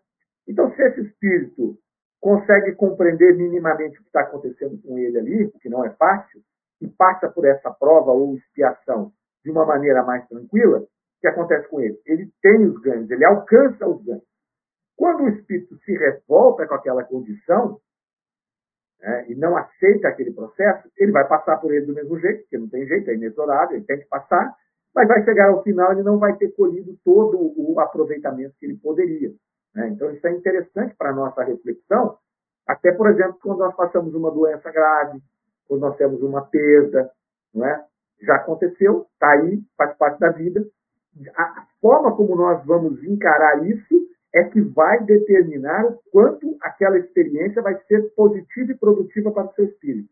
Então, 0.47 0.73
se 0.73 0.82
esse 0.82 1.01
espírito 1.01 1.78
consegue 2.21 2.73
compreender 2.73 3.36
minimamente 3.36 3.97
o 3.97 4.01
que 4.01 4.07
está 4.07 4.21
acontecendo 4.21 4.82
com 4.82 4.97
ele 4.97 5.17
ali, 5.17 5.51
que 5.61 5.69
não 5.69 5.86
é 5.86 5.89
fácil, 5.91 6.41
e 6.82 6.88
passa 6.88 7.30
por 7.30 7.45
essa 7.45 7.71
prova 7.71 8.11
ou 8.11 8.36
expiação 8.36 9.11
de 9.43 9.51
uma 9.51 9.65
maneira 9.65 10.03
mais 10.03 10.28
tranquila, 10.28 10.80
o 10.80 10.88
que 11.21 11.28
acontece 11.28 11.67
com 11.69 11.80
ele? 11.80 11.99
Ele 12.05 12.32
tem 12.41 12.65
os 12.65 12.80
ganhos, 12.82 13.09
ele 13.09 13.26
alcança 13.26 13.88
os 13.88 14.03
ganhos. 14.03 14.23
Quando 14.95 15.23
o 15.23 15.30
espírito 15.30 15.78
se 15.80 15.91
revolta 15.97 16.67
com 16.67 16.76
aquela 16.76 17.03
condição 17.03 17.80
né, 18.99 19.26
e 19.30 19.36
não 19.36 19.55
aceita 19.57 20.07
aquele 20.07 20.32
processo, 20.32 20.89
ele 20.97 21.11
vai 21.11 21.28
passar 21.28 21.57
por 21.57 21.73
ele 21.73 21.86
do 21.86 21.93
mesmo 21.93 22.19
jeito, 22.19 22.41
porque 22.41 22.57
não 22.57 22.69
tem 22.69 22.88
jeito, 22.88 23.09
é 23.09 23.13
inexorável, 23.13 23.78
ele 23.78 23.86
tem 23.86 23.99
que 23.99 24.05
passar, 24.05 24.55
mas 24.96 25.08
vai 25.08 25.24
chegar 25.26 25.50
ao 25.50 25.62
final 25.62 25.91
ele 25.91 26.04
não 26.04 26.18
vai 26.18 26.36
ter 26.38 26.50
colhido 26.56 26.98
todo 27.04 27.38
o 27.38 27.80
aproveitamento 27.80 28.56
que 28.58 28.66
ele 28.66 28.78
poderia. 28.78 29.34
Né? 29.76 29.89
Então, 29.89 30.10
isso 30.12 30.26
é 30.26 30.32
interessante 30.32 30.96
para 30.96 31.10
a 31.10 31.14
nossa 31.14 31.43
reflexão, 31.43 32.18
até, 32.66 32.91
por 32.91 33.10
exemplo, 33.10 33.38
quando 33.41 33.60
nós 33.60 33.76
passamos 33.76 34.16
uma 34.16 34.32
doença 34.32 34.72
grave, 34.72 35.22
quando 35.68 35.82
nós 35.82 35.98
temos 35.98 36.22
uma 36.24 36.41
perda, 36.46 37.12
não 37.54 37.66
é? 37.66 37.86
já 38.22 38.36
aconteceu, 38.36 39.06
está 39.14 39.32
aí, 39.32 39.62
faz 39.78 39.96
parte 39.98 40.20
da 40.20 40.32
vida. 40.32 40.66
A 41.36 41.68
forma 41.80 42.16
como 42.16 42.36
nós 42.36 42.66
vamos 42.66 43.04
encarar 43.04 43.66
isso 43.68 44.06
é 44.34 44.43
que 44.46 44.62
vai 44.62 45.04
determinar 45.04 45.86
o 45.86 46.00
quanto 46.12 46.58
aquela 46.62 46.98
experiência 46.98 47.62
vai 47.62 47.80
ser 47.84 48.14
positiva 48.16 48.72
e 48.72 48.78
produtiva 48.78 49.32
para 49.32 49.48
o 49.48 49.54
seu 49.54 49.66
espírito. 49.66 50.10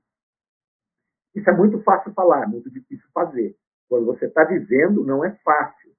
Isso 1.35 1.49
é 1.49 1.53
muito 1.53 1.81
fácil 1.81 2.13
falar, 2.13 2.47
muito 2.47 2.69
difícil 2.69 3.07
fazer. 3.13 3.55
Quando 3.89 4.05
você 4.05 4.25
está 4.25 4.43
vivendo, 4.43 5.05
não 5.05 5.23
é 5.23 5.31
fácil. 5.43 5.91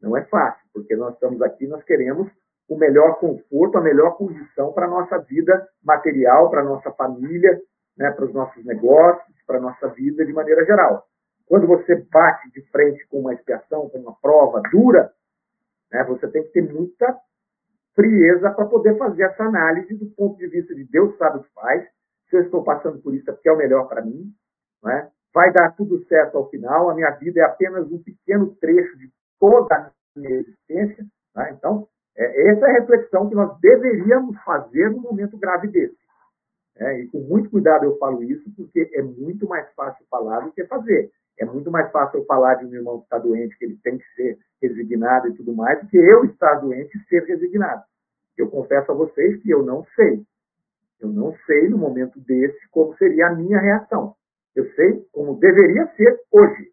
Não 0.00 0.16
é 0.16 0.24
fácil, 0.24 0.64
porque 0.72 0.94
nós 0.96 1.14
estamos 1.14 1.42
aqui, 1.42 1.66
nós 1.66 1.82
queremos 1.84 2.28
o 2.68 2.76
melhor 2.76 3.18
conforto, 3.18 3.78
a 3.78 3.80
melhor 3.80 4.16
condição 4.16 4.72
para 4.72 4.86
a 4.86 4.90
nossa 4.90 5.18
vida 5.18 5.66
material, 5.82 6.50
para 6.50 6.60
a 6.60 6.64
nossa 6.64 6.90
família, 6.92 7.60
né, 7.96 8.10
para 8.12 8.26
os 8.26 8.32
nossos 8.32 8.64
negócios, 8.64 9.36
para 9.46 9.58
a 9.58 9.60
nossa 9.60 9.88
vida 9.88 10.24
de 10.24 10.32
maneira 10.32 10.64
geral. 10.64 11.04
Quando 11.46 11.66
você 11.66 11.96
bate 11.96 12.50
de 12.50 12.60
frente 12.70 13.06
com 13.08 13.20
uma 13.20 13.32
expiação, 13.32 13.88
com 13.88 13.98
uma 13.98 14.14
prova 14.20 14.60
dura, 14.70 15.10
né, 15.90 16.04
você 16.04 16.28
tem 16.28 16.42
que 16.42 16.50
ter 16.50 16.62
muita 16.62 17.18
frieza 17.94 18.50
para 18.50 18.66
poder 18.66 18.96
fazer 18.96 19.24
essa 19.24 19.42
análise 19.42 19.94
do 19.94 20.06
ponto 20.10 20.36
de 20.36 20.46
vista 20.46 20.74
de 20.74 20.84
Deus 20.84 21.16
sabe 21.16 21.38
o 21.38 21.42
que 21.42 21.52
faz, 21.52 21.88
se 22.28 22.36
eu 22.36 22.42
estou 22.42 22.62
passando 22.62 22.98
por 23.00 23.14
isso 23.14 23.28
é 23.30 23.32
porque 23.32 23.48
é 23.48 23.52
o 23.52 23.56
melhor 23.56 23.88
para 23.88 24.02
mim, 24.02 24.32
né? 24.84 25.10
Vai 25.34 25.52
dar 25.52 25.74
tudo 25.76 26.04
certo 26.06 26.36
ao 26.36 26.48
final, 26.48 26.90
a 26.90 26.94
minha 26.94 27.10
vida 27.10 27.40
é 27.40 27.44
apenas 27.44 27.90
um 27.90 28.02
pequeno 28.02 28.54
trecho 28.56 28.96
de 28.98 29.10
toda 29.38 29.74
a 29.74 29.92
minha 30.16 30.40
existência. 30.40 31.06
Né? 31.34 31.54
Então, 31.56 31.86
é, 32.16 32.50
essa 32.50 32.66
é 32.66 32.70
a 32.70 32.80
reflexão 32.80 33.28
que 33.28 33.34
nós 33.34 33.58
deveríamos 33.60 34.36
fazer 34.42 34.90
no 34.90 35.00
momento 35.00 35.38
grave 35.38 35.68
desse. 35.68 35.96
É, 36.76 37.00
e 37.00 37.08
com 37.08 37.18
muito 37.20 37.50
cuidado 37.50 37.84
eu 37.84 37.96
falo 37.98 38.22
isso, 38.22 38.48
porque 38.56 38.90
é 38.94 39.02
muito 39.02 39.48
mais 39.48 39.68
fácil 39.74 40.04
falar 40.10 40.40
do 40.40 40.52
que 40.52 40.64
fazer. 40.66 41.10
É 41.38 41.44
muito 41.44 41.70
mais 41.70 41.90
fácil 41.90 42.20
eu 42.20 42.24
falar 42.24 42.54
de 42.56 42.66
um 42.66 42.74
irmão 42.74 42.98
que 42.98 43.04
está 43.04 43.18
doente, 43.18 43.56
que 43.58 43.64
ele 43.64 43.78
tem 43.82 43.98
que 43.98 44.04
ser 44.14 44.38
resignado 44.60 45.28
e 45.28 45.34
tudo 45.34 45.54
mais, 45.54 45.80
do 45.80 45.88
que 45.88 45.96
eu 45.96 46.24
estar 46.24 46.54
doente 46.56 46.96
e 46.96 47.08
ser 47.08 47.24
resignado. 47.24 47.82
Eu 48.36 48.48
confesso 48.48 48.90
a 48.90 48.94
vocês 48.94 49.40
que 49.42 49.50
eu 49.50 49.62
não 49.62 49.84
sei. 49.94 50.24
Eu 51.00 51.08
não 51.08 51.34
sei, 51.46 51.68
no 51.68 51.78
momento 51.78 52.18
desse, 52.20 52.68
como 52.70 52.96
seria 52.96 53.28
a 53.28 53.34
minha 53.34 53.60
reação. 53.60 54.14
Eu 54.58 54.68
sei 54.72 55.06
como 55.12 55.38
deveria 55.38 55.86
ser 55.94 56.20
hoje, 56.32 56.72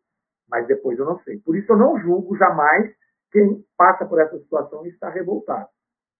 mas 0.50 0.66
depois 0.66 0.98
eu 0.98 1.06
não 1.06 1.20
sei. 1.20 1.38
Por 1.38 1.56
isso 1.56 1.72
eu 1.72 1.78
não 1.78 2.00
julgo 2.00 2.36
jamais 2.36 2.92
quem 3.32 3.64
passa 3.78 4.04
por 4.08 4.20
essa 4.20 4.40
situação 4.40 4.84
e 4.88 4.90
está 4.90 5.08
revoltado. 5.08 5.70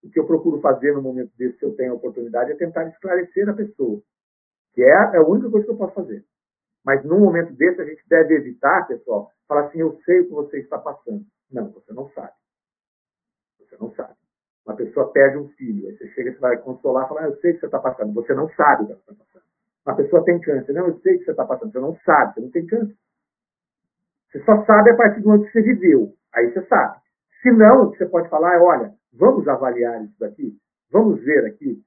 O 0.04 0.10
que 0.12 0.20
eu 0.20 0.28
procuro 0.28 0.62
fazer 0.62 0.94
no 0.94 1.02
momento 1.02 1.32
desse, 1.36 1.58
se 1.58 1.66
eu 1.66 1.76
tenho 1.76 1.94
a 1.94 1.96
oportunidade, 1.96 2.52
é 2.52 2.56
tentar 2.56 2.88
esclarecer 2.90 3.50
a 3.50 3.54
pessoa, 3.54 4.00
que 4.76 4.84
é, 4.84 4.90
é 4.90 5.18
a 5.18 5.26
única 5.26 5.50
coisa 5.50 5.66
que 5.66 5.72
eu 5.72 5.78
posso 5.78 5.96
fazer. 5.96 6.24
Mas 6.86 7.04
num 7.04 7.20
momento 7.20 7.52
desse, 7.54 7.82
a 7.82 7.86
gente 7.86 8.08
deve 8.08 8.36
evitar, 8.36 8.86
pessoal, 8.88 9.32
falar 9.48 9.66
assim: 9.66 9.80
eu 9.80 10.00
sei 10.06 10.20
o 10.20 10.26
que 10.26 10.34
você 10.34 10.60
está 10.60 10.78
passando. 10.78 11.26
Não, 11.52 11.72
você 11.72 11.92
não 11.94 12.08
sabe. 12.12 12.34
Você 13.58 13.76
não 13.80 13.92
sabe. 13.96 14.14
Uma 14.68 14.76
pessoa 14.76 15.12
perde 15.12 15.40
um 15.40 15.50
filho, 15.54 15.88
aí 15.88 15.98
você 15.98 16.10
chega 16.10 16.30
e 16.30 16.34
vai 16.36 16.58
consolar 16.58 17.06
e 17.06 17.08
fala: 17.08 17.22
ah, 17.22 17.30
eu 17.30 17.38
sei 17.38 17.50
o 17.50 17.54
que 17.56 17.60
você 17.62 17.66
está 17.66 17.80
passando. 17.80 18.14
Você 18.14 18.36
não 18.36 18.48
sabe 18.50 18.84
o 18.84 18.86
que 18.86 18.94
você 18.94 19.00
está 19.00 19.14
passando. 19.16 19.55
Uma 19.86 19.96
pessoa 19.96 20.26
tem 20.26 20.40
câncer. 20.40 20.74
Não, 20.74 20.88
eu 20.88 21.00
sei 21.00 21.18
que 21.18 21.26
você 21.26 21.32
está 21.32 21.46
passando. 21.46 21.72
Você 21.72 21.80
não 21.80 21.96
sabe, 21.98 22.34
você 22.34 22.42
não 22.42 22.52
tem 22.52 22.66
câncer. 22.66 22.96
Você 24.32 24.44
só 24.44 24.66
sabe 24.66 24.92
a 24.92 24.96
partir 24.96 25.22
do 25.22 25.30
momento 25.30 25.46
que 25.46 25.52
você 25.52 25.62
viveu. 25.62 26.14
Aí 26.34 26.52
você 26.52 26.66
sabe. 26.66 27.00
Se 27.42 27.52
não, 27.52 27.84
o 27.84 27.92
que 27.92 28.00
você 28.00 28.06
pode 28.08 28.30
falar 28.30 28.56
é: 28.56 28.60
olha, 28.60 28.94
vamos 29.14 29.48
avaliar 29.48 30.04
isso 30.04 30.20
daqui, 30.20 30.58
vamos 30.92 31.24
ver 31.24 31.46
aqui. 31.46 31.82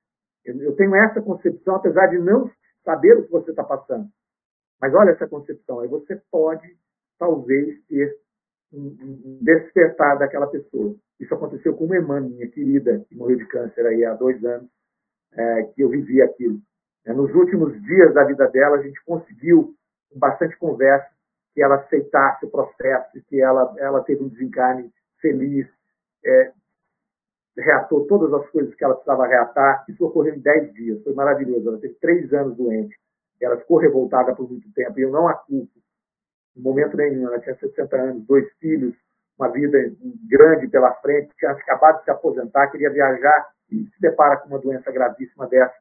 Eu 0.45 0.75
tenho 0.77 0.95
essa 0.95 1.21
concepção, 1.21 1.75
apesar 1.75 2.07
de 2.07 2.19
não 2.19 2.51
saber 2.85 3.19
o 3.19 3.25
que 3.25 3.31
você 3.31 3.51
está 3.51 3.63
passando. 3.63 4.09
Mas 4.81 4.95
olha 4.95 5.11
essa 5.11 5.29
concepção, 5.29 5.81
aí 5.81 5.89
você 5.89 6.17
pode, 6.31 6.67
talvez, 7.19 7.85
ter 7.87 8.17
um, 8.73 9.41
despertar 9.43 10.19
daquela 10.19 10.47
pessoa. 10.47 10.95
Isso 11.21 11.35
aconteceu 11.35 11.75
com 11.75 11.85
uma 11.85 11.97
irmã 11.97 12.21
minha 12.21 12.49
querida, 12.49 13.05
que 13.09 13.17
morreu 13.17 13.37
de 13.37 13.47
câncer 13.47 13.85
aí 13.85 14.05
há 14.05 14.15
dois 14.15 14.43
anos, 14.45 14.71
é, 15.33 15.63
que 15.65 15.83
eu 15.83 15.91
vivi 15.91 16.23
aquilo. 16.23 16.61
É, 17.07 17.13
nos 17.13 17.35
últimos 17.35 17.81
dias 17.83 18.13
da 18.15 18.25
vida 18.25 18.49
dela, 18.49 18.77
a 18.77 18.83
gente 18.83 19.03
conseguiu, 19.05 19.75
com 20.11 20.19
bastante 20.19 20.57
conversa, 20.57 21.09
que 21.55 21.63
ela 21.63 21.77
aceitasse 21.77 22.45
o 22.45 22.51
processo, 22.51 23.21
que 23.29 23.41
ela, 23.41 23.75
ela 23.79 24.03
teve 24.03 24.23
um 24.23 24.29
desencarne 24.29 24.93
feliz, 25.21 25.67
é, 26.25 26.53
reatou 27.57 28.07
todas 28.07 28.33
as 28.33 28.49
coisas 28.51 28.75
que 28.75 28.85
ela 28.85 28.95
precisava 28.95 29.27
reatar. 29.27 29.85
Isso 29.89 30.05
ocorreu 30.05 30.35
em 30.35 30.41
10 30.41 30.75
dias, 30.75 31.03
foi 31.03 31.15
maravilhoso. 31.15 31.69
Ela 31.69 31.79
teve 31.79 31.95
três 31.95 32.33
anos 32.33 32.57
doente. 32.57 32.97
Ela 33.41 33.57
ficou 33.57 33.79
revoltada 33.79 34.35
por 34.35 34.49
muito 34.49 34.73
tempo, 34.73 34.99
e 34.99 35.03
eu 35.03 35.11
não 35.11 35.29
a 35.29 35.35
culpo. 35.35 35.73
Em 36.57 36.61
momento 36.61 36.97
nenhum, 36.97 37.27
ela 37.27 37.39
tinha 37.39 37.57
60 37.57 37.97
anos, 37.97 38.27
dois 38.27 38.49
filhos, 38.59 38.95
uma 39.39 39.49
vida 39.49 39.79
grande 40.29 40.67
pela 40.67 40.93
frente, 40.95 41.33
tinha 41.39 41.53
acabado 41.53 41.99
de 41.99 42.05
se 42.05 42.11
aposentar, 42.11 42.67
queria 42.69 42.91
viajar 42.91 43.47
e 43.71 43.85
se 43.85 44.01
depara 44.01 44.39
com 44.39 44.49
uma 44.49 44.59
doença 44.59 44.91
gravíssima 44.91 45.47
dessa. 45.47 45.75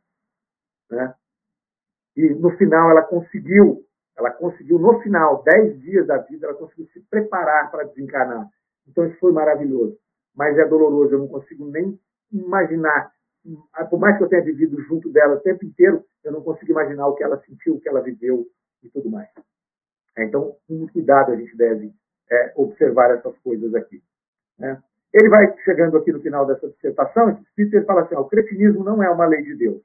Né? 0.89 1.13
E 2.15 2.29
no 2.29 2.51
final 2.57 2.89
ela 2.89 3.03
conseguiu, 3.03 3.83
ela 4.17 4.31
conseguiu, 4.31 4.79
no 4.79 4.99
final, 5.01 5.43
10 5.43 5.79
dias 5.81 6.07
da 6.07 6.17
vida, 6.17 6.47
ela 6.47 6.55
conseguiu 6.55 6.87
se 6.87 7.01
preparar 7.09 7.69
para 7.69 7.83
desencarnar. 7.83 8.47
Então 8.87 9.05
isso 9.05 9.19
foi 9.19 9.31
maravilhoso. 9.31 9.97
Mas 10.35 10.57
é 10.57 10.65
doloroso, 10.65 11.13
eu 11.13 11.19
não 11.19 11.27
consigo 11.27 11.69
nem 11.69 11.99
imaginar 12.31 13.11
por 13.89 13.99
mais 13.99 14.17
que 14.17 14.23
eu 14.23 14.29
tenha 14.29 14.43
vivido 14.43 14.81
junto 14.83 15.09
dela 15.09 15.35
o 15.35 15.39
tempo 15.39 15.65
inteiro, 15.65 16.03
eu 16.23 16.31
não 16.31 16.41
consigo 16.41 16.71
imaginar 16.71 17.07
o 17.07 17.15
que 17.15 17.23
ela 17.23 17.41
sentiu, 17.45 17.75
o 17.75 17.79
que 17.79 17.87
ela 17.87 18.01
viveu 18.01 18.45
e 18.83 18.89
tudo 18.89 19.09
mais. 19.09 19.29
É, 20.17 20.25
então, 20.25 20.55
com 20.67 20.87
cuidado 20.87 21.31
a 21.31 21.35
gente 21.35 21.55
deve 21.55 21.93
é, 22.29 22.53
observar 22.55 23.11
essas 23.11 23.37
coisas 23.39 23.73
aqui. 23.73 24.01
Né? 24.59 24.81
Ele 25.13 25.29
vai 25.29 25.55
chegando 25.63 25.97
aqui 25.97 26.11
no 26.11 26.21
final 26.21 26.45
dessa 26.45 26.67
dissertação, 26.69 27.29
espírito 27.41 27.77
ele 27.77 27.85
fala 27.85 28.01
assim: 28.01 28.15
ó, 28.15 28.21
o 28.21 28.27
cretinismo 28.27 28.83
não 28.83 29.01
é 29.01 29.09
uma 29.09 29.25
lei 29.25 29.41
de 29.43 29.55
Deus. 29.55 29.81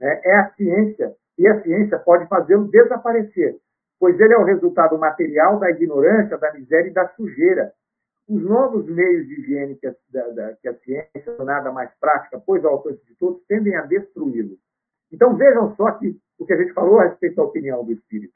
Né? 0.00 0.20
É 0.24 0.36
a 0.36 0.50
ciência, 0.54 1.14
e 1.38 1.46
a 1.46 1.62
ciência 1.62 1.98
pode 1.98 2.26
fazê-lo 2.26 2.68
desaparecer, 2.68 3.56
pois 3.98 4.18
ele 4.18 4.34
é 4.34 4.38
o 4.38 4.44
resultado 4.44 4.98
material 4.98 5.58
da 5.58 5.70
ignorância, 5.70 6.38
da 6.38 6.52
miséria 6.52 6.88
e 6.88 6.92
da 6.92 7.08
sujeira, 7.10 7.72
os 8.28 8.42
novos 8.42 8.86
meios 8.86 9.26
de 9.26 9.40
higiene 9.40 9.76
que 9.76 9.86
a, 9.86 9.94
da, 10.10 10.54
que 10.56 10.68
a 10.68 10.74
ciência, 10.74 11.44
nada 11.44 11.72
mais 11.72 11.90
prática, 11.98 12.40
pois 12.44 12.64
ao 12.64 12.74
alcance 12.74 13.02
de 13.06 13.14
todos, 13.16 13.42
tendem 13.46 13.74
a 13.74 13.82
destruí-lo. 13.82 14.56
Então 15.10 15.34
vejam 15.36 15.74
só 15.76 15.92
que 15.92 16.18
o 16.38 16.44
que 16.44 16.52
a 16.52 16.56
gente 16.56 16.72
falou 16.72 17.00
a 17.00 17.04
respeito 17.04 17.36
da 17.36 17.44
opinião 17.44 17.84
do 17.84 17.92
espírito. 17.92 18.34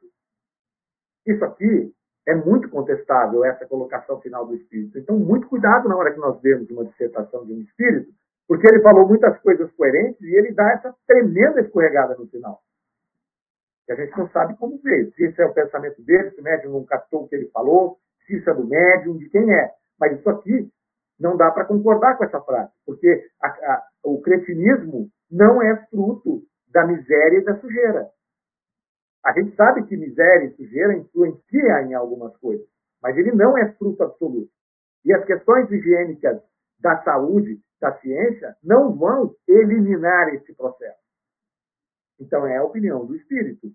Isso 1.26 1.44
aqui 1.44 1.94
é 2.26 2.34
muito 2.34 2.68
contestável, 2.68 3.44
essa 3.44 3.66
colocação 3.66 4.20
final 4.20 4.46
do 4.46 4.54
espírito. 4.54 4.98
Então, 4.98 5.18
muito 5.18 5.48
cuidado 5.48 5.88
na 5.88 5.96
hora 5.96 6.12
que 6.12 6.20
nós 6.20 6.40
vemos 6.40 6.70
uma 6.70 6.84
dissertação 6.84 7.44
de 7.44 7.52
um 7.52 7.60
espírito, 7.60 8.12
porque 8.53 8.68
ele 8.68 8.82
falou 8.82 9.09
muitas 9.09 9.40
coisas 9.40 9.72
coerentes 9.72 10.20
e 10.20 10.34
ele 10.34 10.53
dá 10.53 10.72
essa 10.72 10.94
tremenda 11.07 11.62
escorregada 11.62 12.14
no 12.16 12.28
final. 12.28 12.61
Que 13.86 13.92
a 13.92 13.96
gente 13.96 14.14
não 14.14 14.28
sabe 14.28 14.55
como 14.59 14.78
veio. 14.82 15.11
Se 15.14 15.24
esse 15.24 15.40
é 15.40 15.46
o 15.46 15.55
pensamento 15.55 16.03
dele, 16.03 16.32
se 16.32 16.40
o 16.42 16.44
médium 16.44 16.72
não 16.72 16.84
captou 16.84 17.22
o 17.22 17.28
que 17.28 17.34
ele 17.34 17.48
falou, 17.48 17.96
se 18.26 18.36
isso 18.36 18.50
é 18.50 18.53
do 18.53 18.66
médium, 18.66 19.16
de 19.16 19.30
quem 19.30 19.50
é. 19.55 19.72
Mas 19.98 20.18
isso 20.18 20.28
aqui 20.28 20.70
não 21.18 21.34
dá 21.34 21.50
para 21.50 21.64
concordar 21.64 22.18
com 22.18 22.24
essa 22.24 22.42
frase, 22.42 22.70
porque 22.84 23.26
a, 23.40 23.48
a, 23.48 23.88
o 24.05 24.20
cretinismo 24.20 25.09
não 25.30 25.62
é 25.62 25.86
fruto 25.86 26.42
da 26.68 26.86
miséria 26.86 27.38
e 27.38 27.44
da 27.44 27.59
sujeira. 27.59 28.07
A 29.24 29.32
gente 29.32 29.57
sabe 29.57 29.86
que 29.86 29.96
miséria 29.96 30.44
e 30.48 30.57
sujeira 30.57 30.92
influenciam 30.92 31.86
em 31.86 31.94
algumas 31.94 32.36
coisas, 32.36 32.66
mas 33.03 33.16
ele 33.16 33.32
não 33.32 33.57
é 33.57 33.72
fruto 33.76 34.03
absoluto. 34.03 34.50
E 35.07 35.14
as 35.14 35.24
questões 35.24 35.70
higiênicas 35.70 36.38
da 36.78 37.03
saúde, 37.03 37.59
da 37.83 37.99
ciência, 37.99 38.57
não 38.62 38.95
vão 38.95 39.35
eliminar 39.49 40.33
esse 40.35 40.55
processo. 40.55 41.03
Então, 42.20 42.47
é 42.47 42.57
a 42.57 42.64
opinião 42.64 43.05
do 43.05 43.16
espírito. 43.16 43.72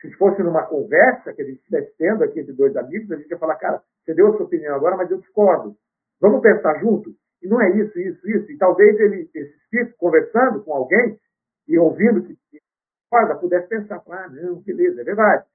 Se 0.00 0.10
fosse 0.12 0.42
numa 0.42 0.64
conversa 0.64 1.34
que 1.34 1.42
a 1.42 1.44
gente 1.44 1.58
estivesse 1.58 1.94
tendo 1.98 2.24
aqui 2.24 2.40
entre 2.40 2.54
dois 2.54 2.74
amigos, 2.76 3.12
a 3.12 3.16
gente 3.16 3.30
ia 3.30 3.38
falar, 3.38 3.56
cara, 3.56 3.82
você 4.02 4.14
deu 4.14 4.28
a 4.28 4.36
sua 4.36 4.46
opinião 4.46 4.74
agora, 4.74 4.96
mas 4.96 5.10
eu 5.10 5.18
discordo. 5.18 5.76
Vamos 6.18 6.40
pensar 6.40 6.80
junto? 6.80 7.14
E 7.42 7.46
não 7.46 7.60
é 7.60 7.70
isso, 7.76 7.98
isso, 7.98 8.26
isso. 8.26 8.50
E 8.50 8.56
talvez 8.56 8.98
ele, 8.98 9.28
esse 9.34 9.54
espírito, 9.58 9.94
conversando 9.98 10.64
com 10.64 10.72
alguém 10.72 11.20
e 11.68 11.78
ouvindo 11.78 12.22
que 12.22 12.38
discorda, 12.50 13.36
pudesse 13.36 13.68
pensar, 13.68 14.02
ah, 14.08 14.28
não, 14.30 14.60
beleza, 14.62 15.02
é 15.02 15.04
verdade. 15.04 15.46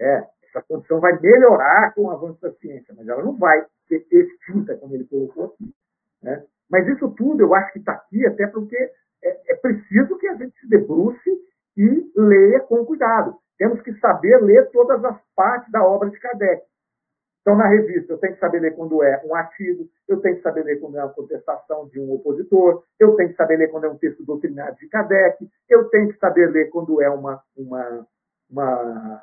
É, 0.00 0.26
essa 0.42 0.62
condição 0.62 0.98
vai 0.98 1.16
melhorar 1.20 1.94
com 1.94 2.06
o 2.06 2.10
avanço 2.10 2.40
da 2.40 2.52
ciência, 2.54 2.92
mas 2.96 3.06
ela 3.06 3.22
não 3.22 3.36
vai 3.36 3.64
ser 3.86 4.04
extinta, 4.10 4.76
como 4.78 4.96
ele 4.96 5.04
colocou 5.04 5.44
aqui. 5.44 5.72
Né? 6.22 6.44
Mas 6.70 6.86
isso 6.88 7.10
tudo 7.10 7.42
eu 7.42 7.54
acho 7.54 7.72
que 7.72 7.78
está 7.80 7.92
aqui 7.92 8.26
até 8.26 8.46
porque 8.46 8.76
é, 8.76 9.52
é 9.52 9.56
preciso 9.56 10.16
que 10.18 10.28
a 10.28 10.34
gente 10.34 10.58
se 10.60 10.68
debruce 10.68 11.30
e 11.76 12.12
leia 12.16 12.60
com 12.60 12.84
cuidado. 12.84 13.36
Temos 13.58 13.80
que 13.82 13.92
saber 13.98 14.40
ler 14.42 14.70
todas 14.70 15.04
as 15.04 15.20
partes 15.34 15.70
da 15.70 15.84
obra 15.84 16.08
de 16.10 16.18
Kardec. 16.18 16.62
Então, 17.40 17.56
na 17.56 17.68
revista, 17.68 18.12
eu 18.12 18.18
tenho 18.18 18.34
que 18.34 18.40
saber 18.40 18.60
ler 18.60 18.76
quando 18.76 19.02
é 19.02 19.22
um 19.24 19.34
artigo, 19.34 19.88
eu 20.06 20.20
tenho 20.20 20.36
que 20.36 20.42
saber 20.42 20.62
ler 20.62 20.78
quando 20.78 20.98
é 20.98 21.04
uma 21.04 21.12
contestação 21.12 21.88
de 21.88 21.98
um 21.98 22.12
opositor, 22.12 22.84
eu 22.98 23.16
tenho 23.16 23.30
que 23.30 23.36
saber 23.36 23.56
ler 23.56 23.68
quando 23.68 23.84
é 23.84 23.88
um 23.88 23.96
texto 23.96 24.24
doutrinário 24.24 24.76
de 24.76 24.86
Kardec, 24.88 25.48
eu 25.68 25.88
tenho 25.88 26.12
que 26.12 26.18
saber 26.18 26.50
ler 26.50 26.68
quando 26.68 27.00
é 27.00 27.08
uma, 27.08 27.42
uma, 27.56 28.06
uma, 28.50 29.22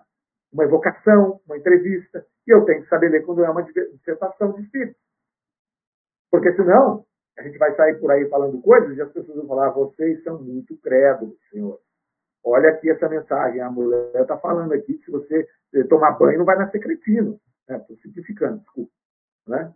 uma 0.51 0.63
evocação, 0.63 1.39
uma 1.45 1.57
entrevista, 1.57 2.25
e 2.47 2.51
eu 2.51 2.65
tenho 2.65 2.81
que 2.81 2.89
saber 2.89 3.09
ler 3.09 3.23
quando 3.23 3.43
é 3.43 3.49
uma 3.49 3.63
dissertação 3.63 4.53
de 4.53 4.63
espírito. 4.63 4.97
Porque 6.31 6.53
senão, 6.53 7.05
a 7.37 7.43
gente 7.43 7.57
vai 7.57 7.75
sair 7.75 7.99
por 7.99 8.11
aí 8.11 8.27
falando 8.29 8.61
coisas 8.61 8.97
e 8.97 9.01
as 9.01 9.11
pessoas 9.11 9.37
vão 9.37 9.47
falar: 9.47 9.69
vocês 9.69 10.23
são 10.23 10.41
muito 10.41 10.75
crédulos, 10.77 11.37
senhor. 11.51 11.79
Olha 12.43 12.69
aqui 12.69 12.89
essa 12.89 13.09
mensagem, 13.09 13.61
a 13.61 13.69
mulher 13.69 14.21
está 14.21 14.37
falando 14.37 14.73
aqui 14.73 14.93
que 14.93 15.05
se 15.05 15.11
você 15.11 15.47
tomar 15.89 16.11
banho 16.11 16.39
não 16.39 16.45
vai 16.45 16.57
nascer 16.57 16.79
cretino. 16.79 17.39
Estou 17.69 17.95
né? 17.95 18.01
simplificando, 18.01 18.59
desculpa. 18.59 18.91
Né? 19.47 19.73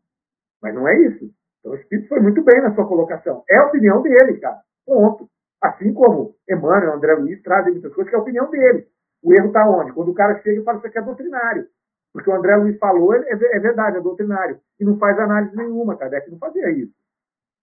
Mas 0.61 0.73
não 0.73 0.87
é 0.87 0.97
isso. 1.07 1.29
Então 1.59 1.73
o 1.73 1.75
Espírito 1.75 2.07
foi 2.07 2.19
muito 2.19 2.41
bem 2.43 2.61
na 2.61 2.73
sua 2.73 2.87
colocação. 2.87 3.43
É 3.49 3.57
a 3.57 3.65
opinião 3.65 4.01
dele, 4.01 4.39
cara. 4.39 4.61
Ponto. 4.85 5.29
Assim 5.61 5.93
como 5.93 6.35
Emmanuel, 6.49 6.93
André 6.93 7.13
Luiz 7.15 7.41
trazem 7.43 7.73
muitas 7.73 7.93
coisas 7.93 8.09
que 8.09 8.15
é 8.15 8.19
a 8.19 8.21
opinião 8.21 8.49
dele. 8.49 8.87
O 9.21 9.33
erro 9.33 9.47
está 9.47 9.69
onde? 9.69 9.93
Quando 9.93 10.09
o 10.09 10.13
cara 10.13 10.41
chega 10.41 10.61
e 10.61 10.63
fala 10.63 10.79
que 10.79 10.87
isso 10.87 10.97
aqui 10.97 10.97
é 10.97 11.07
doutrinário. 11.07 11.67
Porque 12.11 12.29
o 12.29 12.33
André 12.33 12.55
Luiz 12.55 12.77
falou, 12.79 13.13
é, 13.13 13.29
é 13.29 13.59
verdade, 13.59 13.97
é 13.97 14.01
doutrinário. 14.01 14.59
E 14.79 14.83
não 14.83 14.97
faz 14.97 15.19
análise 15.19 15.55
nenhuma. 15.55 15.97
Kardec 15.97 16.29
não 16.31 16.39
fazia 16.39 16.69
isso. 16.71 16.93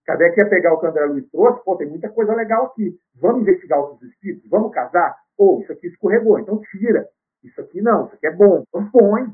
Kardec 0.08 0.38
ia 0.38 0.48
pegar 0.48 0.72
o 0.72 0.80
que 0.80 0.86
o 0.86 0.88
André 0.88 1.04
Luiz 1.04 1.30
trouxe, 1.30 1.62
pô, 1.62 1.76
tem 1.76 1.86
muita 1.86 2.08
coisa 2.08 2.34
legal 2.34 2.64
aqui. 2.64 2.98
Vamos 3.20 3.42
investigar 3.42 3.78
outros 3.78 4.10
espíritos? 4.10 4.48
Vamos 4.48 4.72
casar? 4.72 5.14
Ou 5.36 5.60
isso 5.60 5.70
aqui 5.70 5.88
escorregou, 5.88 6.38
então 6.38 6.62
tira. 6.62 7.06
Isso 7.44 7.60
aqui 7.60 7.82
não, 7.82 8.06
isso 8.06 8.14
aqui 8.14 8.26
é 8.26 8.32
bom, 8.32 8.64
então 8.66 8.90
põe. 8.90 9.24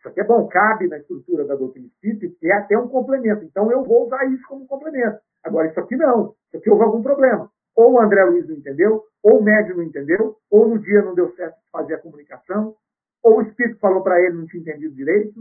Isso 0.00 0.08
aqui 0.08 0.20
é 0.20 0.24
bom, 0.24 0.48
cabe 0.48 0.88
na 0.88 0.98
estrutura 0.98 1.44
da 1.44 1.54
doutrina 1.54 1.86
espírita 1.86 2.36
e 2.42 2.50
é 2.50 2.54
até 2.54 2.76
um 2.76 2.88
complemento. 2.88 3.44
Então 3.44 3.70
eu 3.70 3.84
vou 3.84 4.06
usar 4.06 4.24
isso 4.24 4.42
como 4.48 4.66
complemento. 4.66 5.20
Agora, 5.44 5.68
isso 5.68 5.78
aqui 5.78 5.94
não. 5.94 6.34
Isso 6.48 6.56
aqui 6.56 6.68
houve 6.68 6.82
algum 6.82 7.00
problema. 7.00 7.48
ou 7.76 7.92
o 7.92 8.00
André 8.00 8.24
Luiz 8.24 8.48
não 8.48 8.56
entendeu, 8.56 9.04
ou 9.22 9.38
o 9.38 9.42
médio 9.42 9.76
não 9.76 9.84
entendeu, 9.84 10.36
ou 10.50 10.66
no 10.66 10.80
dia 10.80 11.00
não 11.02 11.14
deu 11.14 11.30
certo 11.36 11.54
de 11.62 11.70
fazer 11.70 11.94
a 11.94 11.98
comunicação, 11.98 12.74
ou 13.22 13.38
o 13.38 13.42
espírito 13.42 13.78
falou 13.78 14.02
para 14.02 14.20
ele 14.20 14.34
não 14.34 14.46
tinha 14.46 14.62
entendido 14.62 14.96
direito. 14.96 15.40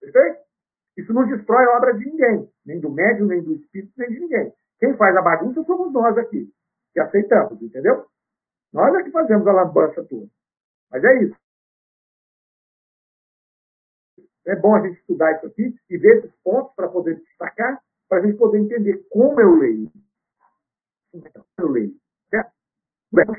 Perfeito? 0.00 0.38
Isso 0.96 1.12
não 1.12 1.26
destrói 1.26 1.64
a 1.64 1.76
obra 1.76 1.94
de 1.94 2.04
ninguém, 2.04 2.48
nem 2.66 2.80
do 2.80 2.90
médium, 2.90 3.26
nem 3.26 3.42
do 3.42 3.54
espírito, 3.54 3.92
nem 3.96 4.10
de 4.10 4.20
ninguém. 4.20 4.52
Quem 4.78 4.96
faz 4.96 5.16
a 5.16 5.22
bagunça 5.22 5.62
somos 5.64 5.92
nós 5.92 6.16
aqui, 6.18 6.52
que 6.92 7.00
aceitamos, 7.00 7.60
entendeu? 7.62 8.06
Nós 8.72 8.94
é 8.94 9.02
que 9.02 9.10
fazemos 9.10 9.46
a 9.46 9.52
lambança 9.52 10.04
toda. 10.04 10.28
Mas 10.90 11.04
é 11.04 11.22
isso. 11.24 11.36
É 14.46 14.56
bom 14.56 14.74
a 14.74 14.80
gente 14.80 14.98
estudar 14.98 15.32
isso 15.36 15.46
aqui 15.46 15.74
e 15.88 15.96
ver 15.96 16.18
esses 16.18 16.34
pontos 16.42 16.74
para 16.74 16.88
poder 16.88 17.16
destacar, 17.16 17.80
para 18.08 18.18
a 18.18 18.26
gente 18.26 18.36
poder 18.36 18.58
entender 18.58 19.06
como 19.08 19.40
eu 19.40 19.54
leio. 19.54 19.90
Então, 21.14 21.44
eu 21.58 21.68
leio. 21.68 21.94
Certo? 22.28 22.52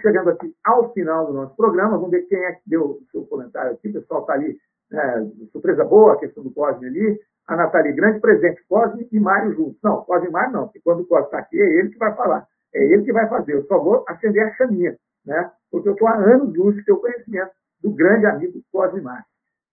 Chegando 0.01 0.29
aqui 0.29 0.55
ao 0.63 0.93
final 0.93 1.27
do 1.27 1.33
nosso 1.33 1.55
programa, 1.55 1.97
vamos 1.97 2.11
ver 2.11 2.23
quem 2.23 2.43
é 2.45 2.53
que 2.53 2.61
deu 2.67 2.91
o 2.91 3.05
seu 3.11 3.25
comentário 3.25 3.73
aqui. 3.73 3.89
O 3.89 3.93
pessoal 3.93 4.21
está 4.21 4.33
ali, 4.33 4.57
né, 4.89 5.31
surpresa 5.51 5.83
boa, 5.83 6.13
a 6.13 6.19
questão 6.19 6.43
do 6.43 6.51
Cosme 6.51 6.87
ali. 6.87 7.19
A 7.47 7.55
Nathalie, 7.55 7.93
grande 7.93 8.19
presente, 8.19 8.63
Cosme 8.67 9.07
e 9.11 9.19
Mário 9.19 9.53
juntos. 9.53 9.77
Não, 9.83 10.03
Cosme 10.03 10.29
e 10.29 10.31
Mário 10.31 10.53
não, 10.53 10.63
porque 10.65 10.79
quando 10.81 11.01
o 11.01 11.05
Cosme 11.05 11.25
está 11.25 11.39
aqui, 11.39 11.61
é 11.61 11.65
ele 11.65 11.89
que 11.89 11.97
vai 11.97 12.15
falar. 12.15 12.47
É 12.73 12.83
ele 12.83 13.03
que 13.03 13.13
vai 13.13 13.27
fazer. 13.27 13.53
Eu 13.53 13.65
só 13.65 13.77
vou 13.79 14.05
acender 14.07 14.43
a 14.43 14.53
chaminha, 14.55 14.97
né? 15.25 15.51
Porque 15.69 15.89
eu 15.89 15.93
estou 15.93 16.07
há 16.07 16.15
anos 16.15 16.55
luz 16.55 16.75
de 16.75 16.83
seu 16.83 16.97
conhecimento 16.97 17.51
do 17.81 17.91
grande 17.91 18.25
amigo 18.25 18.61
Cosme 18.71 19.01
Mário. 19.01 19.25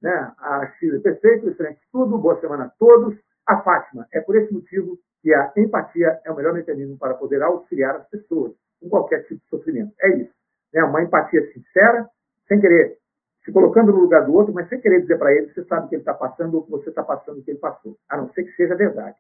Né? 0.02 0.32
A 0.38 0.66
Chile 0.78 0.98
perfeito, 1.00 1.48
excelente 1.48 1.80
tudo, 1.92 2.18
boa 2.18 2.40
semana 2.40 2.64
a 2.64 2.70
todos. 2.78 3.16
A 3.46 3.62
Fátima, 3.62 4.06
é 4.12 4.20
por 4.20 4.36
esse 4.36 4.52
motivo 4.52 4.98
que 5.22 5.34
a 5.34 5.52
empatia 5.56 6.20
é 6.24 6.30
o 6.30 6.36
melhor 6.36 6.54
mecanismo 6.54 6.96
para 6.98 7.14
poder 7.14 7.42
auxiliar 7.42 7.96
as 7.96 8.08
pessoas 8.08 8.52
com 8.80 8.88
qualquer 8.88 9.24
tipo 9.24 9.40
de 9.40 9.48
sofrimento. 9.48 9.92
É 10.00 10.16
isso. 10.16 10.32
Né? 10.72 10.82
Uma 10.84 11.02
empatia 11.02 11.44
sincera, 11.52 12.08
sem 12.48 12.60
querer 12.60 12.98
se 13.45 13.53
colocando 13.53 13.93
no 13.93 14.01
lugar 14.01 14.24
do 14.26 14.34
outro, 14.34 14.53
mas 14.53 14.68
sem 14.68 14.80
querer 14.80 15.01
dizer 15.01 15.18
para 15.18 15.32
ele 15.32 15.53
você 15.53 15.64
sabe 15.64 15.86
o 15.86 15.88
que 15.88 15.95
ele 15.95 16.03
está 16.03 16.14
passando 16.14 16.55
ou 16.55 16.62
que 16.62 16.70
você 16.70 16.91
está 16.91 17.03
passando 17.03 17.38
o 17.38 17.43
que 17.43 17.51
ele 17.51 17.59
passou, 17.59 17.97
a 18.09 18.16
não 18.16 18.30
ser 18.32 18.45
que 18.45 18.53
seja 18.53 18.74
verdade. 18.74 19.16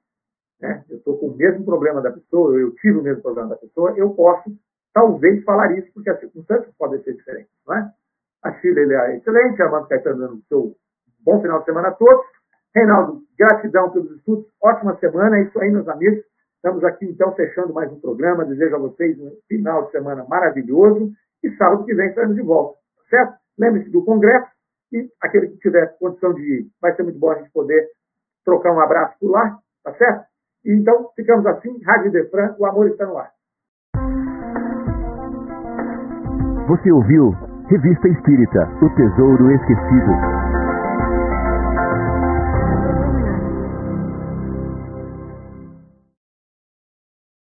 Né? 0.60 0.84
Eu 0.90 0.98
estou 0.98 1.18
com 1.18 1.28
o 1.28 1.36
mesmo 1.36 1.64
problema 1.64 2.00
da 2.02 2.10
pessoa, 2.10 2.58
eu 2.58 2.74
tive 2.76 2.98
o 2.98 3.02
mesmo 3.02 3.22
problema 3.22 3.48
da 3.48 3.56
pessoa, 3.56 3.92
eu 3.96 4.10
posso 4.10 4.50
talvez 4.92 5.42
falar 5.44 5.76
isso, 5.78 5.90
porque 5.94 6.10
as 6.10 6.20
circunstâncias 6.20 6.74
podem 6.76 7.02
ser 7.02 7.14
diferentes. 7.14 7.52
Não 7.66 7.76
é? 7.76 7.90
A 8.42 8.52
Chile 8.54 8.92
é 8.92 9.16
excelente, 9.16 9.62
Armando 9.62 9.88
Caetano 9.88 10.18
dando 10.18 10.42
seu 10.48 10.74
bom 11.20 11.40
final 11.40 11.60
de 11.60 11.64
semana 11.66 11.88
a 11.88 11.92
todos. 11.92 12.26
Reinaldo, 12.74 13.22
gratidão 13.38 13.90
pelos 13.90 14.10
estudos, 14.16 14.46
ótima 14.62 14.96
semana, 14.98 15.38
é 15.38 15.42
isso 15.42 15.58
aí, 15.58 15.70
meus 15.70 15.88
amigos. 15.88 16.24
Estamos 16.56 16.84
aqui, 16.84 17.06
então, 17.06 17.34
fechando 17.34 17.72
mais 17.72 17.90
um 17.90 17.98
programa. 18.00 18.44
Desejo 18.44 18.76
a 18.76 18.78
vocês 18.78 19.18
um 19.18 19.34
final 19.48 19.86
de 19.86 19.92
semana 19.92 20.24
maravilhoso 20.28 21.10
e 21.42 21.50
sábado 21.56 21.84
que 21.84 21.94
vem 21.94 22.08
estaremos 22.08 22.36
de 22.36 22.42
volta, 22.42 22.78
certo? 23.08 23.39
Lembre-se 23.60 23.90
do 23.90 24.02
Congresso 24.02 24.48
e 24.90 25.06
aquele 25.22 25.48
que 25.48 25.58
tiver 25.58 25.94
condição 25.98 26.32
de 26.32 26.40
ir, 26.40 26.66
vai 26.80 26.96
ser 26.96 27.02
muito 27.02 27.18
bom 27.18 27.30
a 27.30 27.34
gente 27.34 27.52
poder 27.52 27.88
trocar 28.42 28.72
um 28.72 28.80
abraço 28.80 29.14
por 29.20 29.30
lá, 29.30 29.58
tá 29.84 29.92
certo? 29.94 30.24
E, 30.64 30.72
então, 30.72 31.10
ficamos 31.14 31.44
assim. 31.44 31.78
Rádio 31.84 32.10
Defran, 32.10 32.56
o 32.58 32.64
amor 32.64 32.88
está 32.88 33.06
no 33.06 33.18
ar. 33.18 33.30
Você 36.68 36.90
ouviu 36.90 37.30
Revista 37.68 38.08
Espírita, 38.08 38.60
O 38.82 38.94
Tesouro 38.96 39.50
Esquecido. 39.52 40.29